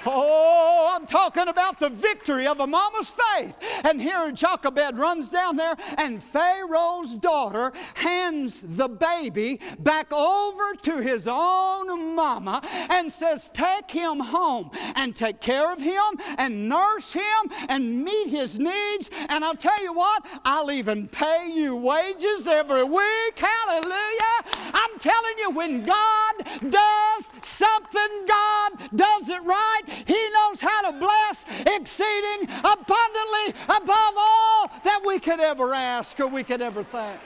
Oh, 0.05 0.93
I'm 0.95 1.05
talking 1.05 1.47
about 1.47 1.79
the 1.79 1.89
victory 1.89 2.47
of 2.47 2.59
a 2.59 2.67
mama's 2.67 3.09
faith. 3.09 3.55
And 3.83 4.01
here 4.01 4.31
Jochebed 4.31 4.97
runs 4.97 5.29
down 5.29 5.55
there, 5.55 5.75
and 5.97 6.21
Pharaoh's 6.21 7.15
daughter 7.15 7.71
hands 7.95 8.63
the 8.63 8.87
baby 8.87 9.59
back 9.79 10.11
over 10.11 10.73
to 10.83 11.01
his 11.01 11.27
own 11.29 12.15
mama 12.15 12.61
and 12.89 13.11
says, 13.11 13.49
Take 13.53 13.91
him 13.91 14.19
home 14.19 14.71
and 14.95 15.15
take 15.15 15.39
care 15.39 15.71
of 15.71 15.79
him 15.79 16.03
and 16.37 16.67
nurse 16.69 17.13
him 17.13 17.51
and 17.69 18.03
meet 18.03 18.29
his 18.29 18.59
needs. 18.59 19.09
And 19.29 19.43
I'll 19.43 19.55
tell 19.55 19.81
you 19.83 19.93
what, 19.93 20.25
I'll 20.43 20.71
even 20.71 21.07
pay 21.07 21.49
you 21.51 21.75
wages 21.75 22.47
every 22.47 22.83
week. 22.83 23.37
Hallelujah. 23.37 24.37
I'm 24.73 24.99
telling 24.99 25.37
you, 25.39 25.51
when 25.51 25.83
God 25.83 26.33
does 26.69 27.31
something, 27.41 28.25
God 28.27 28.71
does 28.95 29.29
it 29.29 29.43
right 29.43 29.76
He 29.85 30.29
knows 30.29 30.59
how 30.61 30.91
to 30.91 30.97
bless 30.97 31.45
exceeding 31.65 32.49
abundantly 32.59 33.61
above 33.65 34.13
all 34.17 34.71
that 34.83 35.01
we 35.05 35.19
could 35.19 35.39
ever 35.39 35.73
ask 35.73 36.19
or 36.19 36.27
we 36.27 36.43
could 36.43 36.61
ever 36.61 36.83
think. 36.83 37.19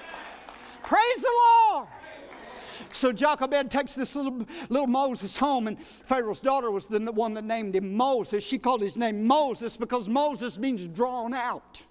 Praise 0.84 1.22
the 1.22 1.32
Lord. 1.72 1.88
So 2.90 3.14
Jochebed 3.14 3.72
takes 3.72 3.96
this 3.96 4.16
little, 4.16 4.46
little 4.70 4.88
Moses 4.88 5.38
home, 5.38 5.68
and 5.68 5.80
Pharaoh's 5.80 6.42
daughter 6.42 6.72
was 6.72 6.88
the 6.88 7.00
one 7.12 7.34
that 7.36 7.46
named 7.46 7.76
him 7.76 7.96
Moses. 7.96 8.44
She 8.44 8.58
called 8.58 8.82
his 8.82 8.98
name 8.98 9.26
Moses 9.26 9.78
because 9.78 10.10
Moses 10.10 10.58
means 10.58 10.88
drawn 10.88 11.34
out. 11.34 11.82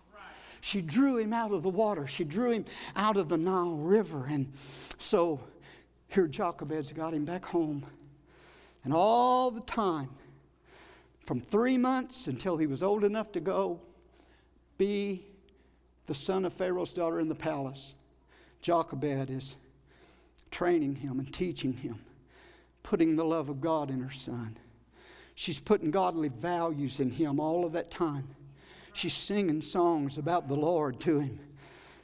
She 0.61 0.83
drew 0.83 1.17
him 1.17 1.33
out 1.33 1.53
of 1.53 1.63
the 1.63 1.71
water. 1.71 2.07
She 2.07 2.25
drew 2.25 2.51
him 2.51 2.65
out 2.97 3.17
of 3.17 3.29
the 3.29 3.39
Nile 3.39 3.77
River. 3.77 4.27
And 4.29 4.53
so 4.99 5.41
here 6.09 6.27
Jochebed's 6.27 6.93
got 6.93 7.15
him 7.15 7.25
back 7.25 7.47
home. 7.47 7.87
And 8.85 8.93
all 8.93 9.51
the 9.51 9.63
time, 9.63 10.11
from 11.31 11.39
three 11.39 11.78
months 11.78 12.26
until 12.26 12.57
he 12.57 12.66
was 12.66 12.83
old 12.83 13.05
enough 13.05 13.31
to 13.31 13.39
go 13.39 13.81
be 14.78 15.24
the 16.07 16.12
son 16.12 16.45
of 16.45 16.53
Pharaoh's 16.53 16.93
daughter 16.93 17.20
in 17.20 17.28
the 17.28 17.37
palace. 17.37 17.95
Jochebed 18.62 19.31
is 19.31 19.55
training 20.51 20.97
him 20.97 21.20
and 21.20 21.33
teaching 21.33 21.72
him, 21.72 22.01
putting 22.83 23.14
the 23.14 23.24
love 23.24 23.49
of 23.49 23.61
God 23.61 23.91
in 23.91 24.01
her 24.01 24.11
son. 24.11 24.59
She's 25.37 25.61
putting 25.61 25.93
godly 25.93 26.31
values 26.31 26.99
in 26.99 27.12
him 27.12 27.39
all 27.39 27.64
of 27.64 27.74
that 27.74 27.93
time. 27.93 28.26
She's 28.93 29.14
singing 29.14 29.62
songs 29.62 30.18
about 30.18 30.49
the 30.49 30.57
Lord 30.57 30.99
to 31.03 31.20
him. 31.20 31.39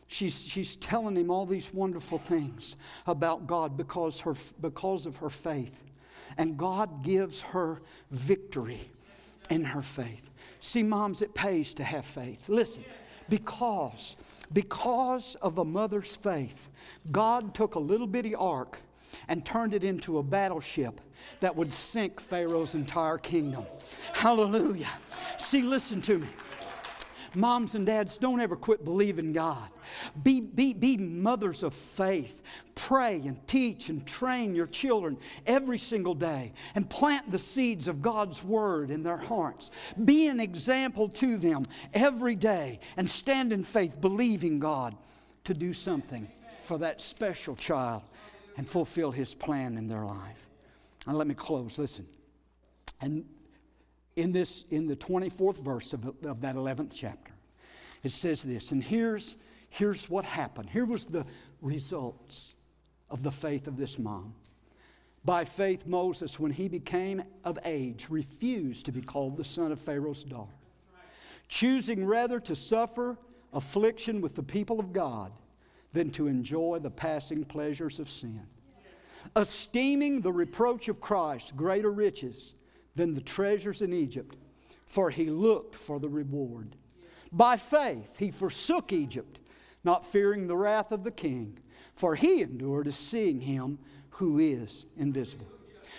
She's, 0.07 0.47
she's 0.47 0.77
telling 0.77 1.17
him 1.17 1.33
all 1.33 1.47
these 1.47 1.75
wonderful 1.75 2.19
things 2.19 2.77
about 3.09 3.49
God 3.49 3.77
because, 3.77 4.21
her, 4.21 4.37
because 4.61 5.05
of 5.05 5.17
her 5.17 5.31
faith. 5.31 5.83
And 6.39 6.57
God 6.57 7.03
gives 7.03 7.43
her 7.43 7.83
victory 8.13 8.89
in 9.51 9.65
her 9.65 9.83
faith. 9.83 10.35
See, 10.61 10.83
moms, 10.83 11.23
it 11.23 11.35
pays 11.35 11.75
to 11.75 11.85
have 11.85 12.05
faith. 12.05 12.49
Listen, 12.49 12.85
because, 13.29 14.17
because 14.53 15.35
of 15.37 15.59
a 15.59 15.65
mother's 15.65 16.17
faith, 16.17 16.69
God 17.13 17.55
took 17.55 17.75
a 17.75 17.79
little 17.79 18.07
bitty 18.07 18.35
ark 18.35 18.79
and 19.29 19.45
turned 19.45 19.75
it 19.75 19.85
into 19.85 20.19
a 20.19 20.23
battleship 20.23 21.01
that 21.41 21.55
would 21.55 21.73
sink 21.73 22.21
Pharaoh's 22.21 22.75
entire 22.75 23.19
kingdom. 23.19 23.65
Hallelujah. 24.13 24.91
See, 25.39 25.63
listen 25.63 26.01
to 26.03 26.19
me. 26.19 26.29
Moms 27.37 27.75
and 27.75 27.85
dads, 27.85 28.17
don't 28.17 28.41
ever 28.41 28.57
quit 28.57 28.83
believing 28.83 29.35
God. 29.35 29.69
Be, 30.23 30.41
be, 30.41 30.73
be 30.73 30.97
mothers 30.97 31.63
of 31.63 31.75
faith. 31.75 32.43
Pray 32.75 33.21
and 33.27 33.47
teach 33.47 33.91
and 33.91 34.07
train 34.07 34.55
your 34.55 34.67
children 34.67 35.19
every 35.47 35.77
single 35.77 36.15
day 36.15 36.55
and 36.75 36.89
plant 36.89 37.31
the 37.31 37.39
seeds 37.39 37.89
of 37.89 38.01
God's 38.01 38.43
Word 38.43 38.91
in 38.91 39.03
their 39.03 39.19
hearts. 39.19 39.71
Be 40.03 40.29
an 40.29 40.41
example 40.41 41.11
to 41.11 41.37
them 41.37 41.67
every 41.93 42.35
day 42.35 42.81
and 42.97 43.09
stand 43.09 43.53
in 43.53 43.63
faith, 43.63 44.01
believing 44.01 44.59
God 44.59 44.97
to 45.45 45.53
do 45.53 45.75
something 45.75 46.27
for 46.63 46.79
that 46.79 47.03
special 47.03 47.55
child 47.55 48.03
and 48.57 48.67
fulfill 48.67 49.13
His 49.13 49.35
plan 49.35 49.77
in 49.77 49.89
their 49.89 50.07
life. 50.07 50.49
Now, 51.07 51.13
let 51.13 51.27
me 51.27 51.35
close. 51.35 51.79
Listen. 51.79 52.07
And 53.03 53.27
in 54.17 54.33
this, 54.33 54.65
in 54.71 54.87
the 54.87 54.97
24th 54.97 55.63
verse 55.63 55.93
of, 55.93 56.07
of 56.25 56.41
that 56.41 56.57
11th 56.57 56.93
chapter, 56.95 57.33
it 58.03 58.11
says 58.11 58.43
this, 58.43 58.73
and 58.73 58.83
here's, 58.83 59.37
here's 59.69 60.09
what 60.09 60.25
happened. 60.25 60.71
Here 60.71 60.85
was 60.85 61.05
the 61.05 61.27
results 61.61 62.55
of 63.11 63.23
the 63.23 63.31
faith 63.31 63.69
of 63.69 63.77
this 63.77 63.99
mom. 63.99 64.35
By 65.25 65.45
faith, 65.45 65.87
Moses, 65.87 66.39
when 66.39 66.53
he 66.53 66.69
became 66.69 67.23
of 67.45 67.59
age, 67.65 68.07
refused 68.09 68.87
to 68.87 68.93
be 68.93 69.03
called 69.03 69.37
the 69.37 69.45
son 69.45 69.73
of 69.73 69.81
Pharaoh's 69.81 70.25
daughter, 70.25 70.55
choosing 71.49 72.05
rather 72.05 72.39
to 72.41 72.57
suffer 72.57 73.19
affliction 73.53 74.21
with 74.21 74.37
the 74.37 74.43
people 74.43 74.79
of 74.79 74.93
God 74.93 75.33
than 75.93 76.11
to 76.11 76.27
enjoy 76.27 76.79
the 76.79 76.91
passing 76.91 77.45
pleasures 77.45 77.99
of 77.99 78.09
sin, 78.09 78.47
esteeming 79.35 80.21
the 80.21 80.33
reproach 80.33 80.89
of 80.89 81.01
Christ 81.01 81.57
greater 81.57 81.91
riches 81.91 82.55
than 82.97 83.15
the 83.15 83.21
treasures 83.21 83.83
in 83.83 83.93
Egypt, 83.93 84.37
for 84.87 85.11
he 85.11 85.31
looked 85.31 85.75
for 85.75 86.01
the 86.01 86.09
reward. 86.09 86.77
By 87.31 87.57
faith, 87.57 88.17
he 88.19 88.31
forsook 88.31 88.93
Egypt, 88.93 89.41
not 89.85 90.05
fearing 90.05 90.47
the 90.47 90.57
wrath 90.57 90.91
of 90.91 91.05
the 91.05 91.11
king, 91.11 91.59
for 91.95 92.15
he 92.15 92.43
endured 92.43 92.87
as 92.87 92.97
seeing 92.97 93.41
him 93.41 93.79
who 94.11 94.39
is 94.39 94.87
invisible. 94.97 95.47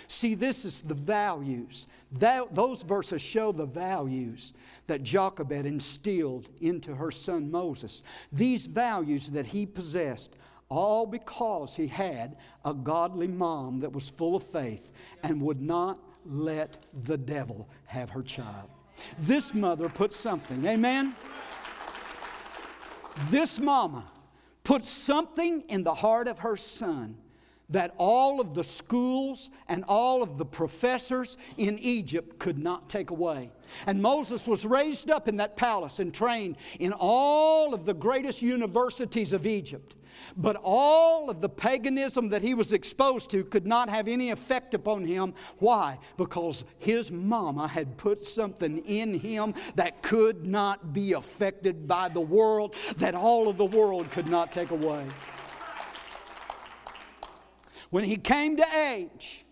See, 0.08 0.34
this 0.34 0.64
is 0.64 0.80
the 0.82 0.94
values. 0.94 1.86
That, 2.12 2.54
those 2.54 2.82
verses 2.82 3.20
show 3.20 3.52
the 3.52 3.66
values 3.66 4.54
that 4.86 5.02
Jochebed 5.02 5.66
instilled 5.66 6.48
into 6.62 6.94
her 6.94 7.10
son 7.10 7.50
Moses. 7.50 8.02
These 8.32 8.66
values 8.66 9.28
that 9.30 9.46
he 9.46 9.66
possessed, 9.66 10.34
all 10.70 11.06
because 11.06 11.76
he 11.76 11.86
had 11.86 12.36
a 12.64 12.72
godly 12.72 13.28
mom 13.28 13.80
that 13.80 13.92
was 13.92 14.08
full 14.08 14.34
of 14.34 14.42
faith 14.42 14.90
and 15.22 15.42
would 15.42 15.60
not 15.60 16.00
let 16.28 16.76
the 17.04 17.16
devil 17.16 17.68
have 17.86 18.10
her 18.10 18.22
child. 18.22 18.68
This 19.18 19.54
mother 19.54 19.88
put 19.88 20.12
something, 20.12 20.64
amen? 20.66 21.14
This 23.30 23.58
mama 23.58 24.04
put 24.64 24.84
something 24.84 25.62
in 25.68 25.82
the 25.82 25.94
heart 25.94 26.28
of 26.28 26.40
her 26.40 26.56
son 26.56 27.16
that 27.70 27.94
all 27.98 28.40
of 28.40 28.54
the 28.54 28.64
schools 28.64 29.50
and 29.68 29.84
all 29.88 30.22
of 30.22 30.38
the 30.38 30.44
professors 30.44 31.36
in 31.58 31.78
Egypt 31.78 32.38
could 32.38 32.58
not 32.58 32.88
take 32.88 33.10
away. 33.10 33.50
And 33.86 34.00
Moses 34.00 34.46
was 34.46 34.64
raised 34.64 35.10
up 35.10 35.28
in 35.28 35.36
that 35.36 35.56
palace 35.56 35.98
and 35.98 36.12
trained 36.12 36.56
in 36.80 36.94
all 36.96 37.74
of 37.74 37.84
the 37.84 37.92
greatest 37.92 38.40
universities 38.40 39.34
of 39.34 39.46
Egypt. 39.46 39.96
But 40.36 40.56
all 40.62 41.30
of 41.30 41.40
the 41.40 41.48
paganism 41.48 42.28
that 42.30 42.42
he 42.42 42.54
was 42.54 42.72
exposed 42.72 43.30
to 43.30 43.44
could 43.44 43.66
not 43.66 43.90
have 43.90 44.08
any 44.08 44.30
effect 44.30 44.74
upon 44.74 45.04
him. 45.04 45.34
Why? 45.58 45.98
Because 46.16 46.64
his 46.78 47.10
mama 47.10 47.68
had 47.68 47.96
put 47.96 48.24
something 48.24 48.78
in 48.84 49.14
him 49.14 49.54
that 49.74 50.02
could 50.02 50.46
not 50.46 50.92
be 50.92 51.12
affected 51.12 51.88
by 51.88 52.08
the 52.08 52.20
world, 52.20 52.74
that 52.98 53.14
all 53.14 53.48
of 53.48 53.56
the 53.56 53.66
world 53.66 54.10
could 54.10 54.28
not 54.28 54.52
take 54.52 54.70
away. 54.70 55.04
When 57.90 58.04
he 58.04 58.16
came 58.16 58.56
to 58.56 58.66
age, 58.92 59.46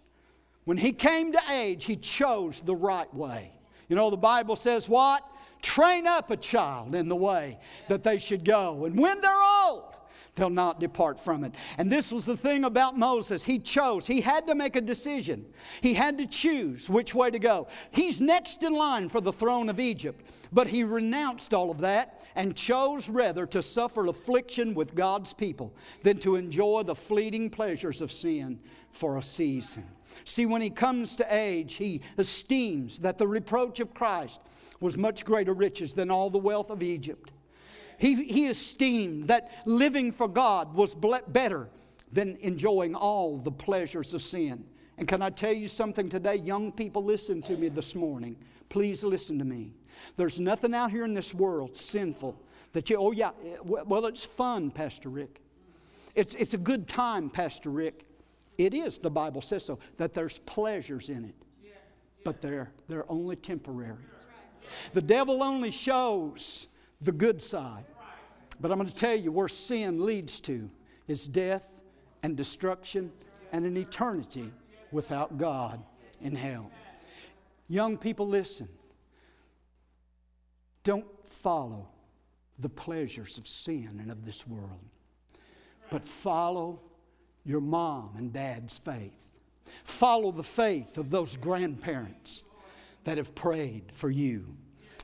when 0.64 0.77
he 0.77 0.93
came 0.93 1.33
to 1.33 1.41
age, 1.53 1.85
he 1.85 1.97
chose 1.97 2.61
the 2.61 2.75
right 2.75 3.12
way. 3.14 3.53
You 3.89 3.97
know, 3.97 4.11
the 4.11 4.17
Bible 4.17 4.57
says 4.57 4.89
what? 4.89 5.23
Train 5.62 6.07
up 6.07 6.31
a 6.31 6.37
child 6.37 6.95
in 6.95 7.09
the 7.09 7.17
way 7.17 7.59
that 7.89 8.03
they 8.03 8.19
should 8.19 8.45
go. 8.45 8.85
And 8.85 8.99
when 8.99 9.21
they're 9.21 9.43
old, 9.64 9.95
they'll 10.37 10.51
not 10.51 10.78
depart 10.78 11.18
from 11.18 11.43
it. 11.43 11.55
And 11.78 11.91
this 11.91 12.12
was 12.12 12.26
the 12.26 12.37
thing 12.37 12.64
about 12.64 12.97
Moses. 12.97 13.45
He 13.45 13.59
chose, 13.59 14.07
he 14.07 14.20
had 14.20 14.47
to 14.47 14.55
make 14.55 14.76
a 14.76 14.80
decision. 14.80 15.47
He 15.80 15.95
had 15.95 16.18
to 16.18 16.26
choose 16.26 16.89
which 16.89 17.14
way 17.14 17.30
to 17.30 17.39
go. 17.39 17.66
He's 17.91 18.20
next 18.20 18.62
in 18.62 18.74
line 18.74 19.09
for 19.09 19.20
the 19.20 19.32
throne 19.32 19.68
of 19.68 19.80
Egypt, 19.80 20.24
but 20.53 20.68
he 20.68 20.84
renounced 20.84 21.53
all 21.53 21.70
of 21.70 21.78
that 21.78 22.22
and 22.37 22.55
chose 22.55 23.09
rather 23.09 23.47
to 23.47 23.62
suffer 23.62 24.07
affliction 24.07 24.74
with 24.74 24.95
God's 24.95 25.32
people 25.32 25.74
than 26.03 26.18
to 26.18 26.37
enjoy 26.37 26.82
the 26.82 26.95
fleeting 26.95 27.51
pleasures 27.51 28.01
of 28.01 28.12
sin 28.12 28.61
for 28.91 29.16
a 29.16 29.22
season. 29.22 29.84
See, 30.24 30.47
when 30.47 30.62
he 30.62 30.70
comes 30.70 31.16
to 31.16 31.34
age, 31.34 31.74
he 31.74 32.01
esteems 32.16 33.01
that 33.01 33.18
the 33.18 33.26
reproach 33.26 33.80
of 33.80 33.93
Christ 33.93 34.41
was 34.80 34.97
much 34.97 35.24
greater 35.24 35.53
riches 35.53 35.95
than 35.95 36.11
all 36.11 36.30
the 36.30 36.39
wealth 36.39 36.70
of 36.70 36.82
Egypt. 36.82 37.32
He, 37.99 38.14
he 38.24 38.47
esteemed 38.47 39.28
that 39.28 39.51
living 39.64 40.12
for 40.12 40.28
God 40.28 40.74
was 40.74 40.94
better 40.94 41.68
than 42.12 42.36
enjoying 42.40 42.94
all 42.94 43.38
the 43.38 43.51
pleasures 43.51 44.14
of 44.14 44.22
sin. 44.22 44.64
And 44.99 45.07
can 45.07 45.22
I 45.22 45.30
tell 45.30 45.53
you 45.53 45.68
something 45.68 46.09
today? 46.09 46.36
Young 46.36 46.72
people, 46.72 47.05
listen 47.05 47.42
to 47.42 47.57
me 47.57 47.68
this 47.68 47.94
morning. 47.94 48.36
Please 48.68 49.05
listen 49.05 49.38
to 49.38 49.44
me. 49.44 49.72
There's 50.16 50.40
nothing 50.40 50.74
out 50.74 50.90
here 50.90 51.05
in 51.05 51.14
this 51.14 51.34
world 51.34 51.76
sinful 51.76 52.40
that 52.72 52.90
you, 52.90 52.97
oh 52.97 53.12
yeah, 53.12 53.30
eh, 53.44 53.57
well, 53.64 54.07
it's 54.07 54.24
fun, 54.24 54.70
Pastor 54.70 55.09
Rick. 55.09 55.40
It's, 56.14 56.34
it's 56.34 56.55
a 56.55 56.59
good 56.59 56.88
time, 56.88 57.30
Pastor 57.30 57.70
Rick. 57.70 58.05
It 58.59 58.72
is, 58.72 58.99
the 58.99 59.11
Bible 59.11 59.42
says 59.42 59.64
so, 59.64 59.78
that 59.99 60.14
there's 60.14 60.38
pleasures 60.38 61.09
in 61.11 61.24
it, 61.24 61.34
but 62.24 62.40
they're, 62.40 62.70
they're 62.88 63.11
only 63.11 63.36
temporary. 63.36 63.97
The 64.92 65.03
devil 65.03 65.42
only 65.42 65.70
shows 65.70 66.66
the 67.01 67.12
good 67.12 67.40
side. 67.40 67.84
But 68.61 68.70
I'm 68.70 68.78
going 68.78 68.88
to 68.88 68.94
tell 68.94 69.16
you 69.16 69.32
where 69.32 69.49
sin 69.49 70.05
leads 70.05 70.40
to 70.42 70.70
is 71.09 71.26
death 71.26 71.82
and 72.22 72.36
destruction 72.36 73.12
and 73.53 73.64
an 73.64 73.76
eternity 73.76 74.53
without 74.90 75.38
God 75.38 75.82
in 76.20 76.34
hell. 76.34 76.70
Young 77.68 77.99
people, 77.99 78.26
listen. 78.26 78.68
Don't 80.84 81.07
follow 81.26 81.88
the 82.59 82.68
pleasures 82.68 83.38
of 83.38 83.47
sin 83.47 83.99
and 84.01 84.11
of 84.11 84.24
this 84.24 84.47
world, 84.47 84.80
but 85.90 86.05
follow 86.05 86.80
your 87.44 87.61
mom 87.61 88.14
and 88.16 88.32
dad's 88.32 88.78
faith. 88.78 89.18
Follow 89.84 90.30
the 90.30 90.42
faith 90.42 90.97
of 90.97 91.11
those 91.11 91.36
grandparents 91.36 92.42
that 93.05 93.18
have 93.18 93.34
prayed 93.34 93.84
for 93.92 94.11
you 94.11 94.57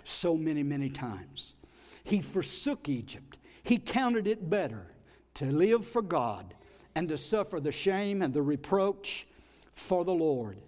so 0.04 0.36
many, 0.36 0.62
many 0.62 0.88
times. 0.88 1.54
He 2.04 2.20
forsook 2.20 2.88
Egypt. 2.88 3.38
He 3.62 3.78
counted 3.78 4.26
it 4.26 4.50
better 4.50 4.86
to 5.34 5.46
live 5.46 5.86
for 5.86 6.02
God 6.02 6.54
and 6.94 7.08
to 7.08 7.18
suffer 7.18 7.60
the 7.60 7.72
shame 7.72 8.22
and 8.22 8.34
the 8.34 8.42
reproach 8.42 9.26
for 9.72 10.04
the 10.04 10.14
Lord 10.14 10.58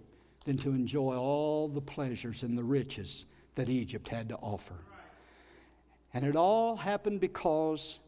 than 0.45 0.57
to 0.57 0.69
enjoy 0.69 1.15
all 1.15 1.67
the 1.67 1.81
pleasures 1.81 2.43
and 2.43 2.57
the 2.57 2.63
riches 2.63 3.25
that 3.55 3.69
Egypt 3.69 4.09
had 4.09 4.29
to 4.29 4.35
offer. 4.37 4.75
And 6.13 6.25
it 6.25 6.35
all 6.35 6.77
happened 6.77 7.19
because 7.19 7.99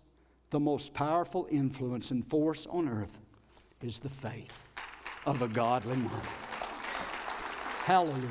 the 0.49 0.59
most 0.59 0.93
powerful 0.93 1.47
influence 1.51 2.11
and 2.11 2.25
force 2.25 2.65
on 2.67 2.87
earth 2.87 3.19
is 3.81 3.99
the 3.99 4.09
faith 4.09 4.69
of 5.25 5.41
a 5.41 5.47
godly 5.47 5.97
mother. 5.97 6.29
Hallelujah. 7.83 8.29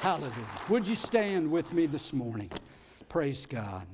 Hallelujah. 0.00 0.32
Would 0.68 0.86
you 0.86 0.94
stand 0.94 1.50
with 1.50 1.72
me 1.72 1.86
this 1.86 2.12
morning? 2.12 2.50
Praise 3.08 3.46
God. 3.46 3.86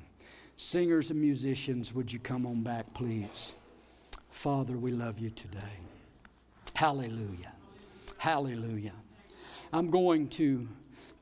Singers 0.57 1.13
and 1.13 1.21
musicians, 1.21 1.95
would 1.95 2.13
you 2.13 2.19
come 2.19 2.45
on 2.47 2.65
back, 2.65 2.93
please? 2.95 3.55
Father, 4.31 4.77
we 4.77 4.91
love 4.91 5.21
you 5.21 5.31
today. 5.31 5.79
Hallelujah. 6.75 7.53
Hallelujah. 8.19 8.93
I'm 9.73 9.89
going 9.89 10.27
to 10.31 10.67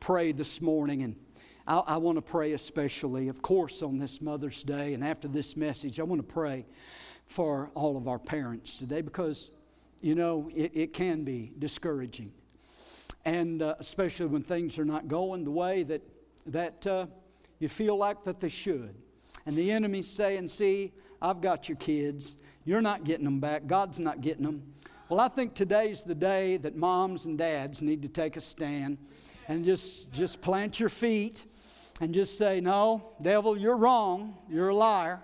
pray 0.01 0.32
this 0.32 0.62
morning, 0.62 1.03
and 1.03 1.16
I, 1.66 1.82
I 1.86 1.97
want 1.99 2.16
to 2.16 2.22
pray 2.22 2.55
especially, 2.55 3.28
of 3.28 3.43
course, 3.43 3.82
on 3.82 3.99
this 3.99 4.22
Mother's 4.22 4.62
Day. 4.62 4.95
And 4.95 5.05
after 5.05 5.28
this 5.28 5.55
message, 5.55 6.01
I 6.01 6.05
want 6.05 6.26
to 6.26 6.34
pray 6.34 6.64
for 7.26 7.70
all 7.74 7.99
of 7.99 8.09
our 8.09 8.18
parents 8.18 8.78
today 8.78 9.03
because, 9.03 9.51
you 10.01 10.14
know, 10.14 10.51
it, 10.55 10.72
it 10.74 10.93
can 10.95 11.24
be 11.24 11.53
discouraging. 11.59 12.32
And 13.26 13.61
uh, 13.61 13.74
especially 13.78 14.26
when 14.26 14.40
things 14.40 14.78
are 14.78 14.86
not 14.86 15.09
going 15.09 15.45
the 15.45 15.51
way 15.51 15.82
that, 15.82 16.01
that 16.47 16.86
uh, 16.86 17.07
you 17.62 17.68
feel 17.68 17.96
like 17.96 18.24
that 18.24 18.40
they 18.40 18.48
should. 18.48 18.92
And 19.46 19.56
the 19.56 19.70
enemy's 19.70 20.08
saying, 20.08 20.48
See, 20.48 20.92
I've 21.20 21.40
got 21.40 21.68
your 21.68 21.76
kids. 21.76 22.36
You're 22.64 22.82
not 22.82 23.04
getting 23.04 23.24
them 23.24 23.38
back. 23.38 23.68
God's 23.68 24.00
not 24.00 24.20
getting 24.20 24.42
them. 24.42 24.62
Well, 25.08 25.20
I 25.20 25.28
think 25.28 25.54
today's 25.54 26.02
the 26.02 26.14
day 26.14 26.56
that 26.56 26.74
moms 26.74 27.26
and 27.26 27.38
dads 27.38 27.80
need 27.80 28.02
to 28.02 28.08
take 28.08 28.36
a 28.36 28.40
stand 28.40 28.98
and 29.46 29.64
just, 29.64 30.12
just 30.12 30.40
plant 30.40 30.80
your 30.80 30.88
feet 30.88 31.44
and 32.00 32.12
just 32.12 32.36
say, 32.36 32.60
No, 32.60 33.14
devil, 33.22 33.56
you're 33.56 33.76
wrong. 33.76 34.36
You're 34.50 34.70
a 34.70 34.74
liar. 34.74 35.20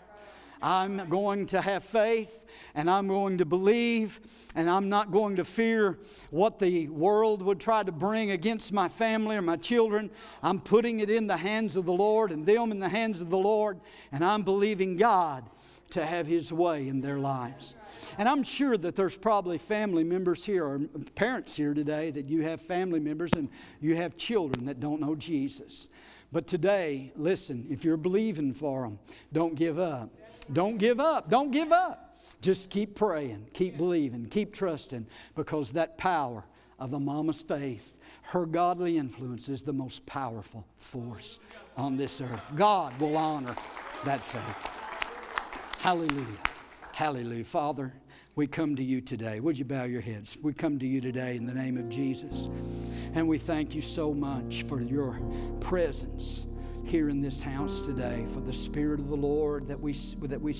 I'm 0.63 1.09
going 1.09 1.47
to 1.47 1.61
have 1.61 1.83
faith 1.83 2.45
and 2.75 2.91
I'm 2.91 3.09
going 3.09 3.39
to 3.39 3.45
believe 3.45 4.21
and 4.55 4.69
I'm 4.69 4.89
not 4.89 5.13
going 5.13 5.37
to 5.37 5.45
fear 5.45 5.99
what 6.31 6.59
the 6.59 6.89
world 6.89 7.43
would 7.43 7.61
try 7.61 7.83
to 7.83 7.93
bring 7.93 8.31
against 8.31 8.73
my 8.73 8.89
family 8.89 9.37
or 9.37 9.43
my 9.43 9.57
children. 9.57 10.11
I'm 10.43 10.61
putting 10.61 11.01
it 11.01 11.11
in 11.11 11.27
the 11.27 11.37
hands 11.37 11.77
of 11.77 11.87
the 11.87 11.93
Lord 11.93 12.33
and 12.33 12.45
them 12.47 12.73
in 12.73 12.81
the 12.81 12.89
hands 12.89 13.21
of 13.21 13.31
the 13.31 13.39
Lord, 13.39 13.81
and 14.13 14.25
I'm 14.25 14.43
believing 14.43 14.97
God 14.97 15.45
to 15.91 16.05
have 16.05 16.27
His 16.27 16.53
way 16.53 16.89
in 16.89 17.01
their 17.01 17.19
lives. 17.19 17.75
And 18.19 18.29
I'm 18.29 18.43
sure 18.43 18.77
that 18.77 18.97
there's 18.97 19.17
probably 19.17 19.59
family 19.59 20.05
members 20.05 20.45
here 20.45 20.65
or 20.65 20.81
parents 21.15 21.57
here 21.57 21.75
today 21.75 22.11
that 22.11 22.29
you 22.29 22.43
have 22.43 22.61
family 22.61 23.01
members 23.01 23.33
and 23.35 23.49
you 23.81 23.97
have 23.97 24.17
children 24.17 24.67
that 24.67 24.81
don't 24.81 25.01
know 25.01 25.15
Jesus. 25.15 25.89
But 26.31 26.47
today, 26.47 27.13
listen, 27.17 27.67
if 27.71 27.85
you're 27.85 27.97
believing 27.97 28.53
for 28.53 28.83
them, 28.83 28.99
don't 29.33 29.55
give 29.55 29.79
up. 29.79 30.11
Don't 30.53 30.77
give 30.77 31.01
up. 31.01 31.31
Don't 31.31 31.51
give 31.51 31.73
up. 31.73 32.08
Just 32.41 32.71
keep 32.71 32.95
praying, 32.95 33.49
keep 33.53 33.77
believing, 33.77 34.27
keep 34.27 34.55
trusting, 34.55 35.07
because 35.35 35.73
that 35.73 35.99
power 35.99 36.45
of 36.79 36.93
a 36.93 37.01
mama's 37.01 37.43
faith, 37.43 37.97
her 38.23 38.47
godly 38.47 38.97
influence 38.97 39.49
is 39.49 39.63
the 39.63 39.73
most 39.73 40.07
powerful 40.07 40.67
force 40.77 41.41
on 41.77 41.97
this 41.97 42.21
earth. 42.21 42.53
God 42.55 42.99
will 43.01 43.17
honor 43.17 43.55
that 44.05 44.21
faith. 44.21 45.81
Hallelujah. 45.81 46.27
Hallelujah. 46.95 47.45
Father, 47.45 47.93
we 48.35 48.47
come 48.47 48.77
to 48.77 48.83
you 48.85 49.01
today. 49.01 49.41
Would 49.41 49.59
you 49.59 49.65
bow 49.65 49.85
your 49.85 50.01
heads? 50.01 50.39
We 50.43 50.53
come 50.53 50.79
to 50.79 50.87
you 50.87 51.01
today 51.01 51.37
in 51.37 51.47
the 51.47 51.55
name 51.55 51.77
of 51.77 51.89
Jesus. 51.89 52.49
And 53.15 53.27
we 53.27 53.39
thank 53.39 53.75
you 53.75 53.81
so 53.81 54.13
much 54.13 54.63
for 54.65 54.81
your 54.81 55.21
presence 55.61 56.48
here 56.89 57.11
in 57.11 57.21
this 57.21 57.43
house 57.43 57.83
today 57.83 58.25
for 58.31 58.41
the 58.41 58.53
Spirit 58.53 58.99
of 58.99 59.09
the 59.09 59.17
Lord 59.17 59.67
that 59.67 59.79
we, 59.79 59.93
that 60.23 60.41
we 60.41 60.55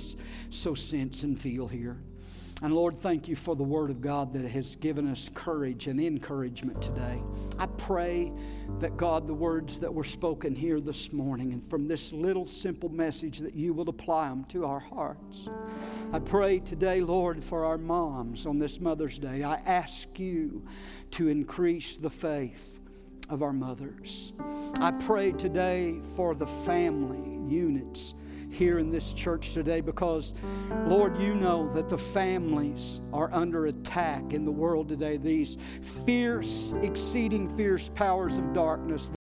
so 0.51 0.75
sense 0.75 1.23
and 1.23 1.39
feel 1.39 1.67
here. 1.67 1.97
And 2.61 2.75
Lord, 2.75 2.97
thank 2.97 3.29
you 3.29 3.35
for 3.35 3.57
the 3.57 3.63
Word 3.63 3.89
of 3.89 4.03
God 4.03 4.35
that 4.35 4.47
has 4.47 4.77
given 4.77 5.11
us 5.11 5.31
courage 5.33 5.87
and 5.87 5.99
encouragement 5.99 6.83
today. 6.83 7.23
I 7.59 7.65
pray 7.65 8.31
that, 8.81 8.99
God, 8.99 9.27
the 9.27 9.33
words 9.33 9.81
that 9.81 9.95
were 9.95 10.05
spoken 10.05 10.55
here 10.55 10.81
this 10.81 11.15
morning 11.15 11.55
and 11.55 11.65
from 11.65 11.89
this 11.89 12.13
little 12.13 12.45
simple 12.45 12.91
message, 12.91 13.39
that 13.39 13.55
you 13.55 13.73
will 13.73 13.89
apply 13.89 14.29
them 14.29 14.45
to 14.47 14.67
our 14.67 14.81
hearts. 14.81 15.49
I 16.13 16.19
pray 16.19 16.59
today, 16.59 17.01
Lord, 17.01 17.43
for 17.43 17.65
our 17.65 17.79
moms 17.79 18.45
on 18.45 18.59
this 18.59 18.81
Mother's 18.81 19.19
Day. 19.19 19.45
I 19.45 19.63
ask 19.65 20.19
you 20.19 20.63
to 21.13 21.29
increase 21.29 21.97
the 21.97 22.11
faith 22.11 22.78
of 23.29 23.43
our 23.43 23.53
mothers. 23.53 24.33
I 24.81 24.93
pray 24.93 25.33
today 25.33 26.01
for 26.17 26.35
the 26.35 26.47
family 26.47 27.39
units 27.53 28.15
here 28.51 28.79
in 28.79 28.91
this 28.91 29.13
church 29.13 29.53
today 29.53 29.81
because, 29.81 30.35
Lord, 30.87 31.19
you 31.21 31.35
know 31.35 31.69
that 31.75 31.89
the 31.89 31.99
families 31.99 33.01
are 33.13 33.31
under 33.33 33.67
attack 33.67 34.33
in 34.33 34.45
the 34.45 34.51
world 34.51 34.89
today. 34.89 35.17
These 35.17 35.59
fierce, 35.83 36.73
exceeding 36.83 37.55
fierce 37.57 37.89
powers 37.91 38.39
of 38.39 38.53
darkness 38.53 39.11